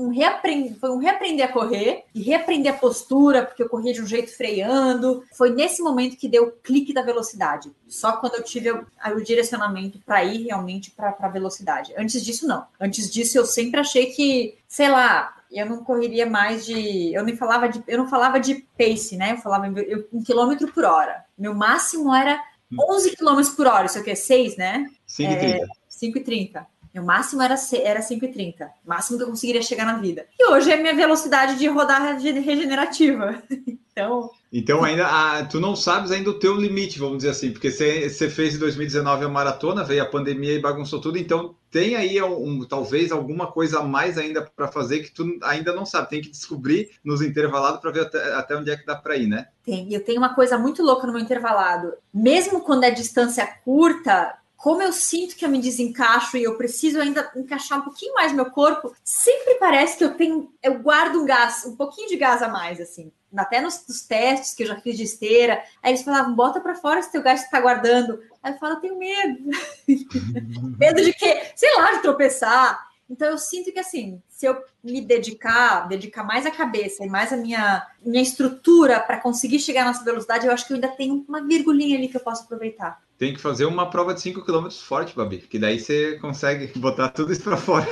foi 0.80 0.90
um 0.90 0.98
reaprender 0.98 1.46
a 1.46 1.52
correr 1.52 2.06
e 2.16 2.24
reaprender 2.24 2.74
a 2.74 2.76
postura, 2.76 3.46
porque 3.46 3.62
eu 3.62 3.70
corria 3.70 3.94
de 3.94 4.02
um 4.02 4.08
jeito 4.08 4.36
freando. 4.36 5.24
Foi 5.38 5.52
nesse 5.52 5.84
momento 5.84 6.18
que 6.18 6.28
deu 6.28 6.46
o 6.46 6.52
clique 6.52 6.92
da 6.92 7.04
velocidade. 7.04 7.72
Só 7.88 8.14
quando 8.14 8.34
eu 8.34 8.44
tive 8.44 8.72
o, 8.72 8.84
o 9.16 9.24
direcionamento 9.24 10.00
para 10.00 10.24
ir 10.24 10.48
realmente 10.48 10.90
para 10.90 11.16
a 11.20 11.28
velocidade. 11.28 11.94
Antes 11.96 12.26
disso, 12.26 12.48
não. 12.48 12.66
Antes 12.82 13.12
disso, 13.12 13.38
eu 13.38 13.46
sempre 13.46 13.80
achei 13.80 14.08
que, 14.08 14.58
sei 14.68 14.90
lá, 14.90 15.36
eu 15.52 15.68
não 15.68 15.84
correria 15.84 16.26
mais 16.26 16.66
de. 16.66 17.14
Eu 17.14 17.24
nem 17.24 17.36
falava 17.36 17.70
de. 17.70 17.84
Eu 17.88 18.00
não 18.00 18.08
falava 18.08 18.40
de 18.40 18.66
pace, 18.76 19.16
né? 19.18 19.34
Eu 19.34 19.38
falava 19.38 19.68
em, 19.68 19.74
um 20.12 20.24
quilômetro 20.24 20.72
por 20.72 20.84
hora. 20.84 21.26
Meu 21.38 21.54
máximo 21.54 22.14
era 22.14 22.42
11 22.78 23.16
km 23.16 23.42
por 23.56 23.68
hora, 23.68 23.86
isso 23.86 23.98
aqui 23.98 24.12
é 24.12 24.16
6, 24.16 24.58
né? 24.58 24.86
5,30. 25.08 25.68
5,30. 25.90 26.58
É, 26.58 26.66
Meu 26.94 27.04
máximo 27.04 27.42
era, 27.42 27.56
era 27.84 28.00
5,30. 28.02 28.70
Máximo 28.86 29.18
que 29.18 29.24
eu 29.24 29.30
conseguiria 29.30 29.62
chegar 29.62 29.86
na 29.86 29.98
vida. 29.98 30.28
E 30.38 30.52
hoje 30.52 30.72
é 30.72 30.78
minha 30.78 30.94
velocidade 30.94 31.58
de 31.58 31.68
rodar 31.68 32.18
regenerativa. 32.20 33.42
então. 34.00 34.30
Então, 34.52 34.84
ainda 34.84 35.06
ah, 35.06 35.46
tu 35.46 35.60
não 35.60 35.76
sabes 35.76 36.10
ainda 36.10 36.32
o 36.32 36.40
teu 36.40 36.56
limite, 36.56 36.98
vamos 36.98 37.18
dizer 37.18 37.30
assim, 37.30 37.52
porque 37.52 37.70
você, 37.70 38.10
você 38.10 38.28
fez 38.28 38.56
em 38.56 38.60
2019 38.60 39.26
a 39.26 39.30
maratona, 39.30 39.84
veio 39.84 40.02
a 40.02 40.08
pandemia 40.08 40.54
e 40.54 40.60
bagunçou 40.60 41.00
tudo, 41.00 41.20
então 41.20 41.54
tem 41.70 41.96
aí 41.96 42.20
um, 42.24 42.66
talvez 42.66 43.12
alguma 43.12 43.52
coisa 43.52 43.80
a 43.80 43.84
mais 43.84 44.18
ainda 44.18 44.42
para 44.42 44.68
fazer 44.68 45.02
que 45.02 45.12
tu 45.12 45.38
ainda 45.44 45.72
não 45.72 45.86
sabe, 45.86 46.10
tem 46.10 46.22
que 46.22 46.32
descobrir 46.32 46.90
nos 47.06 47.22
intervalados 47.22 47.80
para 47.80 47.92
ver 47.92 48.02
até, 48.02 48.34
até, 48.34 48.58
onde 48.58 48.72
é 48.72 48.78
que 48.78 48.88
dá 48.88 48.96
para 48.96 49.18
ir, 49.18 49.28
né? 49.28 49.46
Tem, 49.64 49.94
eu 49.94 50.04
tenho 50.04 50.18
uma 50.18 50.34
coisa 50.34 50.58
muito 50.58 50.82
louca 50.82 51.06
no 51.06 51.14
meu 51.14 51.22
intervalado. 51.22 51.94
Mesmo 52.12 52.62
quando 52.62 52.86
é 52.86 52.92
distância 52.92 53.46
curta, 53.64 54.34
como 54.60 54.82
eu 54.82 54.92
sinto 54.92 55.38
que 55.38 55.46
eu 55.46 55.50
me 55.50 55.58
desencaixo 55.58 56.36
e 56.36 56.44
eu 56.44 56.58
preciso 56.58 57.00
ainda 57.00 57.32
encaixar 57.34 57.80
um 57.80 57.84
pouquinho 57.84 58.14
mais 58.14 58.34
meu 58.34 58.52
corpo, 58.52 58.94
sempre 59.06 59.56
parece 59.56 59.98
que 59.98 60.04
eu 60.04 60.16
tenho, 60.16 60.54
eu 60.62 60.80
guardo 60.80 61.22
um 61.22 61.26
gás, 61.26 61.64
um 61.66 61.78
pouquinho 61.78 62.10
de 62.10 62.18
gás 62.18 62.42
a 62.42 62.50
mais, 62.50 62.82
assim. 62.82 63.10
Até 63.38 63.62
nos, 63.62 63.88
nos 63.88 64.02
testes 64.02 64.54
que 64.54 64.64
eu 64.64 64.68
já 64.68 64.76
fiz 64.82 64.98
de 64.98 65.04
esteira, 65.04 65.64
aí 65.82 65.94
eles 65.94 66.04
falavam, 66.04 66.36
bota 66.36 66.60
para 66.60 66.76
fora 66.76 67.00
esse 67.00 67.10
teu 67.10 67.24
gás 67.24 67.40
você 67.40 67.50
tá 67.50 67.62
guardando. 67.62 68.22
Aí 68.44 68.52
eu 68.52 68.60
falo, 68.60 68.82
tenho 68.82 69.00
medo. 69.00 69.50
medo 70.78 71.02
de 71.02 71.14
quê? 71.14 71.54
Sei 71.56 71.74
lá, 71.78 71.94
de 71.94 72.02
tropeçar. 72.02 72.86
Então 73.10 73.30
eu 73.30 73.38
sinto 73.38 73.72
que 73.72 73.80
assim, 73.80 74.22
se 74.40 74.46
eu 74.46 74.58
me 74.82 75.02
dedicar, 75.02 75.86
dedicar 75.90 76.24
mais 76.24 76.46
a 76.46 76.52
cabeça 76.52 77.04
e 77.04 77.10
mais 77.10 77.34
a 77.34 77.36
minha, 77.36 77.86
minha 78.02 78.24
estrutura 78.24 78.98
para 78.98 79.20
conseguir 79.20 79.60
chegar 79.60 79.84
nessa 79.84 80.02
velocidade, 80.02 80.48
eu 80.48 80.54
acho 80.54 80.66
que 80.66 80.72
eu 80.72 80.76
ainda 80.76 80.88
tenho 80.88 81.26
uma 81.28 81.46
virgulinha 81.46 81.98
ali 81.98 82.08
que 82.08 82.16
eu 82.16 82.22
posso 82.22 82.46
aproveitar. 82.46 83.02
Tem 83.18 83.34
que 83.34 83.42
fazer 83.42 83.66
uma 83.66 83.90
prova 83.90 84.14
de 84.14 84.22
5 84.22 84.46
km 84.46 84.70
forte, 84.70 85.14
Babi, 85.14 85.40
que 85.40 85.60
daí 85.60 85.78
você 85.78 86.18
consegue 86.20 86.68
botar 86.80 87.10
tudo 87.10 87.34
isso 87.34 87.44
para 87.44 87.58
fora. 87.58 87.86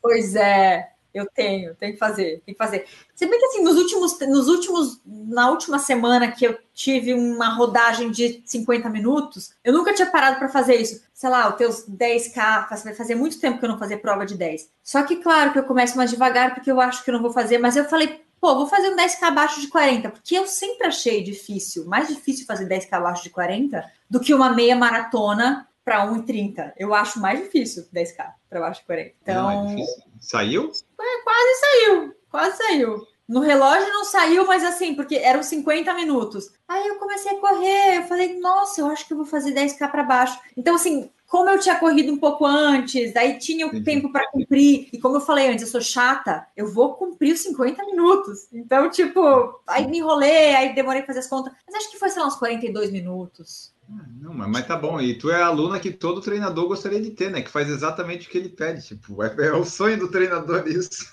Pois 0.00 0.36
é. 0.36 0.89
Eu 1.12 1.26
tenho, 1.26 1.74
tenho 1.74 1.92
que 1.92 1.98
fazer, 1.98 2.42
tem 2.44 2.54
que 2.54 2.58
fazer. 2.58 2.86
Se 3.14 3.26
bem 3.26 3.38
que 3.38 3.46
assim, 3.46 3.62
nos 3.62 3.76
últimos, 3.76 4.18
nos 4.20 4.48
últimos, 4.48 5.00
na 5.04 5.50
última 5.50 5.78
semana 5.78 6.30
que 6.30 6.46
eu 6.46 6.58
tive 6.72 7.14
uma 7.14 7.54
rodagem 7.54 8.10
de 8.10 8.42
50 8.44 8.88
minutos, 8.88 9.54
eu 9.64 9.72
nunca 9.72 9.92
tinha 9.92 10.10
parado 10.10 10.38
para 10.38 10.48
fazer 10.48 10.76
isso. 10.76 11.02
Sei 11.12 11.28
lá, 11.28 11.48
os 11.48 11.56
teus 11.56 11.86
10K, 11.88 12.82
vai 12.84 12.94
fazer 12.94 13.14
muito 13.14 13.40
tempo 13.40 13.58
que 13.58 13.64
eu 13.64 13.68
não 13.68 13.78
fazia 13.78 13.98
prova 13.98 14.24
de 14.24 14.36
10. 14.36 14.70
Só 14.82 15.02
que, 15.02 15.16
claro, 15.16 15.52
que 15.52 15.58
eu 15.58 15.64
começo 15.64 15.96
mais 15.96 16.10
devagar, 16.10 16.54
porque 16.54 16.70
eu 16.70 16.80
acho 16.80 17.04
que 17.04 17.10
eu 17.10 17.14
não 17.14 17.22
vou 17.22 17.32
fazer, 17.32 17.58
mas 17.58 17.76
eu 17.76 17.84
falei, 17.84 18.22
pô, 18.40 18.54
vou 18.54 18.66
fazer 18.66 18.88
um 18.88 18.96
10K 18.96 19.22
abaixo 19.22 19.60
de 19.60 19.68
40, 19.68 20.10
porque 20.10 20.36
eu 20.36 20.46
sempre 20.46 20.86
achei 20.86 21.22
difícil, 21.22 21.84
mais 21.86 22.08
difícil 22.08 22.46
fazer 22.46 22.66
10K 22.66 22.92
abaixo 22.92 23.22
de 23.22 23.30
40 23.30 23.84
do 24.08 24.20
que 24.20 24.32
uma 24.32 24.50
meia 24.50 24.74
maratona 24.74 25.68
para 25.84 26.06
1,30. 26.06 26.72
Eu 26.76 26.94
acho 26.94 27.20
mais 27.20 27.40
difícil 27.40 27.86
10K 27.92 28.32
para 28.48 28.60
baixo 28.60 28.80
de 28.80 28.86
40. 28.86 29.14
Então. 29.22 29.64
Não, 29.64 29.78
é 29.78 29.86
saiu? 30.20 30.72
É, 31.00 31.22
quase 31.22 31.60
saiu, 31.60 32.14
quase 32.30 32.56
saiu. 32.56 33.06
No 33.30 33.40
relógio 33.40 33.92
não 33.92 34.04
saiu, 34.04 34.44
mas 34.44 34.64
assim, 34.64 34.92
porque 34.94 35.14
eram 35.14 35.40
50 35.40 35.94
minutos. 35.94 36.50
Aí 36.66 36.88
eu 36.88 36.96
comecei 36.96 37.30
a 37.30 37.40
correr, 37.40 37.98
eu 37.98 38.02
falei, 38.02 38.40
nossa, 38.40 38.80
eu 38.80 38.86
acho 38.88 39.06
que 39.06 39.12
eu 39.12 39.18
vou 39.18 39.26
fazer 39.26 39.52
10K 39.52 39.88
para 39.88 40.02
baixo. 40.02 40.36
Então, 40.56 40.74
assim, 40.74 41.08
como 41.30 41.48
eu 41.48 41.60
tinha 41.60 41.78
corrido 41.78 42.12
um 42.12 42.18
pouco 42.18 42.44
antes, 42.44 43.14
daí 43.14 43.38
tinha 43.38 43.68
o 43.68 43.84
tempo 43.84 44.10
para 44.10 44.28
cumprir, 44.32 44.88
e 44.92 44.98
como 44.98 45.14
eu 45.14 45.20
falei 45.20 45.46
antes, 45.46 45.62
eu 45.62 45.70
sou 45.70 45.80
chata, 45.80 46.44
eu 46.56 46.66
vou 46.72 46.94
cumprir 46.94 47.32
os 47.32 47.40
50 47.42 47.86
minutos. 47.86 48.48
Então, 48.52 48.90
tipo, 48.90 49.22
aí 49.64 49.86
me 49.86 49.98
enrolei, 49.98 50.56
aí 50.56 50.74
demorei 50.74 51.02
para 51.02 51.14
fazer 51.14 51.20
as 51.20 51.28
contas, 51.28 51.52
mas 51.64 51.76
acho 51.76 51.90
que 51.92 52.00
foi, 52.00 52.08
sei 52.08 52.20
lá, 52.20 52.26
uns 52.26 52.34
42 52.34 52.90
minutos. 52.90 53.72
Não, 54.20 54.32
mas, 54.32 54.48
mas 54.48 54.66
tá 54.66 54.76
bom. 54.76 55.00
E 55.00 55.18
tu 55.18 55.30
é 55.30 55.42
a 55.42 55.46
aluna 55.46 55.80
que 55.80 55.90
todo 55.90 56.20
treinador 56.20 56.68
gostaria 56.68 57.00
de 57.00 57.10
ter, 57.10 57.30
né? 57.30 57.42
Que 57.42 57.50
faz 57.50 57.68
exatamente 57.68 58.28
o 58.28 58.30
que 58.30 58.38
ele 58.38 58.48
pede. 58.48 58.86
Tipo, 58.86 59.22
é, 59.22 59.34
é 59.46 59.52
o 59.52 59.64
sonho 59.64 59.98
do 59.98 60.10
treinador 60.10 60.66
isso. 60.68 61.12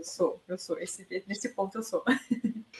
Eu 0.00 0.04
sou, 0.04 0.42
eu 0.48 0.56
sou. 0.56 0.78
Esse, 0.78 1.06
nesse 1.28 1.50
ponto 1.50 1.76
eu 1.76 1.82
sou. 1.82 2.02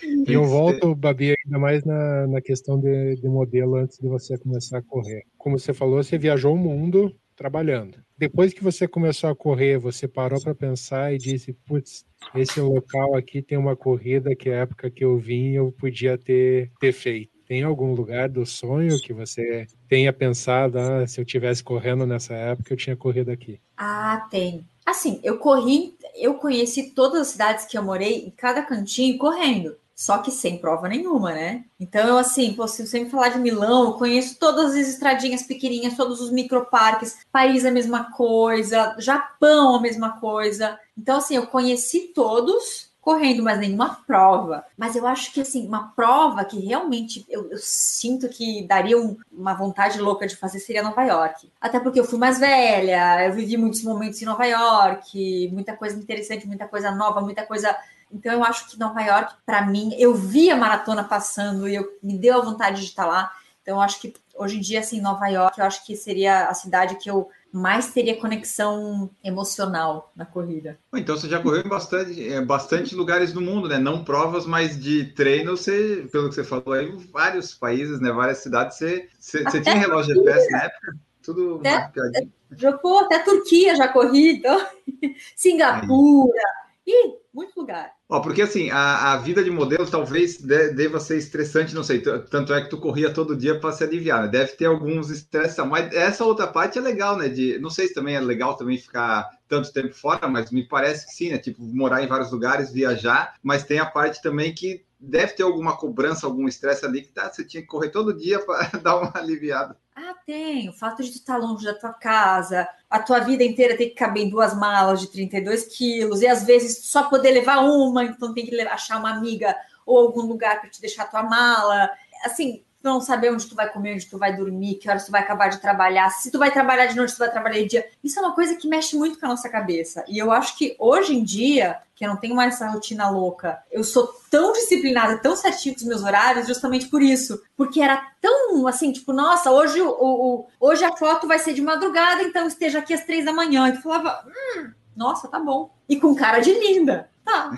E 0.03 0.33
eu 0.33 0.45
volto, 0.45 0.95
Babi, 0.95 1.35
ainda 1.45 1.59
mais 1.59 1.85
na, 1.85 2.27
na 2.27 2.41
questão 2.41 2.81
de, 2.81 3.17
de 3.17 3.29
modelo 3.29 3.77
antes 3.77 3.99
de 3.99 4.09
você 4.09 4.39
começar 4.39 4.79
a 4.79 4.83
correr. 4.83 5.25
Como 5.37 5.59
você 5.59 5.75
falou, 5.75 6.03
você 6.03 6.17
viajou 6.17 6.55
o 6.55 6.59
mundo 6.59 7.15
trabalhando. 7.37 7.99
Depois 8.17 8.55
que 8.55 8.63
você 8.65 8.89
começou 8.89 9.29
a 9.29 9.37
correr, 9.37 9.79
você 9.79 10.09
parou 10.09 10.41
para 10.41 10.55
pensar 10.55 11.13
e 11.13 11.19
disse: 11.19 11.53
putz, 11.67 12.07
esse 12.35 12.61
local 12.61 13.15
aqui 13.15 13.43
tem 13.43 13.59
uma 13.59 13.77
corrida 13.77 14.35
que 14.35 14.49
a 14.49 14.61
época 14.61 14.91
que 14.91 15.05
eu 15.05 15.19
vim 15.19 15.53
eu 15.53 15.71
podia 15.73 16.17
ter, 16.17 16.71
ter 16.81 16.93
feito. 16.93 17.40
Tem 17.51 17.65
algum 17.65 17.95
lugar 17.95 18.29
do 18.29 18.47
sonho 18.47 19.01
que 19.01 19.13
você 19.13 19.67
tenha 19.89 20.13
pensado, 20.13 20.79
ah, 20.79 21.05
se 21.05 21.21
eu 21.21 21.25
tivesse 21.25 21.65
correndo 21.65 22.07
nessa 22.07 22.33
época, 22.33 22.73
eu 22.73 22.77
tinha 22.77 22.97
corrido 22.97 23.29
aqui? 23.29 23.59
Ah, 23.77 24.29
tem. 24.31 24.65
Assim, 24.87 25.19
eu 25.25 25.37
corri, 25.37 25.97
eu 26.15 26.35
conheci 26.35 26.93
todas 26.93 27.23
as 27.23 27.27
cidades 27.27 27.65
que 27.65 27.77
eu 27.77 27.83
morei, 27.83 28.25
em 28.27 28.31
cada 28.31 28.63
cantinho, 28.63 29.19
correndo. 29.19 29.77
Só 29.97 30.19
que 30.19 30.31
sem 30.31 30.59
prova 30.59 30.89
nenhuma, 30.89 31.33
né? 31.33 31.65
Então, 31.81 32.19
assim, 32.19 32.55
pô, 32.55 32.69
se 32.69 32.87
você 32.87 33.01
me 33.01 33.11
falar 33.11 33.31
de 33.31 33.41
Milão, 33.41 33.87
eu 33.87 33.93
conheço 33.95 34.39
todas 34.39 34.67
as 34.67 34.87
estradinhas 34.87 35.43
pequenininhas, 35.43 35.97
todos 35.97 36.21
os 36.21 36.31
microparques. 36.31 37.19
Paris 37.33 37.65
a 37.65 37.73
mesma 37.73 38.13
coisa, 38.13 38.95
Japão 39.01 39.75
a 39.75 39.81
mesma 39.81 40.21
coisa. 40.21 40.79
Então, 40.97 41.19
assim, 41.19 41.35
eu 41.35 41.49
conheci 41.49 42.13
todos 42.15 42.90
correndo, 43.01 43.43
mas 43.43 43.59
nenhuma 43.59 44.03
prova. 44.07 44.65
Mas 44.77 44.95
eu 44.95 45.07
acho 45.07 45.33
que, 45.33 45.41
assim, 45.41 45.67
uma 45.67 45.89
prova 45.93 46.45
que 46.45 46.61
realmente 46.61 47.25
eu, 47.29 47.51
eu 47.51 47.59
sinto 47.59 48.29
que 48.29 48.67
daria 48.67 48.99
um, 48.99 49.17
uma 49.33 49.55
vontade 49.55 50.01
louca 50.01 50.27
de 50.27 50.37
fazer 50.37 50.61
seria 50.61 50.83
Nova 50.83 51.03
York. 51.03 51.51
Até 51.61 51.81
porque 51.81 51.99
eu 51.99 52.05
fui 52.05 52.19
mais 52.19 52.39
velha, 52.39 53.27
eu 53.27 53.33
vivi 53.33 53.57
muitos 53.57 53.83
momentos 53.83 54.21
em 54.21 54.27
Nova 54.27 54.45
York, 54.45 55.51
muita 55.53 55.75
coisa 55.77 55.99
interessante, 55.99 56.47
muita 56.47 56.69
coisa 56.69 56.91
nova, 56.91 57.21
muita 57.21 57.45
coisa. 57.45 57.75
Então 58.13 58.33
eu 58.33 58.45
acho 58.45 58.69
que 58.69 58.79
Nova 58.79 59.01
York, 59.01 59.35
para 59.47 59.65
mim, 59.67 59.95
eu 59.99 60.15
vi 60.15 60.51
a 60.51 60.57
maratona 60.57 61.03
passando 61.03 61.69
e 61.69 61.75
eu 61.75 61.89
me 62.03 62.19
deu 62.19 62.39
a 62.39 62.45
vontade 62.45 62.81
de 62.81 62.87
estar 62.87 63.07
lá. 63.07 63.33
Então 63.63 63.77
eu 63.77 63.81
acho 63.81 64.01
que 64.01 64.15
hoje 64.35 64.57
em 64.57 64.61
dia, 64.61 64.81
assim, 64.81 65.01
Nova 65.01 65.27
York, 65.29 65.59
eu 65.59 65.65
acho 65.65 65.85
que 65.85 65.97
seria 65.97 66.49
a 66.49 66.55
cidade 66.55 66.97
que 66.97 67.11
eu 67.11 67.31
mais 67.53 67.93
teria 67.93 68.19
conexão 68.21 69.11
emocional 69.23 70.13
na 70.15 70.25
corrida. 70.25 70.79
Então 70.95 71.17
você 71.17 71.29
já 71.29 71.41
correu 71.41 71.63
em 71.63 71.69
bastante, 71.69 72.29
é, 72.29 72.41
bastante 72.41 72.95
lugares 72.95 73.33
do 73.33 73.41
mundo, 73.41 73.69
né? 73.69 73.79
Não 73.79 74.05
provas, 74.05 74.47
mas 74.47 74.81
de 74.81 75.07
treino, 75.15 75.57
você, 75.57 76.09
pelo 76.13 76.29
que 76.29 76.35
você 76.35 76.45
falou 76.45 76.73
aí, 76.73 76.91
vários 77.13 77.55
países, 77.55 78.01
né? 78.01 78.13
Várias 78.13 78.39
cidades, 78.39 78.77
você, 78.77 79.09
você, 79.19 79.43
você 79.43 79.61
tinha 79.61 79.75
relógio 79.75 80.15
de 80.15 80.21
GPS 80.21 80.51
na 80.51 80.63
época? 80.65 80.97
Tudo 81.23 81.61
até, 81.65 82.73
pô, 82.79 82.99
até 83.01 83.19
Turquia 83.19 83.77
já 83.77 83.89
corri, 83.89 84.37
então 84.37 84.67
Singapura, 85.37 86.43
e 86.87 87.19
muito 87.33 87.59
lugar. 87.59 87.93
Ó, 88.11 88.19
porque 88.21 88.43
assim, 88.43 88.71
a, 88.71 89.13
a 89.13 89.17
vida 89.19 89.43
de 89.45 89.53
modelo 89.53 89.89
talvez 89.89 90.37
de, 90.39 90.71
deva 90.75 90.99
ser 90.99 91.17
estressante, 91.17 91.73
não 91.77 91.85
sei, 91.85 92.01
tanto 92.29 92.53
é 92.53 92.61
que 92.61 92.69
tu 92.69 92.77
corria 92.77 93.15
todo 93.15 93.37
dia 93.37 93.59
para 93.61 93.71
se 93.71 93.85
aliviar, 93.85 94.23
né? 94.25 94.29
Deve 94.29 94.53
ter 94.55 94.65
alguns 94.65 95.11
estresses, 95.11 95.57
mas 95.65 95.95
essa 95.95 96.25
outra 96.25 96.49
parte 96.49 96.77
é 96.77 96.81
legal, 96.83 97.17
né? 97.17 97.29
De, 97.29 97.59
não 97.61 97.71
sei 97.71 97.87
se 97.87 97.95
também 97.95 98.17
é 98.17 98.21
legal 98.21 98.57
também 98.57 98.77
ficar 98.77 99.31
tanto 99.51 99.73
tempo 99.73 99.93
fora, 99.93 100.29
mas 100.29 100.53
me 100.53 100.67
parece 100.67 101.07
que 101.07 101.13
sim, 101.13 101.31
né? 101.31 101.39
Tipo, 101.39 101.61
morar 101.63 102.03
em 102.03 102.07
vários 102.07 102.31
lugares, 102.31 102.73
viajar, 102.73 103.35
mas 103.43 103.65
tem 103.65 103.81
a 103.81 103.85
parte 103.85 104.23
também 104.23 104.55
que 104.55 104.87
deve 104.99 105.33
ter 105.33 105.43
alguma 105.43 105.77
cobrança, 105.77 106.27
algum 106.27 106.47
estresse 106.47 106.87
ali 106.87 107.03
que 107.03 107.09
tá, 107.09 107.31
você 107.31 107.45
tinha 107.45 107.61
que 107.61 107.67
correr 107.67 107.91
todo 107.91 108.17
dia 108.17 108.39
para 108.39 108.69
dar 108.79 108.97
uma 108.99 109.13
aliviada. 109.17 109.77
Ah, 109.97 110.15
tem. 110.25 110.69
O 110.69 110.73
fato 110.73 111.03
de 111.03 111.11
tu 111.11 111.17
estar 111.17 111.37
longe 111.37 111.65
da 111.65 111.75
tua 111.75 111.93
casa, 111.93 112.69
a 112.89 113.01
tua 113.01 113.19
vida 113.19 113.43
inteira 113.43 113.77
tem 113.77 113.89
que 113.89 113.95
caber 113.97 114.23
em 114.23 114.31
duas 114.31 114.57
malas 114.57 115.01
de 115.01 115.11
32 115.11 115.65
quilos, 115.77 116.23
e 116.23 116.29
às 116.29 116.45
vezes 116.45 116.87
só 116.87 117.09
poder 117.09 117.33
levar 117.33 117.59
uma, 117.59 118.05
então 118.05 118.33
tem 118.33 118.47
que 118.47 118.61
achar 118.61 118.99
uma 118.99 119.11
amiga 119.11 119.55
ou 119.85 119.99
algum 119.99 120.23
lugar 120.23 120.61
para 120.61 120.71
te 120.71 120.81
deixar 120.81 121.11
tua 121.11 121.25
mala. 121.25 121.91
Assim, 122.25 122.63
não 122.83 123.01
saber 123.01 123.33
onde 123.33 123.47
tu 123.47 123.55
vai 123.55 123.71
comer, 123.71 123.95
onde 123.95 124.07
tu 124.07 124.19
vai 124.19 124.35
dormir, 124.35 124.77
que 124.77 124.89
horas 124.89 125.05
tu 125.05 125.13
vai 125.13 125.21
acabar 125.21 125.49
de 125.49 125.61
trabalhar, 125.61 126.09
se 126.11 126.31
tu 126.31 126.39
vai 126.39 126.51
trabalhar 126.51 126.87
de 126.87 126.97
noite, 126.97 127.11
se 127.11 127.17
tu 127.17 127.21
vai 127.21 127.31
trabalhar 127.31 127.59
de 127.63 127.69
dia. 127.69 127.89
Isso 128.03 128.19
é 128.19 128.23
uma 128.23 128.35
coisa 128.35 128.57
que 128.57 128.69
mexe 128.69 128.97
muito 128.97 129.19
com 129.19 129.27
a 129.27 129.29
nossa 129.29 129.49
cabeça. 129.49 130.05
E 130.09 130.19
eu 130.19 130.33
acho 130.33 130.57
que 130.57 130.77
hoje 130.79 131.15
em 131.15 131.23
dia, 131.23 131.79
que 131.95 132.05
eu 132.05 132.09
não 132.09 132.17
tenho 132.17 132.35
mais 132.35 132.55
essa 132.55 132.69
rotina 132.69 133.11
louca, 133.11 133.63
eu 133.71 133.85
sou 133.85 134.09
tão 134.31 134.53
disciplinada, 134.53 135.19
tão 135.19 135.37
certinho 135.37 135.75
com 135.75 135.81
os 135.83 135.87
meus 135.87 136.03
horários, 136.03 136.47
justamente 136.47 136.89
por 136.89 137.03
isso. 137.03 137.41
Porque 137.57 137.81
era 137.81 138.03
tão 138.21 138.67
assim, 138.67 138.93
tipo, 138.93 139.13
nossa, 139.13 139.51
hoje, 139.51 139.81
o, 139.81 139.91
o 139.91 140.47
hoje 140.59 140.85
a 140.85 140.97
foto 140.97 141.29
vai 141.29 141.39
ser 141.39 141.53
de 141.53 141.63
madrugada, 141.63 142.23
então 142.23 142.47
esteja 142.47 142.79
aqui 142.79 142.95
às 142.95 143.05
três 143.05 143.25
da 143.25 143.33
manhã. 143.33 143.69
E 143.69 143.73
tu 143.73 143.83
falava, 143.83 144.25
hum, 144.27 144.71
nossa, 144.97 145.29
tá 145.29 145.39
bom. 145.39 145.71
E 145.89 145.99
com 146.01 146.15
cara 146.15 146.41
de 146.41 146.53
linda. 146.53 147.11
Tá. 147.25 147.51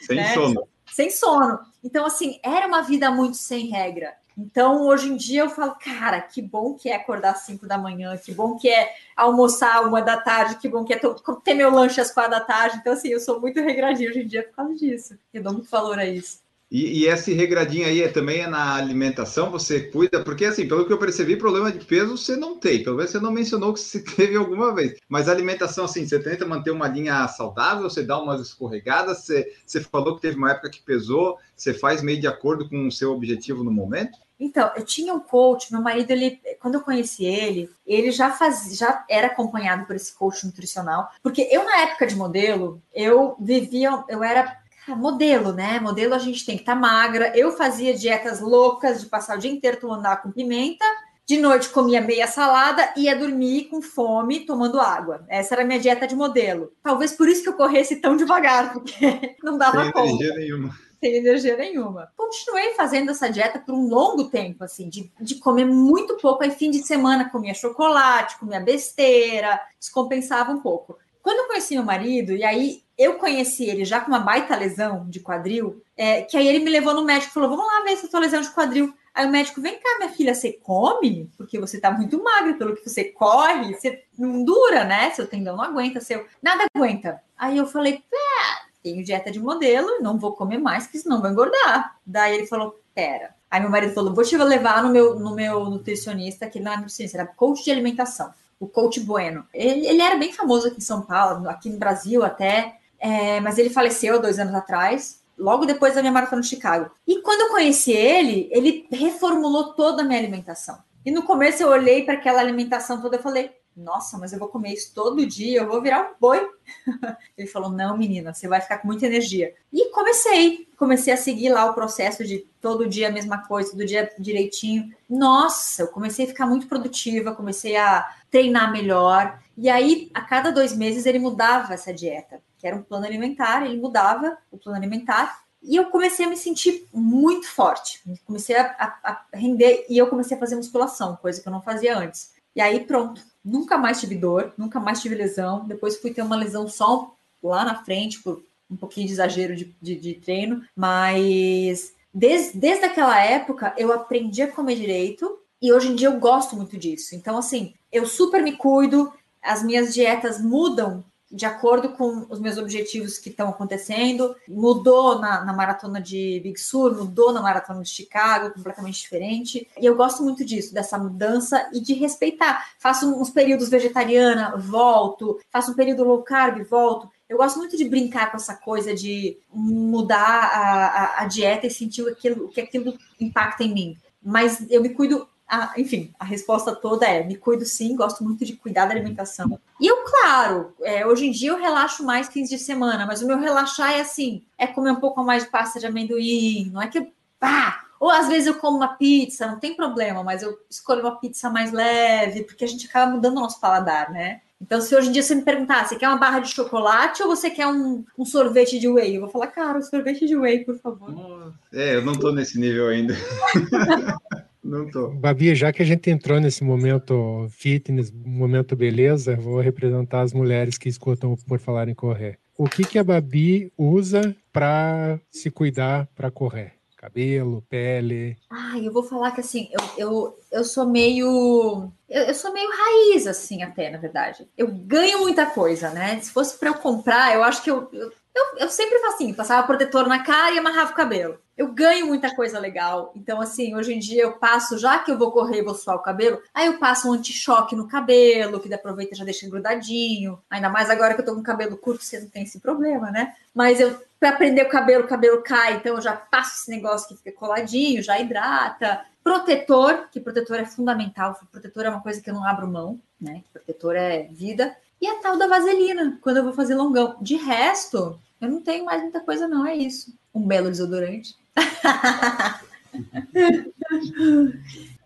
Sem 0.00 0.16
né? 0.16 0.34
sono. 0.34 0.68
Sem 0.92 1.10
sono. 1.10 1.58
Então, 1.82 2.06
assim, 2.06 2.38
era 2.42 2.66
uma 2.66 2.82
vida 2.82 3.10
muito 3.10 3.36
sem 3.36 3.66
regra. 3.66 4.14
Então, 4.36 4.86
hoje 4.86 5.08
em 5.08 5.16
dia, 5.16 5.42
eu 5.42 5.48
falo, 5.48 5.76
cara, 5.76 6.20
que 6.20 6.42
bom 6.42 6.74
que 6.74 6.88
é 6.88 6.96
acordar 6.96 7.32
às 7.32 7.40
5 7.40 7.66
da 7.66 7.78
manhã, 7.78 8.16
que 8.16 8.32
bom 8.32 8.56
que 8.56 8.68
é 8.68 8.92
almoçar 9.16 9.86
uma 9.86 10.02
da 10.02 10.16
tarde, 10.16 10.56
que 10.56 10.68
bom 10.68 10.84
que 10.84 10.92
é 10.92 11.00
ter 11.44 11.54
meu 11.54 11.70
lanche 11.70 12.00
às 12.00 12.10
quatro 12.10 12.32
da 12.32 12.40
tarde. 12.40 12.78
Então, 12.80 12.92
assim, 12.92 13.08
eu 13.08 13.20
sou 13.20 13.40
muito 13.40 13.60
regradinho 13.60 14.10
hoje 14.10 14.22
em 14.22 14.26
dia 14.26 14.42
por 14.42 14.56
causa 14.56 14.74
disso. 14.74 15.16
Eu 15.32 15.42
dou 15.42 15.52
muito 15.52 15.70
valor 15.70 15.98
a 15.98 16.06
isso. 16.06 16.44
E, 16.74 17.02
e 17.02 17.06
esse 17.06 17.32
regradinho 17.32 17.86
aí 17.86 18.02
é, 18.02 18.08
também 18.08 18.40
é 18.40 18.48
na 18.48 18.74
alimentação, 18.74 19.48
você 19.48 19.80
cuida? 19.80 20.24
Porque, 20.24 20.44
assim, 20.44 20.66
pelo 20.66 20.84
que 20.84 20.92
eu 20.92 20.98
percebi, 20.98 21.36
problema 21.36 21.70
de 21.70 21.84
peso 21.84 22.16
você 22.16 22.34
não 22.34 22.58
tem. 22.58 22.82
Pelo 22.82 22.96
menos 22.96 23.12
você 23.12 23.20
não 23.20 23.30
mencionou 23.30 23.72
que 23.72 23.78
se 23.78 24.02
teve 24.16 24.36
alguma 24.36 24.74
vez. 24.74 24.98
Mas 25.08 25.28
alimentação, 25.28 25.84
assim, 25.84 26.04
você 26.04 26.18
tenta 26.18 26.44
manter 26.44 26.72
uma 26.72 26.88
linha 26.88 27.28
saudável, 27.28 27.88
você 27.88 28.02
dá 28.02 28.20
umas 28.20 28.40
escorregadas, 28.40 29.18
você, 29.18 29.52
você 29.64 29.80
falou 29.82 30.16
que 30.16 30.22
teve 30.22 30.36
uma 30.36 30.50
época 30.50 30.68
que 30.68 30.82
pesou, 30.82 31.38
você 31.54 31.72
faz 31.72 32.02
meio 32.02 32.20
de 32.20 32.26
acordo 32.26 32.68
com 32.68 32.88
o 32.88 32.92
seu 32.92 33.12
objetivo 33.12 33.62
no 33.62 33.70
momento? 33.70 34.18
Então, 34.38 34.70
eu 34.76 34.84
tinha 34.84 35.14
um 35.14 35.20
coach, 35.20 35.72
meu 35.72 35.80
marido, 35.80 36.10
ele, 36.10 36.40
quando 36.60 36.74
eu 36.74 36.80
conheci 36.80 37.24
ele, 37.24 37.70
ele 37.86 38.10
já 38.10 38.30
fazia, 38.30 38.76
já 38.76 39.04
era 39.08 39.28
acompanhado 39.28 39.86
por 39.86 39.94
esse 39.94 40.12
coach 40.12 40.44
nutricional, 40.44 41.08
porque 41.22 41.48
eu 41.50 41.64
na 41.64 41.82
época 41.82 42.06
de 42.06 42.16
modelo, 42.16 42.82
eu 42.92 43.36
vivia, 43.38 44.04
eu 44.08 44.22
era 44.24 44.58
modelo, 44.88 45.52
né? 45.52 45.80
Modelo 45.80 46.14
a 46.14 46.18
gente 46.18 46.44
tem 46.44 46.56
que 46.56 46.62
estar 46.62 46.74
tá 46.74 46.80
magra. 46.80 47.32
Eu 47.34 47.52
fazia 47.52 47.94
dietas 47.94 48.40
loucas 48.40 49.00
de 49.00 49.06
passar 49.06 49.38
o 49.38 49.40
dia 49.40 49.50
inteiro 49.50 49.78
tomando 49.80 50.04
água 50.04 50.24
com 50.24 50.32
pimenta. 50.32 50.84
De 51.26 51.38
noite 51.38 51.70
comia 51.70 52.02
meia 52.02 52.26
salada 52.26 52.92
e 52.94 53.04
ia 53.04 53.16
dormir 53.16 53.68
com 53.70 53.80
fome, 53.80 54.40
tomando 54.40 54.78
água. 54.78 55.24
Essa 55.26 55.54
era 55.54 55.62
a 55.62 55.64
minha 55.64 55.80
dieta 55.80 56.06
de 56.06 56.14
modelo. 56.14 56.72
Talvez 56.82 57.12
por 57.12 57.26
isso 57.26 57.42
que 57.42 57.48
eu 57.48 57.54
corresse 57.54 57.96
tão 57.96 58.14
devagar, 58.14 58.74
porque 58.74 59.34
não 59.42 59.56
dava 59.56 59.84
Sem 59.84 59.92
conta. 59.92 60.34
Nenhuma 60.34 60.84
sem 61.04 61.16
energia 61.16 61.54
nenhuma. 61.54 62.10
Continuei 62.16 62.72
fazendo 62.72 63.10
essa 63.10 63.28
dieta 63.28 63.58
por 63.58 63.74
um 63.74 63.86
longo 63.88 64.30
tempo, 64.30 64.64
assim, 64.64 64.88
de, 64.88 65.12
de 65.20 65.34
comer 65.34 65.66
muito 65.66 66.16
pouco. 66.16 66.42
Aí, 66.42 66.50
fim 66.50 66.70
de 66.70 66.82
semana, 66.82 67.28
comia 67.28 67.52
chocolate, 67.52 68.38
comia 68.38 68.58
besteira, 68.58 69.60
descompensava 69.78 70.50
um 70.50 70.60
pouco. 70.60 70.96
Quando 71.22 71.40
eu 71.40 71.46
conheci 71.46 71.74
meu 71.74 71.84
marido, 71.84 72.32
e 72.32 72.42
aí 72.42 72.82
eu 72.96 73.14
conheci 73.14 73.64
ele 73.64 73.84
já 73.84 74.00
com 74.00 74.08
uma 74.08 74.18
baita 74.18 74.56
lesão 74.56 75.06
de 75.08 75.20
quadril, 75.20 75.82
é, 75.94 76.22
que 76.22 76.38
aí 76.38 76.48
ele 76.48 76.64
me 76.64 76.70
levou 76.70 76.94
no 76.94 77.04
médico 77.04 77.30
e 77.30 77.34
falou: 77.34 77.50
Vamos 77.50 77.66
lá 77.66 77.82
ver 77.82 77.92
essa 77.92 78.08
tua 78.08 78.20
lesão 78.20 78.40
de 78.40 78.50
quadril. 78.50 78.94
Aí 79.12 79.26
o 79.26 79.30
médico, 79.30 79.60
vem 79.60 79.78
cá, 79.78 79.98
minha 79.98 80.10
filha, 80.10 80.34
você 80.34 80.54
come? 80.54 81.30
Porque 81.36 81.60
você 81.60 81.78
tá 81.78 81.90
muito 81.90 82.20
magra, 82.22 82.54
pelo 82.54 82.74
que 82.74 82.88
você 82.88 83.04
corre, 83.04 83.74
você 83.74 84.02
não 84.18 84.42
dura, 84.42 84.84
né? 84.84 85.10
Seu 85.10 85.26
tendão 85.26 85.56
não 85.56 85.64
aguenta, 85.64 86.00
seu. 86.00 86.26
Nada 86.42 86.66
aguenta. 86.74 87.22
Aí 87.38 87.56
eu 87.56 87.66
falei, 87.66 88.02
é, 88.12 88.63
tenho 88.84 89.02
dieta 89.02 89.30
de 89.30 89.40
modelo, 89.40 90.02
não 90.02 90.18
vou 90.18 90.32
comer 90.32 90.58
mais, 90.58 90.84
porque 90.84 90.98
senão 90.98 91.22
vou 91.22 91.30
engordar. 91.30 91.96
Daí 92.04 92.34
ele 92.34 92.46
falou, 92.46 92.78
pera. 92.94 93.34
Aí 93.50 93.58
meu 93.58 93.70
marido 93.70 93.94
falou, 93.94 94.14
vou 94.14 94.22
te 94.22 94.36
levar 94.36 94.82
no 94.82 94.90
meu, 94.90 95.18
no 95.18 95.34
meu 95.34 95.64
nutricionista, 95.64 96.46
que 96.46 96.60
não 96.60 96.70
era 96.70 96.84
era 97.14 97.26
coach 97.26 97.64
de 97.64 97.70
alimentação, 97.70 98.30
o 98.60 98.68
coach 98.68 99.00
Bueno. 99.00 99.46
Ele, 99.54 99.86
ele 99.86 100.02
era 100.02 100.16
bem 100.16 100.32
famoso 100.32 100.68
aqui 100.68 100.78
em 100.78 100.82
São 100.82 101.00
Paulo, 101.00 101.48
aqui 101.48 101.70
no 101.70 101.78
Brasil 101.78 102.22
até, 102.22 102.76
é, 103.00 103.40
mas 103.40 103.56
ele 103.56 103.70
faleceu 103.70 104.20
dois 104.20 104.38
anos 104.38 104.54
atrás 104.54 105.22
logo 105.38 105.64
depois 105.64 105.94
da 105.94 106.02
minha 106.02 106.12
maratona 106.12 106.42
de 106.42 106.48
Chicago. 106.48 106.90
E 107.06 107.22
quando 107.22 107.40
eu 107.40 107.48
conheci 107.48 107.92
ele, 107.92 108.48
ele 108.52 108.86
reformulou 108.92 109.72
toda 109.72 110.02
a 110.02 110.04
minha 110.04 110.18
alimentação. 110.18 110.78
E 111.04 111.10
no 111.10 111.22
começo 111.22 111.62
eu 111.62 111.68
olhei 111.68 112.02
para 112.04 112.14
aquela 112.14 112.40
alimentação 112.40 113.00
toda 113.00 113.16
e 113.16 113.22
falei: 113.22 113.50
Nossa, 113.76 114.18
mas 114.18 114.32
eu 114.32 114.38
vou 114.38 114.48
comer 114.48 114.72
isso 114.72 114.92
todo 114.94 115.26
dia, 115.26 115.60
eu 115.60 115.68
vou 115.68 115.82
virar 115.82 116.10
um 116.10 116.14
boi. 116.20 116.48
ele 117.36 117.48
falou: 117.48 117.70
Não, 117.70 117.96
menina, 117.96 118.32
você 118.32 118.46
vai 118.46 118.60
ficar 118.60 118.78
com 118.78 118.86
muita 118.86 119.06
energia. 119.06 119.54
E 119.72 119.90
comecei, 119.90 120.68
comecei 120.76 121.12
a 121.12 121.16
seguir 121.16 121.50
lá 121.50 121.66
o 121.66 121.74
processo 121.74 122.24
de 122.24 122.38
todo 122.60 122.88
dia 122.88 123.08
a 123.08 123.12
mesma 123.12 123.46
coisa, 123.46 123.72
todo 123.72 123.84
dia 123.84 124.12
direitinho. 124.18 124.94
Nossa, 125.08 125.82
eu 125.82 125.88
comecei 125.88 126.24
a 126.24 126.28
ficar 126.28 126.46
muito 126.46 126.66
produtiva, 126.66 127.34
comecei 127.34 127.76
a 127.76 128.08
treinar 128.30 128.72
melhor. 128.72 129.40
E 129.56 129.68
aí, 129.68 130.10
a 130.14 130.20
cada 130.20 130.50
dois 130.50 130.76
meses, 130.76 131.06
ele 131.06 131.18
mudava 131.18 131.74
essa 131.74 131.92
dieta 131.92 132.40
que 132.64 132.68
era 132.68 132.76
um 132.76 132.82
plano 132.82 133.04
alimentar, 133.04 133.66
ele 133.66 133.76
mudava 133.76 134.38
o 134.50 134.56
plano 134.56 134.78
alimentar 134.78 135.44
e 135.62 135.76
eu 135.76 135.90
comecei 135.90 136.24
a 136.24 136.28
me 136.30 136.36
sentir 136.36 136.88
muito 136.94 137.46
forte. 137.46 138.00
Comecei 138.24 138.56
a, 138.56 138.62
a, 138.62 139.10
a, 139.10 139.24
render 139.34 139.84
e 139.86 139.98
eu 139.98 140.06
comecei 140.06 140.34
a 140.34 140.40
fazer 140.40 140.56
musculação, 140.56 141.14
coisa 141.16 141.42
que 141.42 141.46
eu 141.46 141.52
não 141.52 141.60
fazia 141.60 141.94
antes. 141.94 142.32
E 142.56 142.62
aí, 142.62 142.80
pronto, 142.86 143.20
nunca 143.44 143.76
mais 143.76 144.00
tive 144.00 144.14
dor, 144.14 144.52
nunca 144.56 144.80
mais 144.80 145.02
tive 145.02 145.14
lesão. 145.14 145.66
Depois 145.66 145.96
fui 145.96 146.12
ter 146.12 146.22
uma 146.22 146.36
lesão 146.36 146.66
só 146.68 147.14
lá 147.42 147.64
na 147.64 147.84
frente, 147.84 148.22
por 148.22 148.42
um 148.70 148.76
pouquinho 148.76 149.06
de 149.06 149.12
exagero 149.12 149.54
de, 149.54 149.74
de, 149.80 149.94
de 149.96 150.14
treino, 150.14 150.62
mas 150.74 151.92
desde, 152.12 152.58
desde 152.58 152.84
aquela 152.84 153.20
época 153.22 153.74
eu 153.76 153.92
aprendi 153.92 154.42
a 154.42 154.50
comer 154.50 154.76
direito 154.76 155.38
e 155.60 155.72
hoje 155.72 155.88
em 155.88 155.94
dia 155.94 156.08
eu 156.08 156.18
gosto 156.18 156.56
muito 156.56 156.76
disso. 156.76 157.14
Então, 157.14 157.36
assim, 157.36 157.74
eu 157.92 158.06
super 158.06 158.42
me 158.42 158.52
cuido, 158.52 159.12
as 159.42 159.62
minhas 159.62 159.92
dietas 159.92 160.40
mudam 160.40 161.04
de 161.34 161.44
acordo 161.44 161.88
com 161.90 162.26
os 162.30 162.38
meus 162.38 162.56
objetivos 162.56 163.18
que 163.18 163.28
estão 163.28 163.48
acontecendo. 163.48 164.36
Mudou 164.48 165.18
na, 165.18 165.44
na, 165.44 165.52
maratona 165.52 166.00
de 166.00 166.40
Big 166.40 166.58
Sur, 166.60 166.94
mudou 166.94 167.32
na 167.32 167.42
maratona 167.42 167.82
de 167.82 167.88
Chicago, 167.88 168.54
completamente 168.54 169.00
diferente. 169.00 169.68
E 169.76 169.84
eu 169.84 169.96
gosto 169.96 170.22
muito 170.22 170.44
disso, 170.44 170.72
dessa 170.72 170.96
mudança 170.96 171.68
e 171.72 171.80
de 171.80 171.92
respeitar. 171.92 172.64
Faço 172.78 173.12
uns 173.20 173.30
períodos 173.30 173.68
vegetariana, 173.68 174.56
volto. 174.56 175.40
Faço 175.50 175.72
um 175.72 175.74
período 175.74 176.04
low 176.04 176.22
carb, 176.22 176.62
volto. 176.62 177.10
Eu 177.28 177.38
gosto 177.38 177.58
muito 177.58 177.76
de 177.76 177.88
brincar 177.88 178.30
com 178.30 178.36
essa 178.36 178.54
coisa 178.54 178.94
de 178.94 179.36
mudar 179.52 180.50
a, 180.52 180.86
a, 180.86 181.22
a 181.22 181.26
dieta 181.26 181.66
e 181.66 181.70
sentir 181.70 182.08
aquilo, 182.08 182.48
que 182.48 182.60
aquilo 182.60 182.96
impacta 183.18 183.64
em 183.64 183.74
mim. 183.74 183.96
Mas 184.22 184.64
eu 184.70 184.80
me 184.80 184.90
cuido 184.90 185.26
a, 185.48 185.74
enfim, 185.76 186.12
a 186.18 186.24
resposta 186.24 186.74
toda 186.74 187.06
é: 187.06 187.22
me 187.24 187.36
cuido 187.36 187.64
sim, 187.64 187.96
gosto 187.96 188.24
muito 188.24 188.44
de 188.44 188.54
cuidar 188.54 188.86
da 188.86 188.92
alimentação. 188.92 189.58
E 189.80 189.86
eu, 189.86 190.04
claro, 190.04 190.74
é, 190.82 191.06
hoje 191.06 191.26
em 191.26 191.30
dia 191.30 191.50
eu 191.50 191.58
relaxo 191.58 192.04
mais 192.04 192.28
fins 192.28 192.48
de 192.48 192.58
semana, 192.58 193.06
mas 193.06 193.22
o 193.22 193.26
meu 193.26 193.38
relaxar 193.38 193.92
é 193.92 194.00
assim: 194.00 194.42
é 194.58 194.66
comer 194.66 194.92
um 194.92 195.00
pouco 195.00 195.22
mais 195.22 195.44
de 195.44 195.50
pasta 195.50 195.78
de 195.78 195.86
amendoim, 195.86 196.70
não 196.72 196.82
é 196.82 196.88
que. 196.88 197.12
Ah, 197.40 197.80
ou 198.00 198.10
às 198.10 198.28
vezes 198.28 198.46
eu 198.46 198.54
como 198.54 198.78
uma 198.78 198.96
pizza, 198.96 199.46
não 199.46 199.58
tem 199.58 199.76
problema, 199.76 200.22
mas 200.22 200.42
eu 200.42 200.58
escolho 200.70 201.00
uma 201.00 201.18
pizza 201.18 201.50
mais 201.50 201.72
leve, 201.72 202.44
porque 202.44 202.64
a 202.64 202.68
gente 202.68 202.86
acaba 202.86 203.12
mudando 203.12 203.36
o 203.36 203.40
nosso 203.40 203.60
paladar, 203.60 204.10
né? 204.10 204.40
Então, 204.60 204.80
se 204.80 204.96
hoje 204.96 205.08
em 205.08 205.12
dia 205.12 205.22
você 205.22 205.34
me 205.34 205.42
perguntar, 205.42 205.86
você 205.86 205.96
quer 205.96 206.08
uma 206.08 206.16
barra 206.16 206.38
de 206.38 206.48
chocolate 206.48 207.22
ou 207.22 207.28
você 207.28 207.50
quer 207.50 207.66
um, 207.66 208.02
um 208.18 208.24
sorvete 208.24 208.78
de 208.78 208.88
whey? 208.88 209.16
Eu 209.16 209.22
vou 209.22 209.30
falar, 209.30 209.48
cara, 209.48 209.78
um 209.78 209.82
sorvete 209.82 210.26
de 210.26 210.34
whey, 210.36 210.64
por 210.64 210.78
favor. 210.78 211.52
É, 211.70 211.96
eu 211.96 212.02
não 212.02 212.14
tô 212.14 212.32
nesse 212.32 212.58
nível 212.58 212.88
ainda. 212.88 213.14
Não 214.64 214.90
tô. 214.90 215.08
Babi, 215.08 215.54
já 215.54 215.70
que 215.70 215.82
a 215.82 215.84
gente 215.84 216.10
entrou 216.10 216.40
nesse 216.40 216.64
momento 216.64 217.46
fitness, 217.50 218.10
momento 218.10 218.74
beleza, 218.74 219.36
vou 219.36 219.60
representar 219.60 220.22
as 220.22 220.32
mulheres 220.32 220.78
que 220.78 220.88
escutam 220.88 221.36
por 221.46 221.58
falar 221.58 221.88
em 221.88 221.94
correr. 221.94 222.38
O 222.56 222.68
que, 222.68 222.84
que 222.84 222.98
a 222.98 223.04
Babi 223.04 223.70
usa 223.76 224.34
para 224.52 225.20
se 225.30 225.50
cuidar 225.50 226.08
para 226.14 226.30
correr? 226.30 226.72
Cabelo, 226.96 227.62
pele? 227.68 228.38
Ah, 228.48 228.78
eu 228.78 228.90
vou 228.90 229.02
falar 229.02 229.32
que 229.32 229.40
assim, 229.40 229.68
eu, 229.70 229.90
eu, 229.98 230.38
eu 230.50 230.64
sou 230.64 230.86
meio. 230.86 231.92
Eu, 232.08 232.22
eu 232.22 232.34
sou 232.34 232.50
meio 232.50 232.70
raiz, 232.70 233.26
assim, 233.26 233.62
até, 233.62 233.90
na 233.90 233.98
verdade. 233.98 234.48
Eu 234.56 234.68
ganho 234.68 235.20
muita 235.20 235.44
coisa, 235.44 235.90
né? 235.90 236.18
Se 236.20 236.30
fosse 236.30 236.58
para 236.58 236.70
eu 236.70 236.74
comprar, 236.74 237.34
eu 237.34 237.44
acho 237.44 237.62
que 237.62 237.70
eu, 237.70 237.90
eu 237.92 238.10
eu, 238.34 238.58
eu 238.58 238.68
sempre 238.68 238.98
faço 238.98 239.14
assim, 239.14 239.32
passava 239.32 239.66
protetor 239.66 240.08
na 240.08 240.22
cara 240.24 240.54
e 240.54 240.58
amarrava 240.58 240.90
o 240.90 240.94
cabelo. 240.94 241.38
Eu 241.56 241.72
ganho 241.72 242.06
muita 242.06 242.34
coisa 242.34 242.58
legal. 242.58 243.12
Então, 243.14 243.40
assim, 243.40 243.76
hoje 243.76 243.94
em 243.94 243.98
dia 244.00 244.24
eu 244.24 244.32
passo, 244.32 244.76
já 244.76 244.98
que 244.98 245.12
eu 245.12 245.16
vou 245.16 245.30
correr 245.30 245.58
e 245.58 245.62
vou 245.62 245.74
suar 245.74 245.96
o 245.96 246.02
cabelo, 246.02 246.42
aí 246.52 246.66
eu 246.66 246.78
passo 246.78 247.08
um 247.08 247.12
anti-choque 247.12 247.76
no 247.76 247.86
cabelo, 247.86 248.58
que 248.58 248.72
aproveita 248.74 249.14
e 249.14 249.16
já 249.16 249.24
deixa 249.24 249.48
grudadinho. 249.48 250.42
Ainda 250.50 250.68
mais 250.68 250.90
agora 250.90 251.14
que 251.14 251.20
eu 251.20 251.24
tô 251.24 251.34
com 251.34 251.42
cabelo 251.44 251.76
curto, 251.76 252.02
você 252.02 252.18
não 252.18 252.28
tem 252.28 252.42
esse 252.42 252.58
problema, 252.58 253.08
né? 253.12 253.34
Mas 253.54 253.78
eu, 253.78 253.96
pra 254.18 254.32
prender 254.32 254.66
o 254.66 254.68
cabelo, 254.68 255.04
o 255.04 255.08
cabelo 255.08 255.40
cai, 255.42 255.74
então 255.74 255.94
eu 255.94 256.02
já 256.02 256.12
passo 256.12 256.62
esse 256.62 256.70
negócio 256.70 257.08
que 257.08 257.16
fica 257.16 257.38
coladinho, 257.38 258.02
já 258.02 258.18
hidrata. 258.18 259.04
Protetor, 259.22 260.08
que 260.10 260.20
protetor 260.20 260.58
é 260.58 260.66
fundamental. 260.66 261.38
Protetor 261.52 261.86
é 261.86 261.88
uma 261.88 262.02
coisa 262.02 262.20
que 262.20 262.28
eu 262.28 262.34
não 262.34 262.44
abro 262.44 262.66
mão, 262.66 263.00
né? 263.20 263.44
Protetor 263.52 263.94
é 263.94 264.24
vida. 264.24 264.76
E 265.04 265.06
a 265.06 265.16
tal 265.16 265.36
da 265.36 265.46
vaselina, 265.46 266.16
quando 266.22 266.38
eu 266.38 266.44
vou 266.44 266.54
fazer 266.54 266.74
longão. 266.74 267.18
De 267.20 267.36
resto, 267.36 268.18
eu 268.40 268.48
não 268.48 268.62
tenho 268.62 268.86
mais 268.86 269.02
muita 269.02 269.20
coisa, 269.20 269.46
não. 269.46 269.66
É 269.66 269.76
isso. 269.76 270.18
Um 270.34 270.46
belo 270.46 270.70
desodorante. 270.70 271.34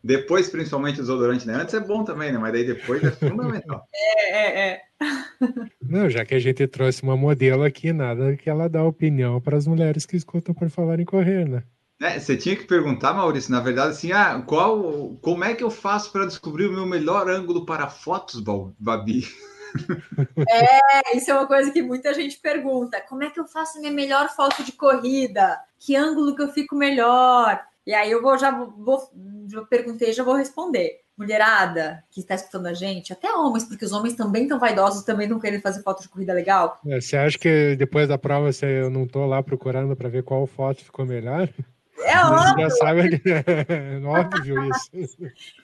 Depois, 0.05 0.49
principalmente, 0.49 1.01
o 1.01 1.03
desodorante, 1.03 1.49
né? 1.49 1.55
Antes 1.55 1.75
é 1.75 1.81
bom 1.81 2.05
também, 2.05 2.31
né? 2.31 2.39
Mas 2.39 2.53
daí 2.53 2.65
depois 2.65 3.03
é 3.03 3.11
fundamental. 3.11 3.85
É, 4.31 4.37
é, 4.37 4.71
é. 4.71 4.83
Não, 5.83 6.09
já 6.09 6.25
que 6.25 6.37
a 6.37 6.39
gente 6.39 6.65
trouxe 6.69 7.03
uma 7.03 7.17
modelo 7.17 7.65
aqui, 7.65 7.93
nada 7.93 8.37
que 8.37 8.49
ela 8.49 8.69
dá 8.69 8.85
opinião 8.85 9.41
para 9.41 9.57
as 9.57 9.67
mulheres 9.67 10.07
que 10.07 10.17
escutam 10.17 10.55
por 10.55 10.71
falar 10.71 11.01
em 11.01 11.05
correr, 11.05 11.49
né? 11.49 11.65
É, 12.01 12.21
você 12.21 12.37
tinha 12.37 12.55
que 12.55 12.67
perguntar, 12.67 13.15
Maurício, 13.15 13.51
na 13.51 13.59
verdade, 13.59 13.91
assim, 13.91 14.13
ah, 14.13 14.41
qual, 14.47 15.17
como 15.21 15.43
é 15.43 15.55
que 15.55 15.65
eu 15.65 15.71
faço 15.71 16.13
para 16.13 16.27
descobrir 16.27 16.69
o 16.69 16.73
meu 16.73 16.87
melhor 16.87 17.29
ângulo 17.29 17.67
para 17.67 17.89
fotos, 17.89 18.41
Babi? 18.79 19.27
É, 20.49 21.17
isso 21.17 21.31
é 21.31 21.35
uma 21.35 21.47
coisa 21.47 21.71
que 21.71 21.83
muita 21.83 22.15
gente 22.15 22.39
pergunta. 22.39 23.01
Como 23.09 23.23
é 23.23 23.31
que 23.31 23.39
eu 23.39 23.47
faço 23.47 23.79
minha 23.81 23.93
melhor 23.93 24.29
foto 24.31 24.63
de 24.63 24.73
corrida? 24.73 25.59
Que 25.79 25.97
ângulo 25.97 26.35
que 26.35 26.43
eu 26.43 26.49
fico 26.49 26.75
melhor? 26.75 27.61
E 27.87 27.95
aí 27.95 28.11
eu 28.11 28.21
vou 28.21 28.37
já 28.39 28.51
vou, 28.51 29.11
já 29.51 29.63
perguntei, 29.63 30.13
já 30.13 30.23
vou 30.23 30.35
responder. 30.35 31.01
Mulherada 31.17 32.05
que 32.11 32.21
está 32.21 32.37
escutando 32.37 32.67
a 32.67 32.75
gente, 32.75 33.13
até 33.13 33.33
homens, 33.33 33.65
porque 33.65 33.85
os 33.85 33.91
homens 33.91 34.15
também 34.15 34.43
estão 34.43 34.59
vaidosos, 34.59 35.03
também 35.03 35.27
não 35.27 35.41
querem 35.41 35.61
fazer 35.61 35.83
foto 35.83 36.03
de 36.03 36.09
corrida 36.09 36.33
legal. 36.33 36.79
É, 36.87 37.01
você 37.01 37.17
acha 37.17 37.37
que 37.37 37.75
depois 37.77 38.07
da 38.07 38.17
prova 38.17 38.53
você, 38.53 38.83
eu 38.83 38.91
não 38.91 39.03
estou 39.03 39.27
lá 39.27 39.43
procurando 39.43 39.97
para 39.97 40.09
ver 40.09 40.23
qual 40.23 40.47
foto 40.47 40.85
ficou 40.85 41.05
melhor? 41.05 41.49
É 42.01 42.19
óbvio. 42.25 42.69
Já 42.69 42.71
sabe, 42.77 43.23
é 43.27 44.07
óbvio 44.07 44.65
isso. 44.93 45.17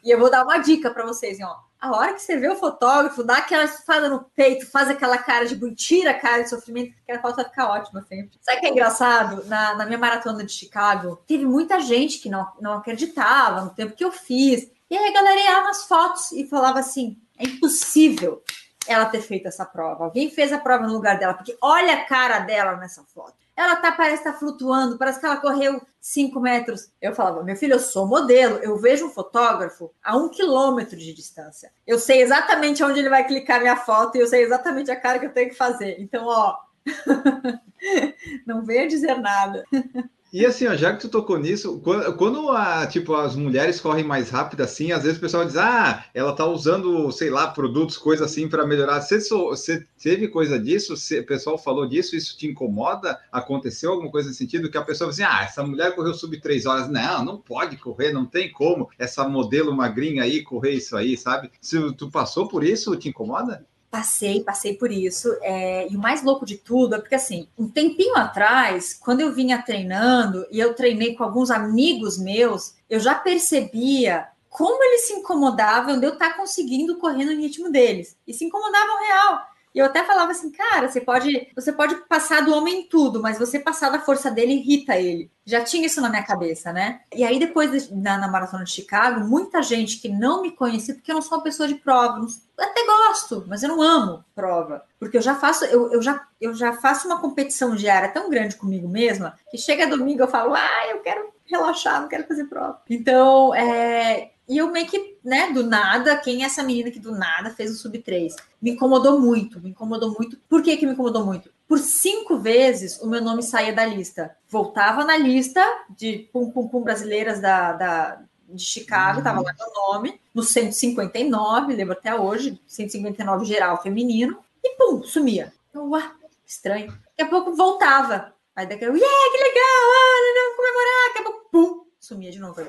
E 0.03 0.11
eu 0.11 0.19
vou 0.19 0.31
dar 0.31 0.45
uma 0.45 0.59
dica 0.59 0.91
para 0.91 1.05
vocês, 1.05 1.39
ó. 1.41 1.63
A 1.81 1.95
hora 1.95 2.15
que 2.15 2.23
você 2.23 2.37
vê 2.39 2.49
o 2.49 2.57
fotógrafo, 2.57 3.23
dá 3.23 3.37
aquela 3.39 3.65
espada 3.65 4.09
no 4.09 4.25
peito, 4.35 4.67
faz 4.67 4.89
aquela 4.89 5.19
cara 5.19 5.45
de 5.47 5.75
tira 5.75 6.13
a 6.13 6.19
cara 6.19 6.43
de 6.43 6.49
sofrimento, 6.49 6.95
aquela 7.03 7.21
foto 7.21 7.37
vai 7.37 7.45
ficar 7.45 7.69
ótima 7.69 8.03
sempre. 8.09 8.39
Sabe 8.41 8.57
o 8.57 8.61
que 8.61 8.67
é 8.67 8.71
engraçado? 8.71 9.45
Na, 9.47 9.75
na 9.75 9.85
minha 9.85 9.99
maratona 9.99 10.43
de 10.45 10.53
Chicago, 10.53 11.23
teve 11.27 11.45
muita 11.45 11.81
gente 11.81 12.19
que 12.19 12.31
não, 12.31 12.47
não 12.61 12.73
acreditava 12.75 13.61
no 13.61 13.71
tempo 13.71 13.95
que 13.95 14.05
eu 14.05 14.11
fiz. 14.11 14.71
E 14.89 14.97
aí 14.97 15.09
a 15.09 15.13
galera 15.13 15.41
ia 15.41 15.63
nas 15.63 15.85
fotos 15.85 16.33
e 16.33 16.47
falava 16.47 16.79
assim: 16.79 17.19
é 17.39 17.45
impossível 17.45 18.43
ela 18.87 19.07
ter 19.07 19.21
feito 19.21 19.49
essa 19.49 19.65
prova. 19.65 20.05
Alguém 20.05 20.31
fez 20.31 20.53
a 20.53 20.59
prova 20.59 20.87
no 20.87 20.93
lugar 20.95 21.19
dela, 21.19 21.35
porque 21.35 21.57
olha 21.61 21.95
a 21.95 22.05
cara 22.05 22.41
dela 22.41 22.77
nessa 22.77 23.03
foto. 23.03 23.44
Ela 23.57 23.77
tá, 23.77 23.93
parece 23.93 24.19
estar 24.19 24.33
tá 24.33 24.39
flutuando, 24.39 24.99
parece 24.99 25.21
que 25.21 25.27
ela 25.27 25.37
correu 25.37 25.81
5 26.01 26.41
metros. 26.41 26.91
Eu 27.01 27.15
falava, 27.15 27.43
meu 27.43 27.57
filho, 27.57 27.75
eu 27.75 27.81
sou 27.81 28.07
modelo, 28.07 28.57
eu 28.59 28.77
vejo 28.77 29.07
um 29.07 29.11
fotógrafo 29.11 29.93
a 30.03 30.17
um 30.17 30.29
quilômetro 30.29 30.97
de 30.97 31.13
distância. 31.13 31.73
Eu 31.87 31.99
sei 31.99 32.23
exatamente 32.23 32.83
onde 32.83 32.99
ele 32.99 33.09
vai 33.09 33.27
clicar 33.27 33.61
minha 33.61 33.77
foto 33.77 34.17
e 34.17 34.21
eu 34.21 34.27
sei 34.27 34.43
exatamente 34.43 34.91
a 34.91 35.01
cara 35.01 35.19
que 35.19 35.27
eu 35.27 35.33
tenho 35.33 35.51
que 35.51 35.57
fazer. 35.57 36.01
Então, 36.01 36.27
ó, 36.27 36.57
não 38.45 38.65
venha 38.65 38.89
dizer 38.89 39.19
nada. 39.21 39.65
E 40.35 40.45
assim, 40.45 40.67
ó, 40.67 40.75
já 40.75 40.93
que 40.93 41.01
tu 41.01 41.09
tocou 41.09 41.39
nisso, 41.39 41.79
quando, 41.79 42.13
quando 42.17 42.51
a, 42.51 42.85
tipo, 42.89 43.15
as 43.15 43.37
mulheres 43.37 43.81
correm 43.81 44.03
mais 44.03 44.31
rápido 44.31 44.63
assim, 44.65 44.91
às 44.91 45.05
vezes 45.05 45.17
o 45.17 45.21
pessoal 45.21 45.45
diz, 45.45 45.57
ah, 45.57 46.07
ela 46.13 46.35
tá 46.35 46.45
usando, 46.45 47.13
sei 47.13 47.31
lá, 47.31 47.47
produtos, 47.47 47.97
coisa 47.97 48.25
assim 48.25 48.49
para 48.49 48.67
melhorar. 48.67 49.01
Você, 49.01 49.21
você 49.21 49.87
teve 49.97 50.27
coisa 50.27 50.59
disso? 50.59 50.97
Você, 50.97 51.21
o 51.21 51.25
pessoal 51.25 51.57
falou 51.57 51.87
disso? 51.87 52.17
Isso 52.17 52.37
te 52.37 52.49
incomoda? 52.49 53.17
Aconteceu 53.31 53.93
alguma 53.93 54.11
coisa 54.11 54.27
nesse 54.27 54.41
sentido? 54.41 54.69
Que 54.69 54.77
a 54.77 54.83
pessoa 54.83 55.11
assim, 55.11 55.23
ah, 55.23 55.45
essa 55.45 55.65
mulher 55.65 55.95
correu 55.95 56.13
sub 56.13 56.37
três 56.41 56.67
horas. 56.67 56.89
Não, 56.89 57.25
não 57.25 57.39
pode 57.39 57.77
correr, 57.77 58.13
não 58.13 58.27
tem 58.27 58.51
como 58.51 58.91
essa 58.99 59.29
modelo 59.29 59.73
magrinha 59.73 60.25
aí 60.25 60.43
correr 60.43 60.73
isso 60.73 60.97
aí, 60.97 61.17
sabe? 61.17 61.53
Se 61.61 61.93
tu 61.93 62.11
passou 62.11 62.49
por 62.49 62.65
isso, 62.65 62.97
te 62.97 63.09
incomoda? 63.09 63.65
Passei, 63.95 64.43
passei 64.43 64.75
por 64.75 64.91
isso. 64.91 65.39
É, 65.41 65.87
e 65.89 65.95
o 65.95 66.01
mais 66.01 66.21
louco 66.21 66.45
de 66.45 66.57
tudo 66.57 66.97
é 66.97 66.99
porque, 66.99 67.15
assim, 67.15 67.47
um 67.57 67.69
tempinho 67.69 68.17
atrás, 68.17 68.93
quando 68.93 69.21
eu 69.21 69.33
vinha 69.33 69.63
treinando 69.63 70.45
e 70.51 70.59
eu 70.59 70.75
treinei 70.75 71.15
com 71.15 71.23
alguns 71.23 71.49
amigos 71.49 72.19
meus, 72.19 72.75
eu 72.91 72.99
já 72.99 73.15
percebia 73.15 74.27
como 74.51 74.83
eles 74.83 75.07
se 75.07 75.13
incomodavam 75.13 76.01
de 76.01 76.07
eu 76.07 76.15
estar 76.15 76.37
conseguindo 76.37 76.99
correr 76.99 77.25
no 77.25 77.41
ritmo 77.41 77.71
deles. 77.71 78.17
E 78.27 78.35
se 78.35 78.45
incomodavam 78.45 78.99
real. 78.99 79.47
E 79.75 79.79
eu 79.81 79.87
até 79.87 80.05
falava 80.05 80.31
assim, 80.31 80.53
cara, 80.53 80.89
você 80.89 81.01
pode, 81.01 81.49
você 81.55 81.73
pode 81.73 81.97
passar 82.07 82.43
do 82.43 82.55
homem 82.55 82.83
em 82.83 82.89
tudo, 82.89 83.21
mas 83.21 83.39
você 83.39 83.59
passar 83.59 83.91
da 83.91 83.99
força 83.99 84.31
dele 84.31 84.53
irrita 84.53 84.97
ele. 84.97 85.31
Já 85.45 85.65
tinha 85.65 85.85
isso 85.85 86.01
na 86.01 86.09
minha 86.09 86.23
cabeça, 86.23 86.73
né? 86.73 87.01
E 87.13 87.25
aí, 87.25 87.39
depois 87.41 87.91
na, 87.91 88.17
na 88.17 88.29
maratona 88.29 88.63
de 88.63 88.71
Chicago, 88.71 89.27
muita 89.27 89.63
gente 89.63 89.99
que 89.99 90.09
não 90.09 90.43
me 90.43 90.53
conhecia, 90.53 90.95
porque 90.95 91.11
eu 91.11 91.17
não 91.17 91.23
sou 91.23 91.39
uma 91.39 91.45
pessoa 91.45 91.67
de 91.67 91.75
prova, 91.75 92.19
não, 92.19 92.29
até 92.59 92.87
gosto, 92.87 93.45
mas 93.49 93.65
eu 93.65 93.69
não 93.69 93.83
amo 93.83 94.25
prova. 94.35 94.85
Porque 94.99 95.17
eu 95.17 95.23
já 95.23 95.35
faço, 95.35 95.65
eu, 95.65 95.93
eu, 95.93 96.01
já, 96.01 96.25
eu 96.41 96.55
já 96.55 96.73
faço 96.73 97.09
uma 97.09 97.21
competição 97.21 97.75
diária 97.75 98.09
tão 98.09 98.31
grande 98.31 98.55
comigo 98.55 98.89
mesma 98.89 99.37
que 99.51 99.59
chega 99.59 99.89
domingo 99.89 100.23
eu 100.23 100.29
falo, 100.29 100.55
ah, 100.55 100.87
eu 100.91 101.01
quero 101.01 101.35
relaxar, 101.47 102.01
não 102.01 102.09
quero 102.09 102.27
fazer 102.27 102.45
prova. 102.45 102.81
Então, 102.89 103.55
é, 103.55 104.31
e 104.49 104.59
eu 104.59 104.71
meio 104.71 104.87
que, 104.87 105.17
né, 105.25 105.53
do 105.53 105.65
nada, 105.65 106.17
quem 106.17 106.43
é 106.43 106.47
essa 106.47 106.63
menina 106.63 106.91
que 106.91 106.99
do 106.99 107.13
nada 107.13 107.51
fez 107.51 107.71
o 107.71 107.75
sub 107.75 107.99
3? 107.99 108.37
Me 108.61 108.73
incomodou 108.73 109.19
muito, 109.19 109.61
me 109.61 109.71
incomodou 109.71 110.15
muito. 110.19 110.39
Por 110.49 110.63
que, 110.63 110.77
que 110.77 110.87
me 110.87 110.93
incomodou 110.93 111.25
muito? 111.25 111.51
Por 111.67 111.79
cinco 111.79 112.39
vezes 112.39 113.01
o 113.01 113.07
meu 113.07 113.23
nome 113.23 113.43
saía 113.43 113.73
da 113.73 113.87
lista. 113.87 114.37
Voltava 114.49 115.05
na 115.05 115.17
lista 115.17 115.65
de 115.97 116.29
pum 116.33 116.51
pum 116.51 116.69
pum 116.69 116.83
brasileiras 116.83 117.41
da, 117.41 117.73
da 117.73 118.21
de 118.49 118.63
Chicago, 118.63 119.19
estava 119.19 119.41
lá 119.41 119.55
meu 119.59 119.73
nome, 119.73 120.21
no 120.35 120.43
159, 120.43 121.75
lembro 121.75 121.95
até 121.95 122.15
hoje, 122.15 122.61
159 122.67 123.45
geral 123.45 123.83
feminino, 123.83 124.39
e 124.63 124.77
pum, 124.77 125.03
sumia. 125.03 125.53
Eu, 125.73 125.89
ué, 125.91 126.11
estranho. 126.47 126.89
Daqui 126.89 127.23
a 127.23 127.27
pouco 127.27 127.55
voltava. 127.55 128.33
Aí 128.55 128.67
daqui 128.67 128.85
a 128.85 128.89
pouco, 128.89 129.03
yeah, 129.03 129.33
que 129.33 129.43
legal, 129.43 129.63
ah, 129.91 130.35
não, 130.35 130.57
comemorar, 130.57 131.09
daqui 131.09 131.19
a 131.19 131.23
pouco, 131.23 131.49
pum, 131.51 131.87
sumia 131.99 132.31
de 132.31 132.39
novo. 132.39 132.63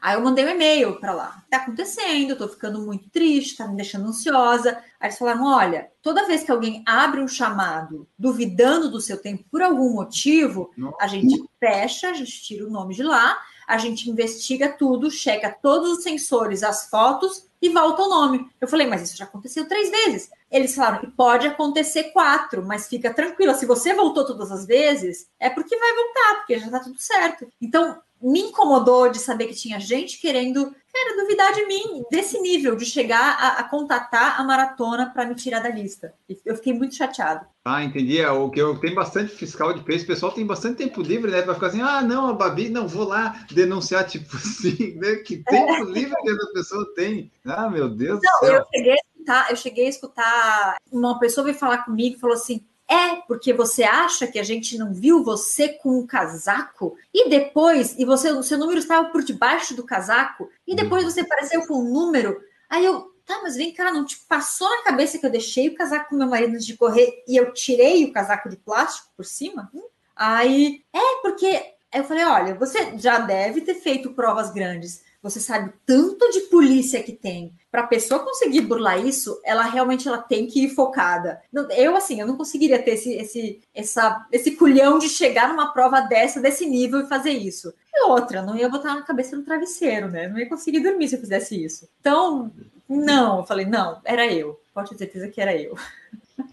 Aí 0.00 0.14
eu 0.14 0.22
mandei 0.22 0.44
um 0.44 0.48
e-mail 0.48 0.98
para 0.98 1.12
lá. 1.12 1.44
Tá 1.50 1.58
acontecendo, 1.58 2.36
tô 2.36 2.48
ficando 2.48 2.80
muito 2.80 3.10
triste, 3.10 3.56
tá 3.56 3.68
me 3.68 3.76
deixando 3.76 4.08
ansiosa. 4.08 4.78
Aí 4.98 5.08
eles 5.08 5.18
falaram: 5.18 5.44
olha, 5.44 5.90
toda 6.02 6.26
vez 6.26 6.42
que 6.42 6.50
alguém 6.50 6.82
abre 6.86 7.20
um 7.20 7.28
chamado 7.28 8.08
duvidando 8.18 8.90
do 8.90 9.00
seu 9.00 9.20
tempo 9.20 9.44
por 9.50 9.62
algum 9.62 9.92
motivo, 9.92 10.70
a 11.00 11.06
gente 11.06 11.44
fecha, 11.58 12.10
a 12.10 12.14
gente 12.14 12.42
tira 12.42 12.66
o 12.66 12.70
nome 12.70 12.94
de 12.94 13.02
lá, 13.02 13.38
a 13.66 13.78
gente 13.78 14.10
investiga 14.10 14.68
tudo, 14.68 15.10
checa 15.10 15.56
todos 15.62 15.90
os 15.98 16.02
sensores, 16.02 16.62
as 16.62 16.88
fotos 16.88 17.48
e 17.62 17.68
volta 17.68 18.02
o 18.02 18.08
nome. 18.08 18.50
Eu 18.60 18.66
falei, 18.66 18.86
mas 18.86 19.02
isso 19.02 19.16
já 19.16 19.24
aconteceu 19.24 19.68
três 19.68 19.90
vezes. 19.90 20.30
Eles 20.50 20.74
falaram 20.74 21.00
que 21.00 21.06
pode 21.08 21.46
acontecer 21.46 22.04
quatro, 22.04 22.66
mas 22.66 22.88
fica 22.88 23.12
tranquila. 23.12 23.54
Se 23.54 23.66
você 23.66 23.94
voltou 23.94 24.24
todas 24.24 24.50
as 24.50 24.66
vezes, 24.66 25.28
é 25.38 25.50
porque 25.50 25.76
vai 25.76 25.94
voltar, 25.94 26.34
porque 26.38 26.58
já 26.58 26.70
tá 26.70 26.80
tudo 26.80 27.00
certo. 27.00 27.46
Então, 27.60 28.00
me 28.20 28.40
incomodou 28.40 29.10
de 29.10 29.18
saber 29.18 29.46
que 29.46 29.54
tinha 29.54 29.80
gente 29.80 30.20
querendo, 30.20 30.74
cara, 30.92 31.16
duvidar 31.22 31.54
de 31.54 31.66
mim, 31.66 32.04
desse 32.10 32.38
nível, 32.40 32.76
de 32.76 32.84
chegar 32.84 33.36
a, 33.38 33.60
a 33.60 33.64
contatar 33.64 34.40
a 34.40 34.44
maratona 34.44 35.10
para 35.10 35.24
me 35.24 35.34
tirar 35.34 35.60
da 35.60 35.70
lista. 35.70 36.12
Eu 36.44 36.54
fiquei 36.56 36.72
muito 36.72 36.94
chateado. 36.94 37.46
Ah, 37.64 37.82
entendi. 37.82 38.20
É, 38.20 38.30
o 38.30 38.50
que 38.50 38.60
eu 38.60 38.78
tenho 38.78 38.94
bastante 38.94 39.34
fiscal 39.34 39.72
de 39.72 39.82
preço, 39.82 40.04
o 40.04 40.08
pessoal 40.08 40.32
tem 40.32 40.46
bastante 40.46 40.78
tempo 40.78 41.02
livre, 41.02 41.30
né? 41.30 41.42
Para 41.42 41.54
ficar 41.54 41.68
assim, 41.68 41.82
ah, 41.82 42.02
não, 42.02 42.26
a 42.26 42.32
Babi, 42.32 42.68
não, 42.68 42.88
vou 42.88 43.04
lá 43.04 43.44
denunciar, 43.50 44.04
tipo 44.08 44.36
assim, 44.36 44.94
né? 44.96 45.16
Que 45.16 45.38
tempo 45.38 45.84
livre 45.90 46.14
que 46.22 46.30
essa 46.30 46.52
pessoa 46.52 46.94
tem. 46.94 47.30
Ah, 47.44 47.68
meu 47.68 47.88
Deus 47.88 48.20
não, 48.22 48.32
do 48.32 48.46
céu. 48.46 48.54
Eu 48.56 48.66
cheguei, 48.74 48.92
a 48.92 48.96
escutar, 48.96 49.50
eu 49.50 49.56
cheguei 49.56 49.86
a 49.86 49.90
escutar, 49.90 50.76
uma 50.90 51.18
pessoa 51.18 51.44
veio 51.44 51.56
falar 51.56 51.84
comigo 51.84 52.16
e 52.16 52.20
falou 52.20 52.36
assim: 52.36 52.64
é 52.90 53.16
porque 53.28 53.52
você 53.52 53.84
acha 53.84 54.26
que 54.26 54.38
a 54.38 54.42
gente 54.42 54.76
não 54.76 54.92
viu 54.92 55.22
você 55.22 55.68
com 55.68 55.90
o 55.90 56.00
um 56.00 56.06
casaco 56.06 56.96
e 57.14 57.28
depois, 57.28 57.94
e 57.96 58.04
você, 58.04 58.32
o 58.32 58.42
seu 58.42 58.58
número 58.58 58.80
estava 58.80 59.08
por 59.10 59.22
debaixo 59.22 59.76
do 59.76 59.84
casaco, 59.84 60.50
e 60.66 60.74
depois 60.74 61.04
você 61.04 61.20
apareceu 61.20 61.64
com 61.68 61.74
um 61.74 61.92
número. 61.92 62.36
Aí 62.68 62.84
eu, 62.84 63.14
tá, 63.24 63.38
mas 63.44 63.54
vem 63.54 63.72
cá, 63.72 63.92
não 63.92 64.04
te 64.04 64.16
passou 64.28 64.68
na 64.68 64.82
cabeça 64.82 65.18
que 65.18 65.24
eu 65.24 65.30
deixei 65.30 65.68
o 65.68 65.74
casaco 65.74 66.10
com 66.10 66.16
meu 66.16 66.26
marido 66.26 66.54
antes 66.54 66.66
de 66.66 66.76
correr 66.76 67.22
e 67.28 67.36
eu 67.36 67.52
tirei 67.52 68.04
o 68.04 68.12
casaco 68.12 68.48
de 68.48 68.56
plástico 68.56 69.08
por 69.16 69.24
cima? 69.24 69.70
Hum? 69.72 69.86
Aí, 70.16 70.82
é 70.92 71.22
porque 71.22 71.74
eu 71.94 72.04
falei, 72.04 72.24
olha, 72.24 72.54
você 72.56 72.98
já 72.98 73.18
deve 73.20 73.60
ter 73.60 73.74
feito 73.74 74.12
provas 74.14 74.52
grandes. 74.52 75.02
Você 75.22 75.38
sabe 75.38 75.72
tanto 75.86 76.28
de 76.30 76.40
polícia 76.42 77.02
que 77.02 77.12
tem. 77.12 77.54
Para 77.70 77.82
a 77.82 77.86
pessoa 77.86 78.24
conseguir 78.24 78.62
burlar 78.62 78.98
isso, 78.98 79.40
ela 79.44 79.62
realmente 79.62 80.08
ela 80.08 80.18
tem 80.18 80.46
que 80.46 80.64
ir 80.64 80.70
focada. 80.70 81.40
Eu, 81.76 81.96
assim, 81.96 82.20
eu 82.20 82.26
não 82.26 82.36
conseguiria 82.36 82.82
ter 82.82 82.92
esse, 82.92 83.12
esse, 83.14 83.60
essa, 83.72 84.26
esse 84.32 84.52
culhão 84.52 84.98
de 84.98 85.08
chegar 85.08 85.48
numa 85.48 85.72
prova 85.72 86.00
dessa, 86.00 86.40
desse 86.40 86.66
nível 86.66 87.00
e 87.00 87.08
fazer 87.08 87.30
isso. 87.30 87.72
E 87.94 88.04
outra, 88.06 88.42
não 88.42 88.56
ia 88.56 88.68
botar 88.68 88.94
na 88.94 89.02
cabeça 89.02 89.36
no 89.36 89.44
travesseiro, 89.44 90.08
né? 90.08 90.26
Não 90.26 90.38
ia 90.38 90.48
conseguir 90.48 90.80
dormir 90.80 91.08
se 91.08 91.14
eu 91.14 91.20
fizesse 91.20 91.62
isso. 91.62 91.88
Então, 92.00 92.50
não, 92.88 93.38
eu 93.38 93.44
falei, 93.44 93.66
não, 93.66 94.00
era 94.04 94.26
eu. 94.26 94.60
Pode 94.74 94.90
ter 94.90 94.98
certeza 94.98 95.28
que 95.28 95.40
era 95.40 95.56
eu. 95.56 95.76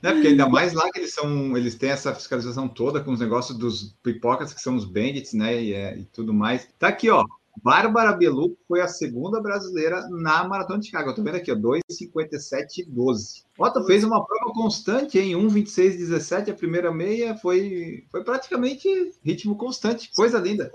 É, 0.03 0.11
porque 0.11 0.27
ainda 0.27 0.49
mais 0.49 0.73
lá 0.73 0.91
que 0.91 0.99
eles 0.99 1.13
são, 1.13 1.55
eles 1.55 1.73
têm 1.75 1.91
essa 1.91 2.13
fiscalização 2.13 2.67
toda 2.67 2.99
com 2.99 3.11
os 3.11 3.21
negócios 3.21 3.57
dos 3.57 3.95
pipocas, 4.03 4.53
que 4.53 4.61
são 4.61 4.75
os 4.75 4.83
bandits, 4.83 5.33
né? 5.33 5.63
E, 5.63 5.73
é, 5.73 5.97
e 5.97 6.03
tudo 6.03 6.33
mais. 6.33 6.67
Tá 6.77 6.89
aqui, 6.89 7.09
ó. 7.09 7.23
Bárbara 7.63 8.13
Beluco 8.13 8.57
foi 8.67 8.81
a 8.81 8.87
segunda 8.87 9.41
brasileira 9.41 10.07
na 10.09 10.43
Maratona 10.47 10.79
de 10.79 10.87
Chicago. 10.87 11.09
Eu 11.09 11.15
tô 11.15 11.23
vendo 11.23 11.35
aqui, 11.35 11.51
ó, 11.51 11.55
2,57,12. 11.55 13.45
Otto 13.57 13.83
fez 13.85 14.03
uma 14.03 14.23
prova 14.25 14.53
constante 14.53 15.17
em 15.17 15.33
1,26,17. 15.33 16.51
A 16.51 16.53
primeira 16.53 16.91
meia 16.91 17.35
foi, 17.35 18.05
foi 18.11 18.23
praticamente 18.23 18.87
ritmo 19.23 19.57
constante. 19.57 20.11
Coisa 20.15 20.37
linda. 20.37 20.71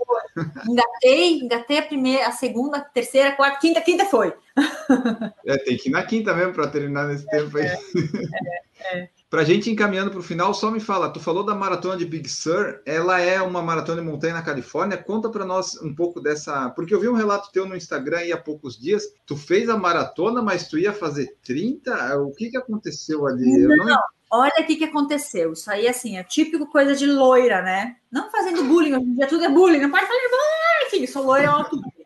Engatei, 0.67 1.39
engatei 1.39 1.77
a 1.77 1.83
primeira, 1.83 2.27
a 2.27 2.31
segunda, 2.31 2.77
a 2.77 2.81
terceira, 2.81 3.29
a 3.29 3.35
quarta, 3.35 3.59
quinta, 3.59 3.81
quinta 3.81 4.05
foi. 4.05 4.33
É, 5.45 5.57
tem 5.57 5.77
que 5.77 5.89
ir 5.89 5.91
na 5.91 6.03
quinta 6.03 6.33
mesmo 6.33 6.53
para 6.53 6.67
terminar 6.67 7.07
nesse 7.07 7.25
tempo 7.27 7.57
aí. 7.57 7.65
É, 7.65 7.75
é, 7.75 8.99
é. 8.99 9.09
Para 9.33 9.41
a 9.41 9.45
gente 9.45 9.67
encaminhando 9.67 10.11
para 10.11 10.19
o 10.19 10.23
final, 10.23 10.53
só 10.53 10.69
me 10.69 10.79
fala, 10.79 11.09
tu 11.11 11.19
falou 11.19 11.43
da 11.43 11.55
maratona 11.55 11.97
de 11.97 12.05
Big 12.05 12.29
Sur, 12.29 12.79
ela 12.85 13.19
é 13.19 13.41
uma 13.41 13.63
maratona 13.63 13.99
de 13.99 14.07
montanha 14.07 14.35
na 14.35 14.43
Califórnia, 14.43 14.95
conta 14.95 15.27
para 15.27 15.43
nós 15.43 15.75
um 15.81 15.91
pouco 15.95 16.21
dessa, 16.21 16.69
porque 16.69 16.93
eu 16.93 16.99
vi 16.99 17.09
um 17.09 17.15
relato 17.15 17.51
teu 17.51 17.65
no 17.65 17.75
Instagram 17.75 18.17
aí 18.19 18.31
há 18.31 18.37
poucos 18.37 18.79
dias, 18.79 19.11
tu 19.25 19.35
fez 19.35 19.69
a 19.69 19.75
maratona, 19.75 20.39
mas 20.39 20.67
tu 20.67 20.77
ia 20.77 20.93
fazer 20.93 21.35
30? 21.43 22.19
O 22.19 22.31
que 22.31 22.51
que 22.51 22.57
aconteceu 22.57 23.25
ali? 23.25 23.57
Não, 23.57 23.75
não... 23.87 23.99
olha 24.29 24.53
o 24.59 24.67
que 24.67 24.75
que 24.75 24.85
aconteceu, 24.85 25.53
isso 25.53 25.71
aí 25.71 25.87
assim, 25.87 26.15
é 26.15 26.23
típico 26.23 26.67
coisa 26.67 26.95
de 26.95 27.07
loira, 27.07 27.63
né? 27.63 27.95
Não 28.11 28.29
fazendo 28.29 28.63
bullying, 28.65 28.93
hoje 28.93 29.05
em 29.05 29.15
dia 29.15 29.25
tudo 29.25 29.45
é 29.45 29.49
bullying, 29.49 29.79
não 29.79 29.89
pode 29.89 30.05
falar, 30.05 30.19
ah, 30.19 30.85
enfim, 30.85 31.07
sou 31.07 31.25
loira, 31.25 31.47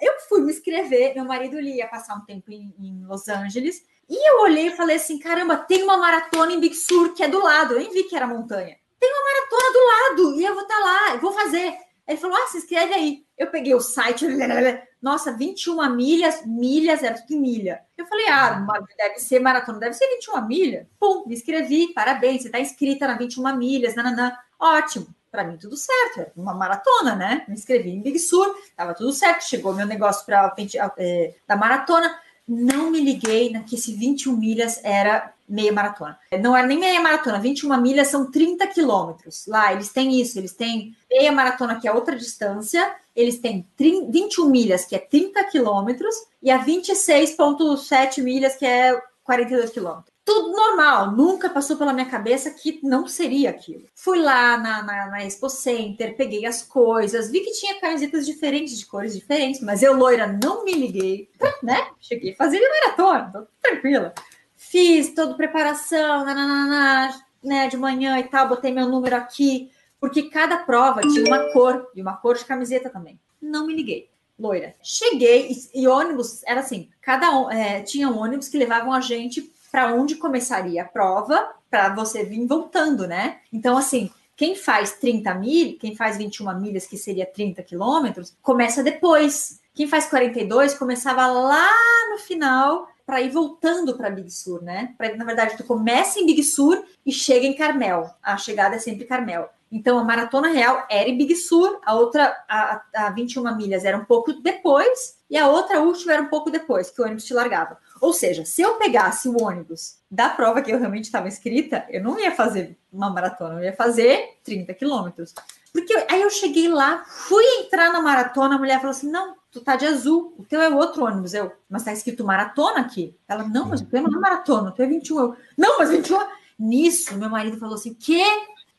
eu 0.02 0.14
fui 0.30 0.40
me 0.40 0.52
inscrever, 0.54 1.14
meu 1.14 1.26
marido 1.26 1.60
ia 1.60 1.88
passar 1.88 2.16
um 2.16 2.24
tempo 2.24 2.50
em, 2.54 2.74
em 2.80 3.06
Los 3.06 3.28
Angeles, 3.28 3.84
e 4.10 4.30
eu 4.30 4.42
olhei 4.42 4.68
e 4.68 4.76
falei 4.76 4.96
assim: 4.96 5.20
caramba, 5.20 5.58
tem 5.58 5.84
uma 5.84 5.98
maratona 5.98 6.54
em 6.54 6.60
Big 6.60 6.76
Sur 6.76 7.14
que 7.14 7.24
é 7.24 7.28
do 7.28 7.44
lado. 7.44 7.74
Eu 7.74 7.80
nem 7.80 7.92
vi 7.92 8.04
que 8.04 8.16
era 8.16 8.28
montanha. 8.28 8.78
Tem 9.00 9.12
uma 9.12 9.24
maratona 9.24 9.74
do 9.74 9.86
lado 9.86 10.40
e 10.40 10.46
eu 10.46 10.54
vou 10.54 10.64
estar 10.64 10.78
tá 10.78 10.84
lá, 10.84 11.16
eu 11.16 11.22
vou 11.22 11.34
fazer. 11.34 11.74
Ele 12.08 12.18
falou: 12.18 12.38
ah, 12.38 12.48
se 12.48 12.58
inscreve 12.58 12.94
aí. 12.94 13.26
Eu 13.38 13.48
peguei 13.48 13.76
o 13.76 13.82
site, 13.82 14.26
nossa, 15.02 15.32
21 15.32 15.90
milhas, 15.94 16.46
milhas, 16.46 17.04
era 17.04 17.16
tudo 17.16 17.34
em 17.34 17.42
milha. 17.42 17.82
Eu 17.98 18.06
falei: 18.08 18.28
ah, 18.30 18.66
deve 18.98 19.20
ser 19.20 19.40
maratona, 19.40 19.80
deve 19.80 19.94
ser 19.94 20.08
21 20.16 20.48
milhas. 20.48 20.88
Pum, 21.00 21.26
me 21.28 21.36
inscrevi, 21.36 21.94
parabéns, 21.94 22.42
você 22.42 22.48
está 22.48 22.60
inscrita 22.60 23.08
na 23.08 23.18
21 23.18 23.56
milhas, 23.58 23.96
nananã. 23.96 24.32
Ótimo 24.60 25.08
para 25.30 25.44
mim 25.44 25.58
tudo 25.58 25.76
certo, 25.78 26.22
é 26.22 26.32
uma 26.36 26.54
maratona, 26.54 27.16
né? 27.16 27.46
Me 27.48 27.54
inscrevi 27.54 27.92
em 27.92 28.02
Big 28.02 28.18
Sur, 28.18 28.56
tava 28.76 28.96
tudo 28.96 29.12
certo, 29.12 29.44
chegou 29.44 29.74
meu 29.74 29.86
negócio 29.86 30.26
para 30.26 30.56
é, 30.98 31.36
da 31.46 31.56
maratona 31.56 32.18
não 32.48 32.90
me 32.90 33.00
liguei 33.02 33.52
na 33.52 33.64
que 33.64 33.76
esse 33.76 33.94
21 33.94 34.38
milhas 34.38 34.80
era 34.84 35.34
meia 35.48 35.72
maratona. 35.72 36.18
Não 36.40 36.56
era 36.56 36.68
nem 36.68 36.80
meia 36.80 37.02
maratona, 37.02 37.40
21 37.40 37.82
milhas 37.82 38.08
são 38.08 38.30
30 38.32 38.68
quilômetros. 38.68 39.46
Lá 39.48 39.74
eles 39.74 39.90
têm 39.92 40.20
isso, 40.20 40.38
eles 40.38 40.54
têm 40.54 40.96
meia 41.10 41.32
maratona, 41.32 41.80
que 41.80 41.88
é 41.88 41.92
outra 41.92 42.16
distância, 42.16 42.96
eles 43.16 43.40
têm 43.40 43.68
30, 43.76 44.12
21 44.12 44.50
milhas, 44.50 44.86
que 44.86 44.96
é 44.96 45.00
30 45.00 45.44
quilômetros, 45.46 46.16
e 46.42 46.52
a 46.52 46.64
26,7 46.64 48.22
milhas, 48.22 48.56
que 48.56 48.66
é 48.66 49.00
42 49.24 49.72
quilômetros. 49.72 50.17
Tudo 50.28 50.52
normal, 50.52 51.14
nunca 51.14 51.50
passou 51.50 51.78
pela 51.78 51.94
minha 51.94 52.06
cabeça 52.06 52.52
que 52.52 52.82
não 52.84 53.08
seria 53.08 53.50
aquilo. 53.50 53.86
Fui 53.96 54.20
lá 54.20 54.58
na, 54.58 54.84
na, 54.84 55.08
na, 55.08 55.26
Expo 55.26 55.50
Center, 55.50 56.18
peguei 56.18 56.46
as 56.46 56.62
coisas, 56.62 57.32
vi 57.32 57.40
que 57.40 57.54
tinha 57.54 57.80
camisetas 57.80 58.26
diferentes, 58.26 58.78
de 58.78 58.86
cores 58.86 59.16
diferentes, 59.16 59.62
mas 59.62 59.82
eu, 59.82 59.96
loira, 59.96 60.28
não 60.44 60.66
me 60.66 60.74
liguei, 60.74 61.30
né? 61.64 61.88
Cheguei 62.02 62.34
a 62.34 62.36
fazer 62.36 62.60
maratona, 62.60 63.32
tô 63.32 63.48
tranquila. 63.62 64.14
Fiz 64.58 65.16
toda 65.16 65.34
preparação, 65.36 66.26
nananana, 66.26 67.24
né, 67.42 67.70
de 67.70 67.78
manhã 67.78 68.20
e 68.20 68.24
tal, 68.24 68.50
botei 68.50 68.74
meu 68.74 68.90
número 68.90 69.16
aqui, 69.16 69.72
porque 69.98 70.24
cada 70.24 70.58
prova 70.58 71.00
tinha 71.04 71.24
uma 71.24 71.54
cor, 71.54 71.90
e 71.96 72.02
uma 72.02 72.18
cor 72.18 72.36
de 72.36 72.44
camiseta 72.44 72.90
também. 72.90 73.18
Não 73.42 73.66
me 73.66 73.74
liguei 73.74 74.10
loira. 74.38 74.76
Cheguei 74.84 75.52
e, 75.74 75.82
e 75.82 75.88
ônibus 75.88 76.44
era 76.44 76.60
assim: 76.60 76.90
cada 77.02 77.28
é, 77.52 77.82
tinha 77.82 78.10
um 78.10 78.18
ônibus 78.18 78.50
que 78.50 78.58
levavam 78.58 78.94
a 78.94 79.02
gente 79.02 79.52
para 79.78 79.94
onde 79.94 80.16
começaria 80.16 80.82
a 80.82 80.86
prova 80.86 81.52
para 81.70 81.94
você 81.94 82.24
vir 82.24 82.48
voltando, 82.48 83.06
né? 83.06 83.38
Então, 83.54 83.78
assim, 83.78 84.10
quem 84.36 84.56
faz 84.56 84.94
30 84.94 85.36
mil, 85.36 85.78
quem 85.78 85.96
faz 85.96 86.18
21 86.18 86.60
milhas, 86.60 86.88
que 86.88 86.98
seria 86.98 87.28
30 87.28 87.62
quilômetros, 87.62 88.36
começa 88.42 88.82
depois. 88.82 89.62
Quem 89.76 89.88
faz 89.88 90.08
42 90.08 90.74
começava 90.74 91.28
lá 91.28 91.70
no 92.10 92.18
final 92.18 92.88
para 93.06 93.22
ir 93.22 93.30
voltando 93.30 93.96
para 93.96 94.10
Big 94.10 94.32
Sur, 94.32 94.64
né? 94.64 94.96
Pra, 94.98 95.16
na 95.16 95.24
verdade, 95.24 95.56
tu 95.56 95.64
começa 95.64 96.20
em 96.20 96.26
Big 96.26 96.42
Sur 96.42 96.84
e 97.06 97.12
chega 97.12 97.46
em 97.46 97.54
Carmel. 97.54 98.10
A 98.24 98.36
chegada 98.36 98.78
é 98.78 98.80
sempre 98.80 99.06
Carmel. 99.06 99.48
Então, 99.72 100.00
a 100.00 100.04
maratona 100.04 100.48
real 100.48 100.88
era 100.90 101.08
em 101.08 101.16
Big 101.16 101.36
Sur, 101.36 101.80
a 101.86 101.94
outra, 101.94 102.36
a, 102.50 102.82
a 102.96 103.10
21 103.12 103.56
milhas, 103.56 103.86
era 103.86 103.98
um 103.98 104.06
pouco 104.06 104.34
depois, 104.34 105.18
e 105.30 105.38
a 105.38 105.48
outra 105.48 105.82
última 105.82 106.14
era 106.14 106.22
um 106.22 106.30
pouco 106.30 106.50
depois, 106.50 106.90
que 106.90 107.00
o 107.00 107.06
ônibus 107.06 107.26
te 107.26 107.34
largava. 107.34 107.78
Ou 108.02 108.14
seja, 108.14 108.46
se 108.46 108.62
eu 108.62 108.76
pegasse 108.76 109.28
o 109.28 109.42
ônibus 109.42 109.98
da 110.10 110.30
prova 110.30 110.62
que 110.62 110.72
eu 110.72 110.80
realmente 110.80 111.06
estava 111.06 111.28
inscrita, 111.28 111.86
eu 111.90 112.02
não 112.04 112.20
ia 112.20 112.32
fazer 112.32 112.78
uma 112.92 113.10
maratona, 113.10 113.56
eu 113.56 113.64
ia 113.64 113.74
fazer 113.74 114.38
30 114.44 114.74
quilômetros. 114.74 115.34
Porque 115.72 115.94
aí 116.10 116.22
eu 116.22 116.30
cheguei 116.30 116.68
lá, 116.68 117.04
fui 117.06 117.44
entrar 117.60 117.92
na 117.92 118.02
maratona, 118.02 118.56
a 118.56 118.58
mulher 118.58 118.78
falou 118.78 118.92
assim: 118.92 119.12
não, 119.12 119.36
tu 119.52 119.62
tá 119.62 119.76
de 119.76 119.86
azul, 119.86 120.34
o 120.38 120.44
teu 120.44 120.62
é 120.62 120.70
outro 120.70 121.06
ônibus. 121.06 121.34
Eu, 121.34 121.52
mas 121.70 121.84
tá 121.84 121.94
escrito 121.94 122.26
maratona 122.26 122.80
aqui. 122.80 123.16
Ela, 123.28 123.44
não, 123.44 123.68
mas 123.68 123.82
o 123.82 123.86
teu 123.86 124.02
não 124.02 124.18
é 124.18 124.22
maratona, 124.22 124.70
o 124.70 124.74
teu 124.74 124.86
é 124.86 124.90
21. 124.90 125.20
Eu, 125.20 125.36
não, 125.58 125.78
mas 125.80 125.90
21. 125.90 126.18
Nisso, 126.60 127.16
meu 127.16 127.30
marido 127.30 127.58
falou 127.58 127.76
assim: 127.76 127.94
que? 127.94 128.24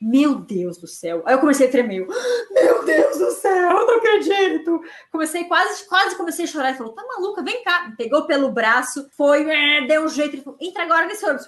Meu 0.00 0.36
Deus 0.36 0.78
do 0.78 0.86
céu. 0.86 1.22
Aí 1.26 1.34
eu 1.34 1.40
comecei 1.40 1.66
a 1.66 1.70
tremer. 1.70 2.06
Meu 2.50 2.84
Deus 2.84 3.18
do 3.18 3.30
céu, 3.32 3.70
eu 3.70 3.86
não 3.86 3.96
acredito. 3.96 4.80
Comecei 5.10 5.44
quase, 5.44 5.84
quase 5.88 6.16
comecei 6.16 6.44
a 6.44 6.48
chorar. 6.48 6.68
Ele 6.68 6.78
falou: 6.78 6.92
tá 6.92 7.04
maluca, 7.04 7.42
vem 7.42 7.64
cá. 7.64 7.92
Pegou 7.96 8.26
pelo 8.26 8.52
braço, 8.52 9.08
foi, 9.16 9.50
é, 9.50 9.86
deu 9.86 10.04
um 10.04 10.08
jeito. 10.08 10.36
Ele 10.36 10.42
falou: 10.42 10.58
entra 10.60 10.84
agora 10.84 11.06
nesse 11.06 11.24
ônibus. 11.24 11.46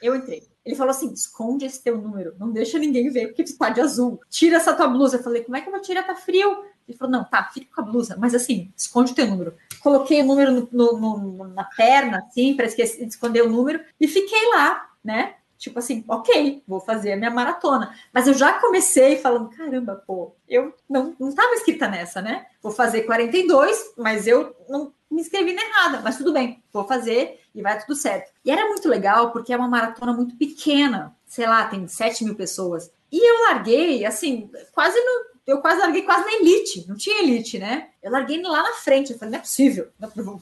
Eu 0.00 0.14
entrei. 0.14 0.46
Ele 0.64 0.76
falou 0.76 0.92
assim: 0.92 1.12
esconde 1.12 1.64
esse 1.64 1.82
teu 1.82 2.00
número, 2.00 2.34
não 2.38 2.52
deixa 2.52 2.78
ninguém 2.78 3.10
ver, 3.10 3.28
porque 3.28 3.44
tu 3.44 3.56
tá 3.58 3.68
de 3.70 3.80
azul. 3.80 4.20
Tira 4.30 4.58
essa 4.58 4.74
tua 4.74 4.86
blusa. 4.86 5.16
Eu 5.16 5.22
falei: 5.22 5.42
como 5.42 5.56
é 5.56 5.60
que 5.60 5.68
eu 5.68 5.72
vou 5.72 5.80
tirar? 5.80 6.04
Tá 6.04 6.14
frio. 6.14 6.64
Ele 6.88 6.96
falou: 6.96 7.12
não, 7.12 7.24
tá, 7.24 7.50
fica 7.52 7.66
com 7.74 7.80
a 7.80 7.84
blusa, 7.84 8.16
mas 8.16 8.34
assim, 8.34 8.72
esconde 8.76 9.12
o 9.12 9.14
teu 9.14 9.26
número. 9.26 9.54
Coloquei 9.80 10.22
o 10.22 10.24
número 10.24 10.52
no, 10.52 10.68
no, 10.70 11.18
no, 11.18 11.48
na 11.48 11.64
perna, 11.64 12.18
assim, 12.18 12.54
para 12.54 12.66
esconder 12.66 13.42
o 13.42 13.50
número, 13.50 13.80
e 14.00 14.06
fiquei 14.06 14.50
lá, 14.50 14.88
né? 15.02 15.34
Tipo 15.62 15.78
assim, 15.78 16.04
ok, 16.08 16.62
vou 16.66 16.80
fazer 16.80 17.12
a 17.12 17.16
minha 17.16 17.30
maratona. 17.30 17.94
Mas 18.12 18.26
eu 18.26 18.34
já 18.34 18.54
comecei 18.54 19.16
falando, 19.16 19.48
caramba, 19.50 20.02
pô, 20.04 20.34
eu 20.48 20.74
não, 20.90 21.14
não 21.20 21.28
estava 21.28 21.54
inscrita 21.54 21.86
nessa, 21.86 22.20
né? 22.20 22.46
Vou 22.60 22.72
fazer 22.72 23.02
42, 23.02 23.94
mas 23.96 24.26
eu 24.26 24.54
não 24.68 24.92
me 25.08 25.20
inscrevi 25.20 25.52
na 25.52 25.62
errada, 25.62 26.00
mas 26.02 26.16
tudo 26.16 26.32
bem, 26.32 26.62
vou 26.72 26.84
fazer 26.84 27.38
e 27.54 27.62
vai 27.62 27.78
tudo 27.78 27.94
certo. 27.94 28.32
E 28.44 28.50
era 28.50 28.66
muito 28.66 28.88
legal 28.88 29.30
porque 29.30 29.52
é 29.52 29.56
uma 29.56 29.68
maratona 29.68 30.12
muito 30.12 30.36
pequena, 30.36 31.14
sei 31.26 31.46
lá, 31.46 31.64
tem 31.66 31.86
7 31.86 32.24
mil 32.24 32.34
pessoas. 32.34 32.90
E 33.10 33.18
eu 33.18 33.44
larguei, 33.44 34.04
assim, 34.04 34.50
quase 34.72 34.98
no, 34.98 35.32
eu 35.46 35.60
quase 35.60 35.80
larguei 35.80 36.02
quase 36.02 36.24
na 36.24 36.32
elite, 36.32 36.88
não 36.88 36.96
tinha 36.96 37.22
elite, 37.22 37.58
né? 37.58 37.90
Eu 38.02 38.10
larguei 38.10 38.42
lá 38.42 38.62
na 38.62 38.72
frente, 38.72 39.12
eu 39.12 39.18
falei, 39.18 39.32
não 39.32 39.38
é 39.38 39.42
possível, 39.42 39.88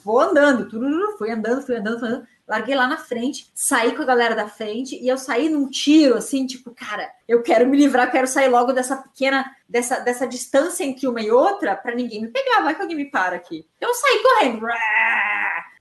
vou 0.02 0.20
andando, 0.20 0.70
fui 1.18 1.30
andando, 1.30 1.62
fui 1.62 1.76
andando, 1.76 1.98
fui 1.98 2.08
andando 2.08 2.26
larguei 2.50 2.74
lá 2.74 2.88
na 2.88 2.96
frente, 2.96 3.48
saí 3.54 3.94
com 3.94 4.02
a 4.02 4.04
galera 4.04 4.34
da 4.34 4.48
frente 4.48 5.00
e 5.00 5.06
eu 5.06 5.16
saí 5.16 5.48
num 5.48 5.70
tiro, 5.70 6.16
assim, 6.16 6.44
tipo, 6.44 6.74
cara, 6.74 7.08
eu 7.28 7.42
quero 7.42 7.68
me 7.68 7.76
livrar, 7.76 8.10
quero 8.10 8.26
sair 8.26 8.48
logo 8.48 8.72
dessa 8.72 8.96
pequena, 8.96 9.48
dessa, 9.68 10.00
dessa 10.00 10.26
distância 10.26 10.82
entre 10.82 11.06
uma 11.06 11.20
e 11.20 11.30
outra, 11.30 11.76
para 11.76 11.94
ninguém 11.94 12.22
me 12.22 12.28
pegar, 12.28 12.62
vai 12.62 12.74
que 12.74 12.82
alguém 12.82 12.96
me 12.96 13.08
para 13.08 13.36
aqui. 13.36 13.64
Então 13.76 13.88
eu 13.88 13.94
saí 13.94 14.20
correndo. 14.20 14.66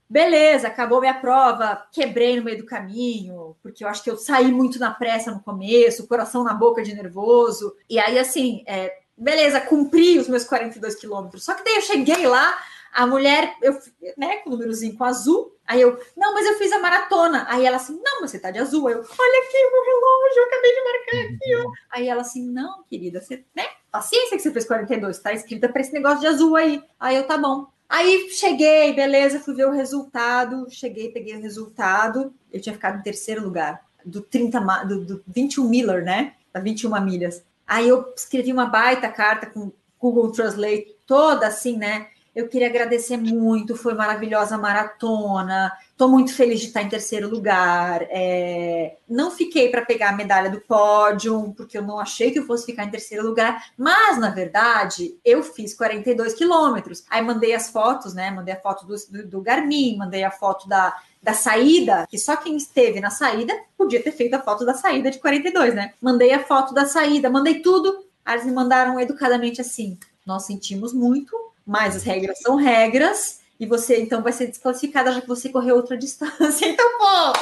Beleza, 0.08 0.68
acabou 0.68 1.00
minha 1.00 1.14
prova, 1.14 1.84
quebrei 1.90 2.36
no 2.36 2.44
meio 2.44 2.58
do 2.58 2.66
caminho, 2.66 3.56
porque 3.60 3.82
eu 3.82 3.88
acho 3.88 4.04
que 4.04 4.10
eu 4.10 4.16
saí 4.16 4.52
muito 4.52 4.78
na 4.78 4.92
pressa 4.92 5.32
no 5.32 5.40
começo, 5.40 6.06
coração 6.06 6.44
na 6.44 6.54
boca 6.54 6.84
de 6.84 6.94
nervoso. 6.94 7.74
E 7.88 7.98
aí, 7.98 8.16
assim, 8.16 8.62
é, 8.64 8.92
beleza, 9.18 9.60
cumpri 9.60 10.20
os 10.20 10.28
meus 10.28 10.44
42 10.44 10.94
quilômetros. 10.94 11.44
Só 11.44 11.54
que 11.54 11.64
daí 11.64 11.74
eu 11.74 11.82
cheguei 11.82 12.26
lá, 12.28 12.56
a 12.92 13.06
mulher, 13.06 13.54
eu, 13.62 13.78
né, 14.16 14.38
com 14.38 14.50
o 14.50 14.52
númerozinho 14.52 14.96
com 14.96 15.04
azul, 15.04 15.56
aí 15.66 15.80
eu, 15.80 15.98
não, 16.16 16.34
mas 16.34 16.46
eu 16.46 16.58
fiz 16.58 16.72
a 16.72 16.78
maratona. 16.78 17.46
Aí 17.48 17.64
ela 17.64 17.76
assim, 17.76 18.00
não, 18.02 18.20
mas 18.20 18.30
você 18.30 18.38
tá 18.38 18.50
de 18.50 18.58
azul. 18.58 18.88
Aí 18.88 18.94
eu, 18.94 19.00
olha 19.00 19.44
aqui 19.44 19.56
o 19.56 19.84
relógio, 19.84 20.38
eu 20.38 20.44
acabei 20.44 20.74
de 20.74 20.84
marcar 20.84 21.34
aqui, 21.34 21.56
ó. 21.56 21.72
Aí 21.90 22.08
ela 22.08 22.22
assim, 22.22 22.46
não, 22.50 22.84
querida, 22.88 23.20
você, 23.20 23.44
né, 23.54 23.64
paciência 23.90 24.36
que 24.36 24.42
você 24.42 24.50
fez 24.50 24.64
42, 24.64 25.18
tá 25.18 25.32
escrita 25.32 25.68
para 25.68 25.80
esse 25.80 25.92
negócio 25.92 26.20
de 26.20 26.26
azul 26.26 26.56
aí. 26.56 26.82
Aí 26.98 27.16
eu, 27.16 27.26
tá 27.26 27.38
bom. 27.38 27.66
Aí 27.88 28.30
cheguei, 28.30 28.92
beleza, 28.92 29.40
fui 29.40 29.52
ver 29.52 29.66
o 29.66 29.72
resultado, 29.72 30.66
cheguei, 30.70 31.10
peguei 31.10 31.34
o 31.34 31.42
resultado, 31.42 32.32
eu 32.52 32.60
tinha 32.60 32.72
ficado 32.72 32.98
em 32.98 33.02
terceiro 33.02 33.42
lugar, 33.42 33.84
do 34.04 34.20
30, 34.20 34.60
do, 34.84 35.04
do 35.04 35.24
21 35.26 35.68
Miller, 35.68 36.04
né, 36.04 36.34
da 36.52 36.60
21 36.60 37.00
milhas. 37.00 37.42
Aí 37.66 37.88
eu 37.88 38.12
escrevi 38.16 38.52
uma 38.52 38.66
baita 38.66 39.08
carta 39.08 39.46
com 39.46 39.72
Google 39.98 40.30
Translate, 40.30 40.96
toda 41.04 41.48
assim, 41.48 41.76
né, 41.76 42.08
eu 42.34 42.48
queria 42.48 42.68
agradecer 42.68 43.16
muito, 43.16 43.76
foi 43.76 43.94
maravilhosa 43.94 44.54
a 44.54 44.58
maratona. 44.58 45.72
Estou 45.90 46.08
muito 46.08 46.32
feliz 46.32 46.60
de 46.60 46.66
estar 46.66 46.82
em 46.82 46.88
terceiro 46.88 47.28
lugar. 47.28 48.06
É, 48.08 48.96
não 49.08 49.30
fiquei 49.30 49.68
para 49.68 49.84
pegar 49.84 50.10
a 50.10 50.16
medalha 50.16 50.48
do 50.48 50.60
pódio, 50.60 51.52
porque 51.56 51.76
eu 51.76 51.82
não 51.82 51.98
achei 51.98 52.30
que 52.30 52.38
eu 52.38 52.46
fosse 52.46 52.66
ficar 52.66 52.84
em 52.84 52.90
terceiro 52.90 53.26
lugar. 53.26 53.66
Mas, 53.76 54.18
na 54.18 54.30
verdade, 54.30 55.18
eu 55.24 55.42
fiz 55.42 55.74
42 55.74 56.34
quilômetros. 56.34 57.04
Aí 57.10 57.20
mandei 57.20 57.52
as 57.52 57.68
fotos, 57.68 58.14
né? 58.14 58.30
Mandei 58.30 58.54
a 58.54 58.60
foto 58.60 58.86
do, 58.86 58.94
do, 59.10 59.26
do 59.26 59.40
Garmin, 59.42 59.96
mandei 59.96 60.22
a 60.22 60.30
foto 60.30 60.68
da, 60.68 60.96
da 61.22 61.34
saída, 61.34 62.06
que 62.08 62.16
só 62.16 62.36
quem 62.36 62.56
esteve 62.56 63.00
na 63.00 63.10
saída 63.10 63.52
podia 63.76 64.02
ter 64.02 64.12
feito 64.12 64.34
a 64.34 64.40
foto 64.40 64.64
da 64.64 64.74
saída 64.74 65.10
de 65.10 65.18
42, 65.18 65.74
né? 65.74 65.94
Mandei 66.00 66.32
a 66.32 66.44
foto 66.44 66.72
da 66.72 66.86
saída, 66.86 67.28
mandei 67.28 67.60
tudo. 67.60 68.04
Aí 68.24 68.36
eles 68.36 68.46
me 68.46 68.52
mandaram 68.52 69.00
educadamente 69.00 69.60
assim: 69.60 69.98
nós 70.24 70.44
sentimos 70.44 70.92
muito, 70.92 71.36
mas 71.66 71.96
as 71.96 72.02
regras 72.02 72.38
são 72.40 72.56
regras 72.56 73.40
e 73.58 73.66
você 73.66 74.00
então 74.00 74.22
vai 74.22 74.32
ser 74.32 74.46
desclassificada 74.46 75.12
já 75.12 75.20
que 75.20 75.28
você 75.28 75.48
correu 75.48 75.76
outra 75.76 75.96
distância. 75.98 76.66
Então, 76.66 76.86
pô, 76.98 77.32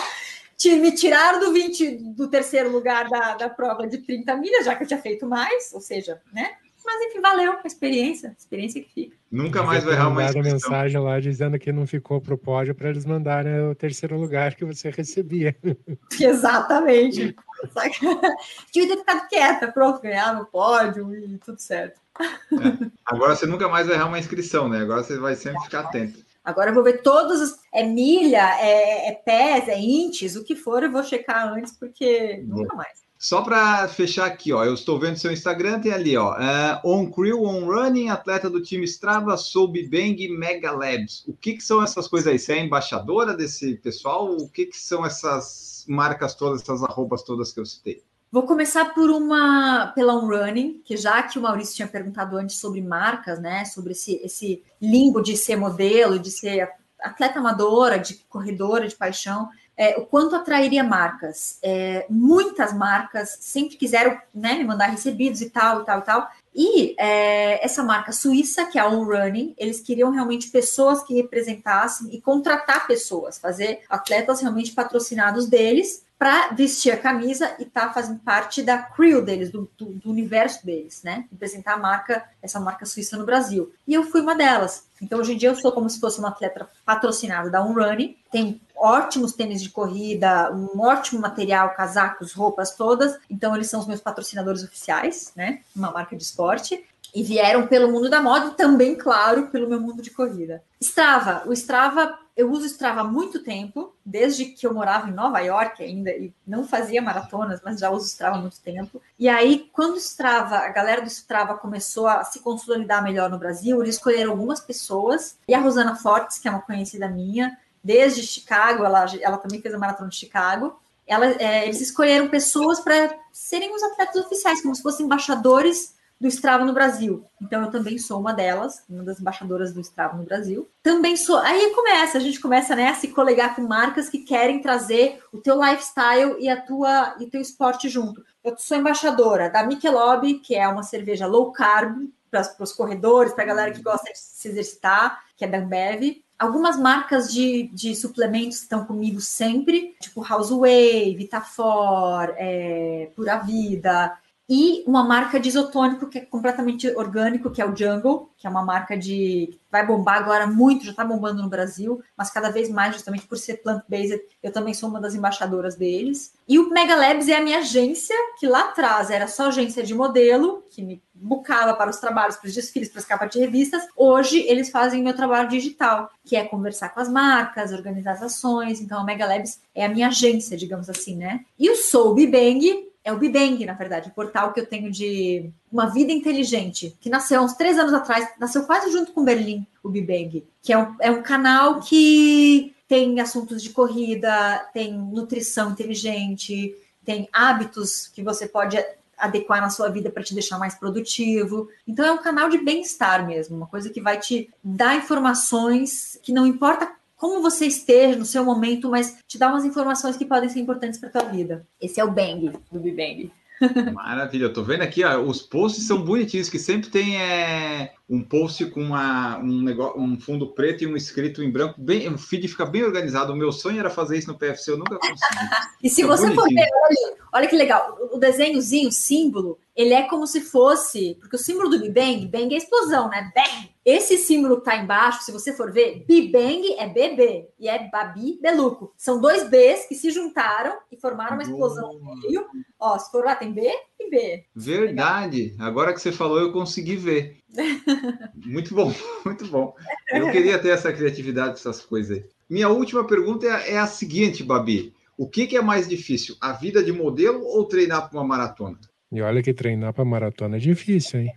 te, 0.56 0.74
me 0.76 0.92
tiraram 0.92 1.40
do 1.40 1.52
20 1.52 1.96
do 2.16 2.28
terceiro 2.28 2.70
lugar 2.70 3.08
da, 3.08 3.34
da 3.36 3.48
prova 3.48 3.86
de 3.86 3.98
30 3.98 4.36
milhas, 4.36 4.64
já 4.64 4.74
que 4.74 4.82
eu 4.82 4.86
tinha 4.86 5.00
feito 5.00 5.26
mais, 5.26 5.72
ou 5.72 5.80
seja, 5.80 6.20
né? 6.32 6.50
Mas 6.84 7.02
enfim, 7.02 7.20
valeu 7.20 7.52
a 7.52 7.66
experiência, 7.66 8.30
a 8.30 8.32
experiência 8.32 8.82
que 8.82 8.90
fica. 8.90 9.16
Nunca 9.30 9.62
mais 9.62 9.84
vai 9.84 9.92
errar 9.92 10.08
uma 10.08 10.32
mensagem 10.42 10.98
lá 10.98 11.20
dizendo 11.20 11.58
que 11.58 11.70
não 11.70 11.86
ficou 11.86 12.18
pro 12.18 12.38
pódio 12.38 12.74
para 12.74 12.88
eles 12.88 13.04
mandarem 13.04 13.68
o 13.68 13.74
terceiro 13.74 14.18
lugar 14.18 14.54
que 14.54 14.64
você 14.64 14.88
recebia. 14.88 15.54
Exatamente. 16.18 17.36
Devia 18.72 18.88
ter 18.88 18.98
ficado 18.98 19.28
quieta, 19.28 19.72
pronto, 19.72 20.00
ganhava 20.00 20.42
o 20.42 20.46
pódio 20.46 21.14
e 21.14 21.38
tudo 21.38 21.58
certo. 21.58 22.00
É. 22.20 22.90
Agora 23.06 23.34
você 23.34 23.46
nunca 23.46 23.68
mais 23.68 23.86
vai 23.86 23.96
errar 23.96 24.06
uma 24.06 24.18
inscrição, 24.18 24.68
né? 24.68 24.80
Agora 24.80 25.02
você 25.02 25.18
vai 25.18 25.34
sempre 25.34 25.62
ficar 25.62 25.80
atento. 25.80 26.26
Agora 26.44 26.70
eu 26.70 26.74
vou 26.74 26.82
ver 26.82 27.02
todos 27.02 27.40
os. 27.40 27.58
É 27.72 27.84
milha, 27.84 28.58
é, 28.60 29.10
é 29.10 29.12
pés, 29.12 29.68
é 29.68 29.78
inches, 29.78 30.34
o 30.34 30.44
que 30.44 30.56
for, 30.56 30.82
eu 30.82 30.90
vou 30.90 31.02
checar 31.04 31.52
antes, 31.52 31.72
porque 31.72 32.42
nunca 32.46 32.74
mais. 32.74 33.06
Só 33.18 33.42
para 33.42 33.88
fechar 33.88 34.26
aqui, 34.26 34.52
ó, 34.52 34.64
eu 34.64 34.74
estou 34.74 34.98
vendo 34.98 35.18
seu 35.18 35.32
Instagram, 35.32 35.80
tem 35.80 35.92
ali, 35.92 36.16
ó, 36.16 36.34
uh, 36.34 36.80
On 36.84 37.10
Crew, 37.10 37.42
On 37.42 37.66
Running, 37.66 38.08
atleta 38.10 38.48
do 38.48 38.62
time 38.62 38.84
Strava, 38.84 39.36
Soul 39.36 39.72
Bang, 39.90 40.28
Mega 40.28 40.70
Labs. 40.70 41.24
O 41.26 41.32
que, 41.32 41.54
que 41.54 41.62
são 41.62 41.82
essas 41.82 42.06
coisas 42.06 42.32
aí? 42.32 42.38
Você 42.38 42.52
é 42.52 42.64
embaixadora 42.64 43.36
desse 43.36 43.74
pessoal? 43.74 44.36
O 44.36 44.48
que, 44.48 44.66
que 44.66 44.76
são 44.78 45.04
essas 45.04 45.77
marcas 45.88 46.34
todas, 46.34 46.62
essas 46.62 46.82
arrobas 46.82 47.22
todas 47.22 47.52
que 47.52 47.60
eu 47.60 47.66
citei? 47.66 48.02
Vou 48.30 48.42
começar 48.42 48.92
por 48.92 49.08
uma 49.10 49.90
pela 49.94 50.14
On 50.14 50.26
Running, 50.26 50.82
que 50.84 50.96
já 50.98 51.22
que 51.22 51.38
o 51.38 51.42
Maurício 51.42 51.76
tinha 51.76 51.88
perguntado 51.88 52.36
antes 52.36 52.60
sobre 52.60 52.82
marcas, 52.82 53.40
né, 53.40 53.64
sobre 53.64 53.92
esse, 53.92 54.16
esse 54.16 54.62
limbo 54.80 55.22
de 55.22 55.34
ser 55.34 55.56
modelo, 55.56 56.18
de 56.18 56.30
ser 56.30 56.70
atleta 57.00 57.38
amadora, 57.38 57.98
de 57.98 58.14
corredora 58.28 58.86
de 58.86 58.94
paixão, 58.94 59.48
é, 59.78 59.96
o 59.96 60.04
quanto 60.04 60.34
atrairia 60.34 60.82
marcas. 60.82 61.58
É, 61.62 62.04
muitas 62.10 62.74
marcas 62.74 63.38
sempre 63.40 63.76
quiseram 63.76 64.20
né, 64.34 64.54
me 64.54 64.64
mandar 64.64 64.86
recebidos 64.86 65.40
e 65.40 65.48
tal, 65.48 65.82
e 65.82 65.84
tal, 65.86 66.00
e 66.00 66.02
tal. 66.02 66.28
E 66.60 66.96
é, 66.98 67.64
essa 67.64 67.84
marca 67.84 68.10
suíça, 68.10 68.64
que 68.64 68.80
é 68.80 68.82
a 68.82 68.88
On 68.88 69.04
Running, 69.04 69.54
eles 69.56 69.80
queriam 69.80 70.10
realmente 70.10 70.50
pessoas 70.50 71.04
que 71.04 71.14
representassem 71.14 72.12
e 72.12 72.20
contratar 72.20 72.88
pessoas, 72.88 73.38
fazer 73.38 73.82
atletas 73.88 74.40
realmente 74.40 74.72
patrocinados 74.72 75.46
deles 75.46 76.04
para 76.18 76.48
vestir 76.48 76.90
a 76.90 76.96
camisa 76.96 77.54
e 77.60 77.64
tá 77.64 77.92
fazendo 77.92 78.18
parte 78.18 78.60
da 78.60 78.78
crew 78.78 79.22
deles, 79.22 79.50
do, 79.50 79.70
do, 79.78 79.86
do, 79.86 80.10
universo 80.10 80.66
deles, 80.66 81.02
né? 81.04 81.26
Representar 81.30 81.74
a 81.74 81.78
marca, 81.78 82.24
essa 82.42 82.58
marca 82.58 82.84
suíça 82.84 83.16
no 83.16 83.24
Brasil. 83.24 83.72
E 83.86 83.94
eu 83.94 84.02
fui 84.02 84.20
uma 84.20 84.34
delas. 84.34 84.88
Então, 85.00 85.20
hoje 85.20 85.34
em 85.34 85.36
dia, 85.36 85.50
eu 85.50 85.54
sou 85.54 85.70
como 85.70 85.88
se 85.88 86.00
fosse 86.00 86.18
uma 86.18 86.30
atleta 86.30 86.68
patrocinada 86.84 87.48
da 87.48 87.64
Unrunning. 87.64 88.16
Tem 88.32 88.60
ótimos 88.74 89.32
tênis 89.32 89.62
de 89.62 89.70
corrida, 89.70 90.52
um 90.52 90.80
ótimo 90.80 91.20
material, 91.20 91.72
casacos, 91.74 92.32
roupas 92.32 92.74
todas. 92.74 93.16
Então, 93.30 93.54
eles 93.54 93.70
são 93.70 93.78
os 93.78 93.86
meus 93.86 94.00
patrocinadores 94.00 94.64
oficiais, 94.64 95.32
né? 95.36 95.60
Uma 95.74 95.92
marca 95.92 96.16
de 96.16 96.22
esporte 96.24 96.84
e 97.18 97.22
vieram 97.24 97.66
pelo 97.66 97.90
mundo 97.90 98.08
da 98.08 98.22
moda 98.22 98.46
e 98.46 98.54
também, 98.54 98.94
claro, 98.94 99.48
pelo 99.48 99.68
meu 99.68 99.80
mundo 99.80 100.00
de 100.00 100.08
corrida. 100.08 100.62
Strava, 100.80 101.42
o 101.48 101.52
Strava, 101.52 102.16
eu 102.36 102.48
uso 102.48 102.64
Strava 102.66 103.00
há 103.00 103.04
muito 103.04 103.42
tempo, 103.42 103.92
desde 104.06 104.44
que 104.44 104.64
eu 104.64 104.72
morava 104.72 105.08
em 105.08 105.12
Nova 105.12 105.40
York 105.40 105.82
ainda, 105.82 106.12
e 106.12 106.32
não 106.46 106.62
fazia 106.62 107.02
maratonas, 107.02 107.60
mas 107.64 107.80
já 107.80 107.90
uso 107.90 108.06
Strava 108.06 108.36
há 108.36 108.40
muito 108.40 108.60
tempo. 108.60 109.02
E 109.18 109.28
aí, 109.28 109.68
quando 109.72 109.94
o 109.94 109.98
Strava, 109.98 110.58
a 110.58 110.68
galera 110.68 111.02
do 111.02 111.08
Strava 111.08 111.56
começou 111.56 112.06
a 112.06 112.22
se 112.22 112.38
consolidar 112.38 113.02
melhor 113.02 113.28
no 113.28 113.36
Brasil, 113.36 113.82
eles 113.82 113.96
escolheram 113.96 114.30
algumas 114.30 114.60
pessoas, 114.60 115.36
e 115.48 115.54
a 115.54 115.58
Rosana 115.58 115.96
Fortes, 115.96 116.38
que 116.38 116.46
é 116.46 116.52
uma 116.52 116.62
conhecida 116.62 117.08
minha, 117.08 117.58
desde 117.82 118.22
Chicago, 118.22 118.84
ela, 118.84 119.06
ela 119.20 119.38
também 119.38 119.60
fez 119.60 119.74
a 119.74 119.78
maratona 119.78 120.08
de 120.08 120.14
Chicago, 120.14 120.78
ela, 121.04 121.26
é, 121.26 121.64
eles 121.64 121.80
escolheram 121.80 122.28
pessoas 122.28 122.78
para 122.78 123.12
serem 123.32 123.74
os 123.74 123.82
atletas 123.82 124.24
oficiais, 124.24 124.62
como 124.62 124.72
se 124.72 124.82
fossem 124.82 125.04
embaixadores 125.04 125.97
do 126.20 126.26
Strava 126.26 126.64
no 126.64 126.72
Brasil. 126.72 127.24
Então 127.40 127.62
eu 127.62 127.70
também 127.70 127.98
sou 127.98 128.18
uma 128.18 128.32
delas, 128.32 128.82
uma 128.88 129.04
das 129.04 129.20
embaixadoras 129.20 129.72
do 129.72 129.80
Strava 129.80 130.16
no 130.16 130.24
Brasil. 130.24 130.68
Também 130.82 131.16
sou. 131.16 131.38
Aí 131.38 131.72
começa, 131.74 132.18
a 132.18 132.20
gente 132.20 132.40
começa 132.40 132.74
né, 132.74 132.88
a 132.88 132.94
se 132.94 133.08
colegar 133.08 133.54
com 133.54 133.62
marcas 133.62 134.08
que 134.08 134.18
querem 134.18 134.60
trazer 134.60 135.22
o 135.32 135.38
teu 135.38 135.60
lifestyle 135.62 136.36
e 136.40 136.48
a 136.48 136.60
tua 136.60 137.14
e 137.20 137.26
teu 137.26 137.40
esporte 137.40 137.88
junto. 137.88 138.24
Eu 138.42 138.56
sou 138.58 138.76
embaixadora 138.76 139.48
da 139.48 139.64
Michelob, 139.64 140.34
que 140.40 140.54
é 140.54 140.66
uma 140.66 140.82
cerveja 140.82 141.26
low 141.26 141.52
carb 141.52 142.08
para 142.30 142.42
os 142.60 142.72
corredores, 142.72 143.32
para 143.32 143.44
a 143.44 143.46
galera 143.46 143.70
que 143.70 143.82
gosta 143.82 144.12
de 144.12 144.18
se 144.18 144.48
exercitar, 144.48 145.24
que 145.36 145.44
é 145.44 145.48
da 145.48 145.58
Ambev. 145.58 146.22
Algumas 146.38 146.78
marcas 146.78 147.32
de, 147.32 147.68
de 147.72 147.96
suplementos 147.96 148.62
estão 148.62 148.84
comigo 148.84 149.20
sempre, 149.20 149.96
tipo 150.00 150.22
House 150.22 150.52
Whey, 150.52 151.16
Vitafor, 151.16 152.32
é, 152.36 153.10
Pura 153.16 153.38
Vida, 153.38 154.16
e 154.48 154.82
uma 154.86 155.04
marca 155.04 155.38
de 155.38 155.48
isotônico 155.48 156.08
que 156.08 156.18
é 156.18 156.24
completamente 156.24 156.88
orgânico, 156.96 157.50
que 157.50 157.60
é 157.60 157.66
o 157.66 157.76
Jungle, 157.76 158.30
que 158.36 158.46
é 158.46 158.50
uma 158.50 158.64
marca 158.64 158.96
de 158.96 159.58
vai 159.70 159.86
bombar 159.86 160.16
agora 160.16 160.46
muito, 160.46 160.86
já 160.86 160.92
está 160.92 161.04
bombando 161.04 161.42
no 161.42 161.48
Brasil, 161.50 162.02
mas 162.16 162.30
cada 162.30 162.50
vez 162.50 162.70
mais 162.70 162.94
justamente 162.94 163.26
por 163.26 163.36
ser 163.36 163.58
plant-based, 163.58 164.18
eu 164.42 164.50
também 164.50 164.72
sou 164.72 164.88
uma 164.88 165.00
das 165.00 165.14
embaixadoras 165.14 165.76
deles. 165.76 166.32
E 166.48 166.58
o 166.58 166.70
Mega 166.70 166.96
Labs 166.96 167.28
é 167.28 167.36
a 167.36 167.42
minha 167.42 167.58
agência, 167.58 168.16
que 168.38 168.46
lá 168.46 168.60
atrás 168.60 169.10
era 169.10 169.28
só 169.28 169.48
agência 169.48 169.82
de 169.82 169.94
modelo, 169.94 170.64
que 170.70 170.82
me 170.82 171.02
bucava 171.12 171.74
para 171.74 171.90
os 171.90 171.98
trabalhos, 171.98 172.36
para 172.36 172.48
os 172.48 172.54
desfiles, 172.54 172.88
para 172.88 173.00
as 173.00 173.04
capas 173.04 173.30
de 173.30 173.38
revistas. 173.38 173.86
Hoje 173.94 174.38
eles 174.48 174.70
fazem 174.70 175.02
meu 175.02 175.14
trabalho 175.14 175.50
digital, 175.50 176.10
que 176.24 176.36
é 176.36 176.44
conversar 176.44 176.88
com 176.90 177.00
as 177.00 177.08
marcas, 177.10 177.72
organizar 177.72 178.12
as 178.12 178.22
ações. 178.22 178.80
Então 178.80 179.00
a 179.00 179.04
Mega 179.04 179.26
Labs 179.26 179.60
é 179.74 179.84
a 179.84 179.88
minha 179.90 180.08
agência, 180.08 180.56
digamos 180.56 180.88
assim, 180.88 181.16
né? 181.16 181.44
E 181.58 181.68
o 181.68 181.76
Soul 181.76 182.14
Bang 182.14 182.87
é 183.08 183.12
o 183.12 183.16
Bibeng, 183.16 183.64
na 183.64 183.72
verdade, 183.72 184.10
o 184.10 184.12
portal 184.12 184.52
que 184.52 184.60
eu 184.60 184.66
tenho 184.66 184.90
de 184.90 185.50
uma 185.72 185.86
vida 185.86 186.12
inteligente, 186.12 186.94
que 187.00 187.08
nasceu 187.08 187.40
uns 187.40 187.54
três 187.54 187.78
anos 187.78 187.94
atrás, 187.94 188.28
nasceu 188.38 188.64
quase 188.64 188.92
junto 188.92 189.12
com 189.12 189.24
Berlim, 189.24 189.66
o 189.82 189.88
Bibeng, 189.88 190.44
que 190.62 190.74
é 190.74 190.78
um, 190.78 190.94
é 191.00 191.10
um 191.10 191.22
canal 191.22 191.80
que 191.80 192.74
tem 192.86 193.18
assuntos 193.18 193.62
de 193.62 193.70
corrida, 193.70 194.58
tem 194.74 194.92
nutrição 194.92 195.70
inteligente, 195.70 196.76
tem 197.02 197.30
hábitos 197.32 198.08
que 198.08 198.22
você 198.22 198.46
pode 198.46 198.76
adequar 199.16 199.62
na 199.62 199.70
sua 199.70 199.88
vida 199.88 200.10
para 200.10 200.22
te 200.22 200.34
deixar 200.34 200.58
mais 200.58 200.74
produtivo. 200.74 201.70
Então 201.86 202.04
é 202.04 202.12
um 202.12 202.22
canal 202.22 202.50
de 202.50 202.58
bem-estar 202.58 203.26
mesmo, 203.26 203.56
uma 203.56 203.66
coisa 203.66 203.88
que 203.88 204.02
vai 204.02 204.18
te 204.18 204.50
dar 204.62 204.96
informações 204.96 206.20
que 206.22 206.30
não 206.30 206.46
importa 206.46 206.92
como 207.18 207.42
você 207.42 207.66
esteja 207.66 208.16
no 208.16 208.24
seu 208.24 208.44
momento, 208.44 208.88
mas 208.88 209.18
te 209.26 209.36
dá 209.36 209.48
umas 209.48 209.64
informações 209.64 210.16
que 210.16 210.24
podem 210.24 210.48
ser 210.48 210.60
importantes 210.60 210.98
para 210.98 211.10
tua 211.10 211.24
vida. 211.24 211.66
Esse 211.80 212.00
é 212.00 212.04
o 212.04 212.10
Bang 212.10 212.52
do 212.70 212.78
Bibang. 212.80 213.30
Maravilha, 213.92 214.44
eu 214.44 214.52
tô 214.52 214.62
vendo 214.62 214.82
aqui, 214.82 215.04
ó, 215.04 215.20
os 215.20 215.42
posts 215.42 215.84
são 215.84 216.02
bonitinhos, 216.02 216.48
que 216.48 216.58
sempre 216.58 216.90
tem 216.90 217.20
é, 217.20 217.92
um 218.08 218.22
post 218.22 218.64
com 218.66 218.80
uma, 218.80 219.38
um, 219.38 219.62
negócio, 219.62 220.00
um 220.00 220.18
fundo 220.18 220.46
preto 220.46 220.84
e 220.84 220.86
um 220.86 220.96
escrito 220.96 221.42
em 221.42 221.50
branco, 221.50 221.74
bem, 221.80 222.08
o 222.08 222.16
feed 222.16 222.46
fica 222.46 222.64
bem 222.64 222.84
organizado. 222.84 223.32
O 223.32 223.36
meu 223.36 223.50
sonho 223.50 223.80
era 223.80 223.90
fazer 223.90 224.18
isso 224.18 224.28
no 224.28 224.38
PFC, 224.38 224.70
eu 224.70 224.78
nunca 224.78 224.96
consegui. 224.96 225.18
e 225.82 225.90
se 225.90 226.04
você 226.04 226.32
for 226.32 226.48
ver, 226.48 226.68
olha, 226.84 227.16
olha 227.32 227.48
que 227.48 227.56
legal, 227.56 227.98
o 228.12 228.18
desenhozinho, 228.18 228.88
o 228.88 228.92
símbolo, 228.92 229.58
ele 229.78 229.94
é 229.94 230.02
como 230.08 230.26
se 230.26 230.40
fosse, 230.40 231.16
porque 231.20 231.36
o 231.36 231.38
símbolo 231.38 231.68
do 231.70 231.78
Big 231.78 231.92
Bang, 231.92 232.26
Bang 232.26 232.52
é 232.52 232.58
explosão, 232.58 233.08
né? 233.08 233.30
Bang! 233.32 233.70
Esse 233.84 234.18
símbolo 234.18 234.56
que 234.56 234.64
tá 234.64 234.76
embaixo, 234.76 235.22
se 235.22 235.30
você 235.30 235.52
for 235.52 235.70
ver, 235.70 236.04
Big 236.04 236.32
Bang 236.32 236.74
é 236.76 236.88
BB 236.88 237.48
e 237.60 237.68
é 237.68 237.88
Babi 237.88 238.40
Beluco. 238.42 238.92
São 238.96 239.20
dois 239.20 239.48
Bs 239.48 239.86
que 239.88 239.94
se 239.94 240.10
juntaram 240.10 240.76
e 240.90 240.96
formaram 240.96 241.34
uma 241.36 241.44
explosão 241.44 241.92
no 241.92 242.16
meio. 242.16 242.44
Ó, 242.76 242.98
se 242.98 243.08
for 243.12 243.24
lá, 243.24 243.36
tem 243.36 243.52
B 243.52 243.70
e 244.00 244.10
B. 244.10 244.44
Verdade. 244.52 245.54
Agora 245.60 245.94
que 245.94 246.00
você 246.00 246.10
falou, 246.10 246.40
eu 246.40 246.50
consegui 246.50 246.96
ver. 246.96 247.36
muito 248.34 248.74
bom, 248.74 248.92
muito 249.24 249.46
bom. 249.46 249.76
Eu 250.08 250.32
queria 250.32 250.58
ter 250.58 250.70
essa 250.70 250.92
criatividade, 250.92 251.52
essas 251.52 251.80
coisas 251.80 252.18
aí. 252.18 252.24
Minha 252.50 252.68
última 252.68 253.06
pergunta 253.06 253.46
é, 253.46 253.74
é 253.74 253.78
a 253.78 253.86
seguinte, 253.86 254.42
Babi. 254.42 254.92
O 255.16 255.28
que, 255.28 255.46
que 255.46 255.56
é 255.56 255.62
mais 255.62 255.88
difícil, 255.88 256.36
a 256.40 256.52
vida 256.52 256.82
de 256.82 256.90
modelo 256.90 257.44
ou 257.44 257.64
treinar 257.64 258.08
para 258.08 258.18
uma 258.18 258.26
maratona? 258.26 258.78
E 259.10 259.22
olha 259.22 259.42
que 259.42 259.54
treinar 259.54 259.92
para 259.92 260.04
maratona 260.04 260.56
é 260.56 260.60
difícil, 260.60 261.20
hein? 261.20 261.32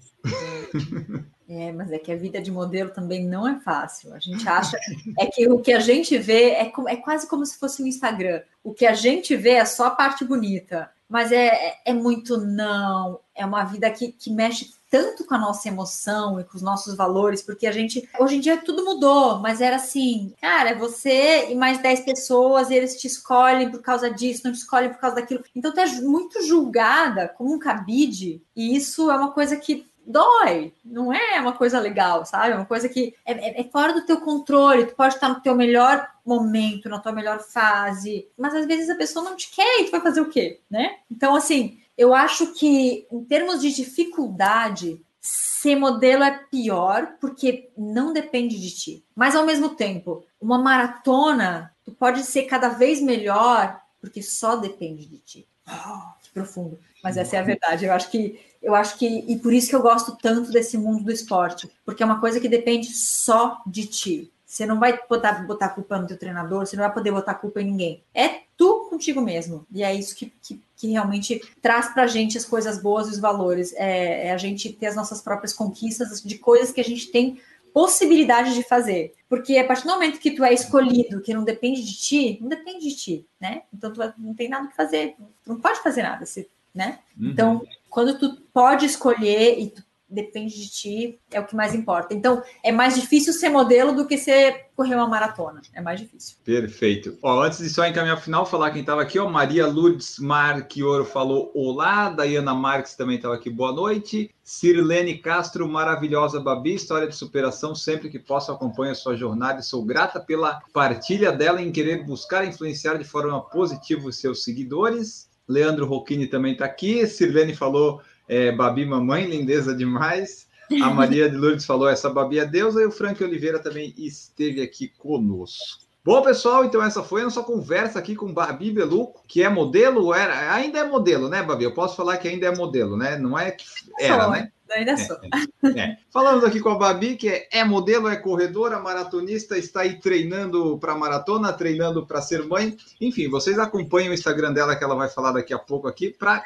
É, 1.53 1.69
mas 1.73 1.91
é 1.91 1.99
que 1.99 2.13
a 2.13 2.15
vida 2.15 2.41
de 2.41 2.49
modelo 2.49 2.91
também 2.91 3.25
não 3.25 3.45
é 3.45 3.59
fácil. 3.59 4.13
A 4.13 4.19
gente 4.19 4.47
acha 4.47 4.77
é 5.19 5.25
que 5.25 5.49
o 5.49 5.59
que 5.59 5.73
a 5.73 5.81
gente 5.81 6.17
vê 6.17 6.51
é, 6.51 6.71
é 6.87 6.95
quase 6.95 7.27
como 7.27 7.45
se 7.45 7.59
fosse 7.59 7.83
um 7.83 7.87
Instagram. 7.87 8.41
O 8.63 8.73
que 8.73 8.85
a 8.85 8.93
gente 8.93 9.35
vê 9.35 9.51
é 9.51 9.65
só 9.65 9.87
a 9.87 9.91
parte 9.91 10.23
bonita, 10.23 10.89
mas 11.09 11.29
é, 11.29 11.47
é, 11.47 11.77
é 11.87 11.93
muito 11.93 12.37
não. 12.37 13.19
É 13.35 13.45
uma 13.45 13.65
vida 13.65 13.91
que, 13.91 14.13
que 14.13 14.31
mexe 14.31 14.71
tanto 14.91 15.23
com 15.23 15.33
a 15.33 15.39
nossa 15.39 15.69
emoção 15.69 16.37
e 16.37 16.43
com 16.43 16.57
os 16.57 16.61
nossos 16.61 16.93
valores, 16.95 17.41
porque 17.41 17.65
a 17.65 17.71
gente. 17.71 18.07
Hoje 18.19 18.35
em 18.35 18.39
dia 18.41 18.57
tudo 18.57 18.83
mudou, 18.83 19.39
mas 19.39 19.61
era 19.61 19.77
assim, 19.77 20.33
cara, 20.41 20.71
é 20.71 20.75
você 20.75 21.49
e 21.49 21.55
mais 21.55 21.81
10 21.81 22.01
pessoas, 22.01 22.69
e 22.69 22.75
eles 22.75 22.99
te 22.99 23.07
escolhem 23.07 23.71
por 23.71 23.81
causa 23.81 24.11
disso, 24.11 24.41
não 24.43 24.51
te 24.51 24.57
escolhem 24.57 24.89
por 24.89 24.99
causa 24.99 25.15
daquilo. 25.15 25.43
Então 25.55 25.73
tu 25.73 25.79
é 25.79 25.87
muito 26.01 26.45
julgada 26.45 27.29
como 27.29 27.55
um 27.55 27.59
cabide, 27.59 28.43
e 28.53 28.75
isso 28.75 29.09
é 29.09 29.15
uma 29.15 29.31
coisa 29.31 29.55
que 29.55 29.89
dói, 30.05 30.73
não 30.83 31.13
é 31.13 31.39
uma 31.39 31.53
coisa 31.53 31.79
legal, 31.79 32.25
sabe? 32.25 32.51
É 32.51 32.55
uma 32.55 32.65
coisa 32.65 32.89
que 32.89 33.15
é, 33.25 33.31
é, 33.31 33.61
é, 33.61 33.63
fora 33.65 33.93
do 33.93 34.05
teu 34.05 34.19
controle, 34.19 34.87
tu 34.87 34.95
pode 34.95 35.13
estar 35.13 35.29
no 35.29 35.39
teu 35.39 35.55
melhor 35.55 36.05
momento, 36.25 36.89
na 36.89 36.99
tua 36.99 37.11
melhor 37.11 37.39
fase, 37.39 38.27
mas 38.37 38.53
às 38.53 38.65
vezes 38.65 38.89
a 38.89 38.95
pessoa 38.95 39.23
não 39.23 39.37
te 39.37 39.49
quer 39.51 39.79
e 39.79 39.85
tu 39.85 39.91
vai 39.91 40.01
fazer 40.01 40.19
o 40.19 40.29
quê, 40.29 40.59
né? 40.69 40.97
Então, 41.09 41.35
assim, 41.35 41.80
eu 42.01 42.15
acho 42.15 42.55
que, 42.55 43.05
em 43.11 43.23
termos 43.23 43.61
de 43.61 43.71
dificuldade, 43.71 44.99
ser 45.21 45.75
modelo 45.75 46.23
é 46.23 46.31
pior 46.49 47.13
porque 47.21 47.69
não 47.77 48.11
depende 48.11 48.59
de 48.59 48.71
ti. 48.71 49.05
Mas 49.15 49.35
ao 49.35 49.45
mesmo 49.45 49.75
tempo, 49.75 50.25
uma 50.41 50.57
maratona, 50.57 51.71
tu 51.85 51.91
pode 51.91 52.23
ser 52.23 52.45
cada 52.45 52.69
vez 52.69 52.99
melhor 52.99 53.79
porque 53.99 54.23
só 54.23 54.55
depende 54.55 55.05
de 55.05 55.19
ti. 55.19 55.47
Oh, 55.67 56.23
que 56.23 56.31
profundo. 56.31 56.79
Mas 57.03 57.17
essa 57.17 57.35
é 57.35 57.39
a 57.39 57.43
verdade. 57.43 57.85
Eu 57.85 57.93
acho 57.93 58.09
que 58.09 58.39
eu 58.63 58.73
acho 58.73 58.97
que 58.97 59.05
e 59.05 59.37
por 59.37 59.53
isso 59.53 59.69
que 59.69 59.75
eu 59.75 59.81
gosto 59.83 60.17
tanto 60.19 60.51
desse 60.51 60.79
mundo 60.79 61.03
do 61.03 61.11
esporte, 61.11 61.69
porque 61.85 62.01
é 62.01 62.05
uma 62.05 62.19
coisa 62.19 62.39
que 62.39 62.49
depende 62.49 62.87
só 62.95 63.61
de 63.67 63.85
ti. 63.85 64.33
Você 64.51 64.65
não 64.65 64.81
vai 64.81 64.99
botar, 65.07 65.47
botar 65.47 65.69
culpa 65.69 65.97
no 65.97 66.05
teu 66.05 66.19
treinador, 66.19 66.65
você 66.65 66.75
não 66.75 66.83
vai 66.83 66.93
poder 66.93 67.09
botar 67.09 67.35
culpa 67.35 67.61
em 67.61 67.65
ninguém. 67.67 68.03
É 68.13 68.41
tu 68.57 68.85
contigo 68.89 69.21
mesmo. 69.21 69.65
E 69.71 69.81
é 69.81 69.95
isso 69.95 70.13
que, 70.13 70.25
que, 70.41 70.61
que 70.75 70.91
realmente 70.91 71.41
traz 71.61 71.93
pra 71.93 72.05
gente 72.05 72.37
as 72.37 72.43
coisas 72.43 72.77
boas 72.77 73.07
e 73.07 73.11
os 73.11 73.19
valores. 73.19 73.71
É, 73.77 74.27
é 74.27 74.33
a 74.33 74.37
gente 74.37 74.73
ter 74.73 74.87
as 74.87 74.95
nossas 74.97 75.21
próprias 75.21 75.53
conquistas 75.53 76.21
de 76.21 76.37
coisas 76.37 76.73
que 76.73 76.81
a 76.81 76.83
gente 76.83 77.07
tem 77.13 77.39
possibilidade 77.73 78.53
de 78.53 78.61
fazer. 78.61 79.13
Porque 79.29 79.57
a 79.57 79.65
partir 79.65 79.83
do 79.83 79.93
momento 79.93 80.19
que 80.19 80.31
tu 80.31 80.43
é 80.43 80.53
escolhido, 80.53 81.21
que 81.21 81.33
não 81.33 81.45
depende 81.45 81.81
de 81.81 81.93
ti, 81.93 82.37
não 82.41 82.49
depende 82.49 82.89
de 82.89 82.95
ti, 82.97 83.25
né? 83.39 83.61
Então 83.73 83.93
tu 83.93 84.01
não 84.17 84.33
tem 84.33 84.49
nada 84.49 84.67
que 84.67 84.75
fazer, 84.75 85.15
tu 85.45 85.53
não 85.53 85.61
pode 85.61 85.81
fazer 85.81 86.03
nada, 86.03 86.25
você, 86.25 86.45
né? 86.75 86.99
Uhum. 87.17 87.29
Então, 87.29 87.67
quando 87.89 88.19
tu 88.19 88.35
pode 88.53 88.85
escolher 88.85 89.57
e 89.59 89.69
tu 89.69 89.81
depende 90.11 90.55
de 90.55 90.69
ti, 90.69 91.19
é 91.31 91.39
o 91.39 91.45
que 91.45 91.55
mais 91.55 91.73
importa. 91.73 92.13
Então, 92.13 92.43
é 92.63 92.71
mais 92.71 92.95
difícil 92.95 93.31
ser 93.31 93.49
modelo 93.49 93.95
do 93.95 94.05
que 94.05 94.17
ser 94.17 94.65
correr 94.75 94.95
uma 94.95 95.07
maratona. 95.07 95.61
É 95.73 95.81
mais 95.81 95.99
difícil. 95.99 96.37
Perfeito. 96.43 97.17
Ó, 97.21 97.41
antes 97.41 97.59
de 97.59 97.69
só 97.69 97.85
encaminhar 97.85 98.17
o 98.17 98.21
final, 98.21 98.45
falar 98.45 98.71
quem 98.71 98.81
estava 98.81 99.01
aqui, 99.01 99.17
ó, 99.17 99.29
Maria 99.29 99.65
Lourdes 99.65 100.19
Marquioro 100.19 101.05
falou 101.05 101.51
olá, 101.55 102.09
Dayana 102.09 102.53
Marques 102.53 102.95
também 102.95 103.15
estava 103.15 103.35
aqui, 103.35 103.49
boa 103.49 103.71
noite. 103.71 104.29
Sirlene 104.43 105.17
Castro, 105.17 105.67
maravilhosa 105.67 106.39
Babi, 106.39 106.73
história 106.75 107.07
de 107.07 107.15
superação, 107.15 107.73
sempre 107.73 108.09
que 108.09 108.19
posso 108.19 108.51
acompanho 108.51 108.91
a 108.91 108.95
sua 108.95 109.15
jornada 109.15 109.61
e 109.61 109.63
sou 109.63 109.85
grata 109.85 110.19
pela 110.19 110.61
partilha 110.73 111.31
dela 111.31 111.61
em 111.61 111.71
querer 111.71 112.03
buscar 112.03 112.45
influenciar 112.45 112.97
de 112.97 113.05
forma 113.05 113.39
positiva 113.49 114.07
os 114.07 114.17
seus 114.17 114.43
seguidores. 114.43 115.29
Leandro 115.47 115.85
Rocchini 115.85 116.27
também 116.27 116.53
está 116.53 116.65
aqui. 116.65 117.05
Sirlene 117.05 117.55
falou 117.55 118.01
é, 118.27 118.51
Babi 118.51 118.85
Mamãe, 118.85 119.25
lindeza 119.25 119.75
demais. 119.75 120.47
A 120.81 120.89
Maria 120.93 121.29
de 121.29 121.35
Lourdes 121.35 121.65
falou 121.65 121.89
essa 121.89 122.09
Babi 122.09 122.39
é 122.39 122.45
deusa 122.45 122.81
e 122.81 122.85
o 122.85 122.91
Frank 122.91 123.23
Oliveira 123.23 123.59
também 123.59 123.93
esteve 123.97 124.61
aqui 124.61 124.87
conosco. 124.87 125.81
Bom, 126.03 126.19
pessoal, 126.23 126.65
então 126.65 126.81
essa 126.81 127.03
foi 127.03 127.21
a 127.21 127.25
nossa 127.25 127.43
conversa 127.43 127.99
aqui 127.99 128.15
com 128.15 128.33
Babi 128.33 128.71
Beluco, 128.71 129.21
que 129.27 129.43
é 129.43 129.49
modelo, 129.49 130.11
era, 130.11 130.51
ainda 130.51 130.79
é 130.79 130.83
modelo, 130.83 131.29
né, 131.29 131.43
Babi? 131.43 131.63
Eu 131.63 131.75
posso 131.75 131.95
falar 131.95 132.17
que 132.17 132.27
ainda 132.27 132.47
é 132.47 132.55
modelo, 132.55 132.97
né? 132.97 133.19
Não 133.19 133.37
é 133.37 133.51
que 133.51 133.65
era, 133.99 134.27
né? 134.27 134.51
Ainda 134.75 134.91
é, 134.91 134.97
sou. 134.97 135.17
É, 135.17 135.79
é. 135.79 135.97
Falamos 136.09 136.43
aqui 136.43 136.59
com 136.59 136.69
a 136.69 136.77
Babi, 136.77 137.15
que 137.15 137.27
é, 137.27 137.47
é 137.51 137.63
modelo, 137.63 138.07
é 138.07 138.15
corredora, 138.15 138.79
maratonista, 138.79 139.57
está 139.57 139.81
aí 139.81 139.99
treinando 139.99 140.77
para 140.77 140.95
maratona, 140.95 141.51
treinando 141.51 142.05
para 142.05 142.21
ser 142.21 142.45
mãe. 142.45 142.77
Enfim, 142.99 143.29
vocês 143.29 143.59
acompanhem 143.59 144.09
o 144.09 144.13
Instagram 144.13 144.53
dela, 144.53 144.75
que 144.75 144.83
ela 144.83 144.95
vai 144.95 145.09
falar 145.09 145.33
daqui 145.33 145.53
a 145.53 145.59
pouco 145.59 145.87
aqui. 145.87 146.09
Para 146.09 146.43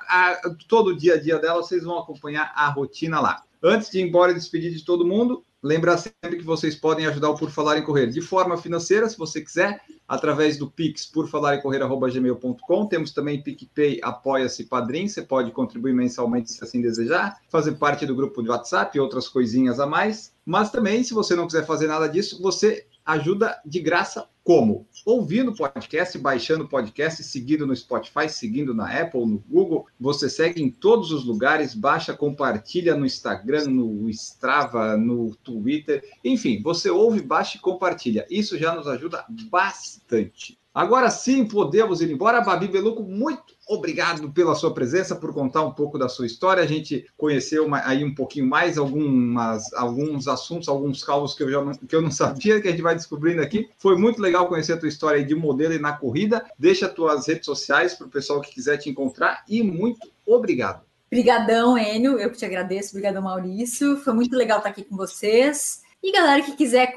todo 0.67 0.87
o 0.87 0.97
dia 0.97 1.13
a 1.13 1.21
dia 1.21 1.37
dela, 1.37 1.61
vocês 1.61 1.83
vão 1.83 1.99
acompanhar 1.99 2.51
a 2.55 2.67
rotina 2.69 3.19
lá. 3.19 3.43
Antes 3.63 3.89
de 3.89 3.99
ir 3.99 4.03
embora 4.03 4.31
e 4.31 4.35
despedir 4.35 4.71
de 4.71 4.83
todo 4.83 5.05
mundo, 5.05 5.43
lembrar 5.65 5.97
sempre 5.97 6.37
que 6.37 6.43
vocês 6.43 6.75
podem 6.75 7.07
ajudar 7.07 7.31
o 7.31 7.35
Por 7.35 7.49
Falar 7.49 7.79
em 7.79 7.83
Correr 7.83 8.05
de 8.05 8.21
forma 8.21 8.55
financeira, 8.55 9.09
se 9.09 9.17
você 9.17 9.41
quiser, 9.41 9.81
através 10.07 10.57
do 10.57 10.69
Pix, 10.69 11.07
por 11.07 11.27
falar 11.27 11.55
em 11.55 11.61
correr.gmail.com. 11.61 12.85
Temos 12.85 13.11
também 13.11 13.41
PicPay, 13.41 13.99
Apoia-se 14.03 14.65
Padrim, 14.65 15.07
você 15.07 15.23
pode 15.23 15.51
contribuir 15.51 15.93
mensalmente 15.93 16.51
se 16.51 16.63
assim 16.63 16.81
desejar, 16.81 17.41
fazer 17.49 17.73
parte 17.73 18.05
do 18.05 18.15
grupo 18.15 18.43
de 18.43 18.49
WhatsApp 18.49 18.95
e 18.95 19.01
outras 19.01 19.27
coisinhas 19.27 19.79
a 19.79 19.87
mais. 19.87 20.31
Mas 20.45 20.69
também, 20.69 21.03
se 21.03 21.15
você 21.15 21.35
não 21.35 21.47
quiser 21.47 21.65
fazer 21.65 21.87
nada 21.87 22.07
disso, 22.07 22.39
você 22.39 22.85
ajuda 23.05 23.61
de 23.65 23.79
graça 23.79 24.27
como? 24.43 24.87
Ouvindo 25.05 25.55
podcast, 25.55 26.17
baixando 26.17 26.67
podcast, 26.67 27.23
seguindo 27.23 27.65
no 27.65 27.75
Spotify, 27.75 28.29
seguindo 28.29 28.73
na 28.73 28.87
Apple, 29.01 29.25
no 29.25 29.43
Google. 29.47 29.87
Você 29.99 30.29
segue 30.29 30.61
em 30.61 30.69
todos 30.69 31.11
os 31.11 31.25
lugares, 31.25 31.73
baixa, 31.73 32.13
compartilha 32.13 32.95
no 32.95 33.05
Instagram, 33.05 33.65
no 33.65 34.09
Strava, 34.09 34.95
no 34.97 35.35
Twitter. 35.37 36.03
Enfim, 36.23 36.61
você 36.61 36.89
ouve, 36.89 37.21
baixa 37.21 37.57
e 37.57 37.61
compartilha. 37.61 38.25
Isso 38.29 38.57
já 38.57 38.75
nos 38.75 38.87
ajuda 38.87 39.25
bastante. 39.49 40.57
Agora 40.73 41.09
sim, 41.09 41.45
podemos 41.45 42.01
ir 42.01 42.11
embora. 42.11 42.41
Babi 42.41 42.67
Beluco, 42.67 43.01
muito 43.01 43.54
obrigado 43.67 44.31
pela 44.31 44.55
sua 44.55 44.73
presença, 44.73 45.15
por 45.15 45.33
contar 45.33 45.63
um 45.63 45.71
pouco 45.71 45.97
da 45.97 46.07
sua 46.07 46.25
história. 46.25 46.63
A 46.63 46.67
gente 46.67 47.07
conheceu 47.17 47.67
aí 47.73 48.03
um 48.03 48.13
pouquinho 48.13 48.45
mais 48.45 48.77
algumas, 48.77 49.73
alguns 49.73 50.27
assuntos, 50.27 50.67
alguns 50.67 51.03
calvos 51.03 51.33
que 51.33 51.43
eu, 51.43 51.51
já 51.51 51.63
não, 51.63 51.73
que 51.73 51.95
eu 51.95 52.01
não 52.01 52.11
sabia, 52.11 52.61
que 52.61 52.67
a 52.67 52.71
gente 52.71 52.83
vai 52.83 52.95
descobrindo 52.95 53.41
aqui. 53.41 53.69
Foi 53.77 53.97
muito 53.97 54.21
legal 54.21 54.47
conhecer 54.47 54.73
a 54.73 54.77
tua 54.77 54.89
história 54.89 55.23
de 55.23 55.35
modelo 55.35 55.73
e 55.73 55.79
na 55.79 55.93
corrida. 55.93 56.45
Deixa 56.57 56.87
as 56.87 56.93
tuas 56.93 57.27
redes 57.27 57.45
sociais 57.45 57.93
para 57.93 58.07
o 58.07 58.09
pessoal 58.09 58.41
que 58.41 58.53
quiser 58.53 58.77
te 58.77 58.89
encontrar 58.89 59.43
e 59.47 59.63
muito 59.63 60.09
obrigado. 60.25 60.83
Obrigadão, 61.07 61.77
Enio. 61.77 62.19
Eu 62.19 62.29
que 62.29 62.37
te 62.37 62.45
agradeço. 62.45 62.89
Obrigado, 62.89 63.21
Maurício. 63.21 63.97
Foi 63.97 64.13
muito 64.13 64.35
legal 64.35 64.57
estar 64.57 64.69
aqui 64.69 64.83
com 64.83 64.97
vocês. 64.97 65.83
E 66.03 66.11
galera 66.11 66.41
que 66.41 66.55
quiser 66.55 66.95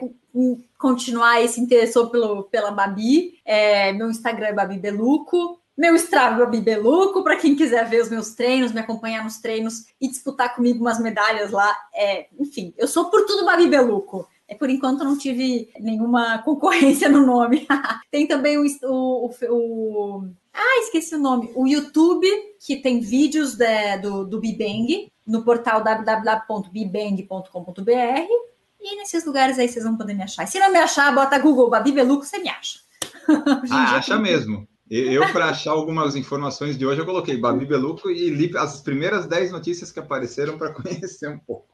continuar 0.76 1.40
e 1.42 1.48
se 1.48 1.60
interessou 1.60 2.10
pelo, 2.10 2.44
pela 2.44 2.70
Babi, 2.70 3.38
é, 3.44 3.92
meu 3.92 4.10
Instagram 4.10 4.48
é 4.48 4.52
Babi 4.52 4.78
Beluco. 4.78 5.58
Meu 5.78 5.94
Strava 5.94 6.42
é 6.42 6.44
Babi 6.44 6.60
Beluco, 6.60 7.22
para 7.22 7.36
quem 7.36 7.54
quiser 7.54 7.88
ver 7.88 8.02
os 8.02 8.10
meus 8.10 8.34
treinos, 8.34 8.72
me 8.72 8.80
acompanhar 8.80 9.22
nos 9.22 9.38
treinos 9.38 9.84
e 10.00 10.08
disputar 10.08 10.56
comigo 10.56 10.80
umas 10.80 10.98
medalhas 10.98 11.52
lá. 11.52 11.72
É, 11.94 12.26
enfim, 12.36 12.74
eu 12.76 12.88
sou 12.88 13.04
por 13.04 13.24
tudo 13.26 13.44
Babi 13.44 13.68
Beluco. 13.68 14.28
É, 14.48 14.56
por 14.56 14.68
enquanto 14.68 15.04
não 15.04 15.16
tive 15.16 15.70
nenhuma 15.78 16.42
concorrência 16.42 17.08
no 17.08 17.24
nome. 17.24 17.64
tem 18.10 18.26
também 18.26 18.58
o, 18.58 18.64
o, 18.82 19.30
o, 19.50 20.24
Ah, 20.52 20.80
esqueci 20.80 21.14
o 21.14 21.20
nome. 21.20 21.52
O 21.54 21.64
YouTube, 21.64 22.26
que 22.58 22.78
tem 22.78 22.98
vídeos 22.98 23.54
de, 23.54 23.98
do, 23.98 24.24
do 24.24 24.40
Bibang 24.40 25.08
no 25.24 25.44
portal 25.44 25.84
www.bibang.com.br 25.84 28.28
e 28.80 28.96
nesses 28.96 29.24
lugares 29.24 29.60
aí 29.60 29.68
vocês 29.68 29.84
vão 29.84 29.96
poder 29.96 30.14
me 30.14 30.24
achar. 30.24 30.42
E 30.42 30.48
se 30.48 30.58
não 30.58 30.72
me 30.72 30.78
achar, 30.78 31.14
bota 31.14 31.38
Google 31.38 31.70
Babi 31.70 31.92
Beluco, 31.92 32.24
você 32.24 32.40
me 32.40 32.48
acha. 32.48 32.80
ah, 33.70 33.96
acha 33.96 34.18
mesmo. 34.18 34.66
Eu, 34.90 35.30
para 35.32 35.50
achar 35.50 35.72
algumas 35.72 36.16
informações 36.16 36.78
de 36.78 36.86
hoje, 36.86 37.00
eu 37.00 37.06
coloquei 37.06 37.36
Babi 37.36 37.66
Beluco 37.66 38.10
e 38.10 38.30
li 38.30 38.50
as 38.56 38.80
primeiras 38.80 39.26
10 39.26 39.52
notícias 39.52 39.92
que 39.92 39.98
apareceram 39.98 40.56
para 40.56 40.72
conhecer 40.74 41.28
um 41.28 41.38
pouco. 41.38 41.68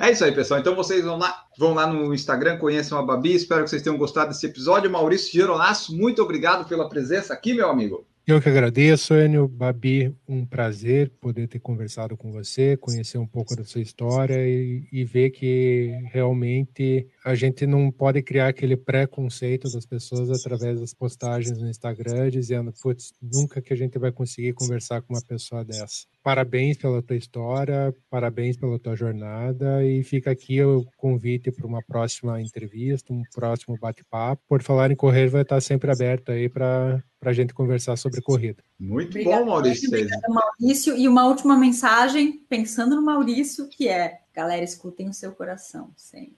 É 0.00 0.12
isso 0.12 0.24
aí, 0.24 0.32
pessoal. 0.32 0.60
Então 0.60 0.76
vocês 0.76 1.04
vão 1.04 1.18
lá, 1.18 1.44
vão 1.58 1.74
lá 1.74 1.86
no 1.86 2.14
Instagram, 2.14 2.58
conheçam 2.58 2.98
a 2.98 3.02
Babi. 3.02 3.34
Espero 3.34 3.64
que 3.64 3.70
vocês 3.70 3.82
tenham 3.82 3.98
gostado 3.98 4.30
desse 4.30 4.46
episódio. 4.46 4.90
Maurício 4.90 5.32
Geronasso, 5.32 5.96
muito 5.96 6.22
obrigado 6.22 6.68
pela 6.68 6.88
presença 6.88 7.34
aqui, 7.34 7.52
meu 7.52 7.68
amigo. 7.68 8.06
Eu 8.28 8.42
que 8.42 8.48
agradeço, 8.50 9.14
Enio. 9.14 9.48
Babi, 9.48 10.14
um 10.28 10.44
prazer 10.44 11.08
poder 11.18 11.48
ter 11.48 11.60
conversado 11.60 12.14
com 12.14 12.30
você, 12.30 12.76
conhecer 12.76 13.16
um 13.16 13.26
pouco 13.26 13.56
da 13.56 13.64
sua 13.64 13.80
história 13.80 14.46
e, 14.46 14.86
e 14.92 15.02
ver 15.02 15.30
que 15.30 15.98
realmente 16.12 17.08
a 17.24 17.34
gente 17.34 17.66
não 17.66 17.90
pode 17.90 18.20
criar 18.20 18.48
aquele 18.48 18.76
preconceito 18.76 19.72
das 19.72 19.86
pessoas 19.86 20.30
através 20.30 20.78
das 20.78 20.92
postagens 20.92 21.56
no 21.56 21.70
Instagram, 21.70 22.28
dizendo, 22.28 22.70
putz, 22.82 23.14
nunca 23.22 23.62
que 23.62 23.72
a 23.72 23.76
gente 23.76 23.98
vai 23.98 24.12
conseguir 24.12 24.52
conversar 24.52 25.00
com 25.00 25.14
uma 25.14 25.22
pessoa 25.22 25.64
dessa. 25.64 26.06
Parabéns 26.22 26.76
pela 26.76 27.00
tua 27.00 27.16
história, 27.16 27.94
parabéns 28.10 28.58
pela 28.58 28.78
tua 28.78 28.94
jornada 28.94 29.82
e 29.82 30.04
fica 30.04 30.30
aqui 30.30 30.62
o 30.62 30.84
convite 30.98 31.50
para 31.50 31.66
uma 31.66 31.80
próxima 31.82 32.42
entrevista, 32.42 33.10
um 33.10 33.22
próximo 33.34 33.78
bate-papo. 33.80 34.42
Por 34.46 34.62
falar 34.62 34.90
em 34.90 34.94
correr, 34.94 35.28
vai 35.28 35.40
estar 35.40 35.58
sempre 35.62 35.90
aberto 35.90 36.30
aí 36.30 36.46
para 36.50 37.02
a 37.22 37.32
gente 37.32 37.54
conversar 37.54 37.96
sobre 38.20 38.22
corrida. 38.22 38.62
Muito 38.78 39.10
Obrigada, 39.10 39.44
bom, 39.44 39.50
Maurício. 39.50 39.88
Obrigada, 39.88 40.28
Maurício. 40.28 40.96
E 40.96 41.08
uma 41.08 41.26
última 41.26 41.56
mensagem, 41.56 42.44
pensando 42.48 42.96
no 42.96 43.02
Maurício, 43.02 43.68
que 43.68 43.88
é, 43.88 44.20
galera, 44.34 44.62
escutem 44.62 45.08
o 45.08 45.14
seu 45.14 45.32
coração, 45.32 45.90
sempre. 45.96 46.36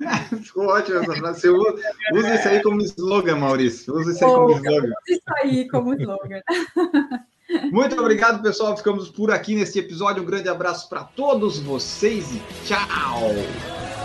Ficou 0.42 0.66
ótimo 0.66 0.98
essa 0.98 1.14
frase. 1.14 1.40
Você 1.40 1.48
usa, 1.48 1.74
usa 2.14 2.34
isso 2.34 2.48
aí 2.48 2.62
como 2.62 2.80
slogan, 2.82 3.36
Maurício. 3.36 3.94
Usa 3.94 4.12
isso 4.12 4.24
aí 4.24 4.30
como 4.30 4.50
slogan. 4.52 4.84
Usa 4.84 4.94
isso 5.08 5.22
aí 5.42 5.68
como 5.68 5.94
slogan. 5.94 6.42
Muito 7.72 7.98
obrigado, 7.98 8.42
pessoal. 8.42 8.76
Ficamos 8.76 9.08
por 9.08 9.30
aqui 9.30 9.54
nesse 9.54 9.78
episódio. 9.78 10.22
Um 10.22 10.26
grande 10.26 10.48
abraço 10.48 10.88
para 10.88 11.04
todos 11.04 11.58
vocês 11.58 12.26
e 12.34 12.42
tchau! 12.66 13.97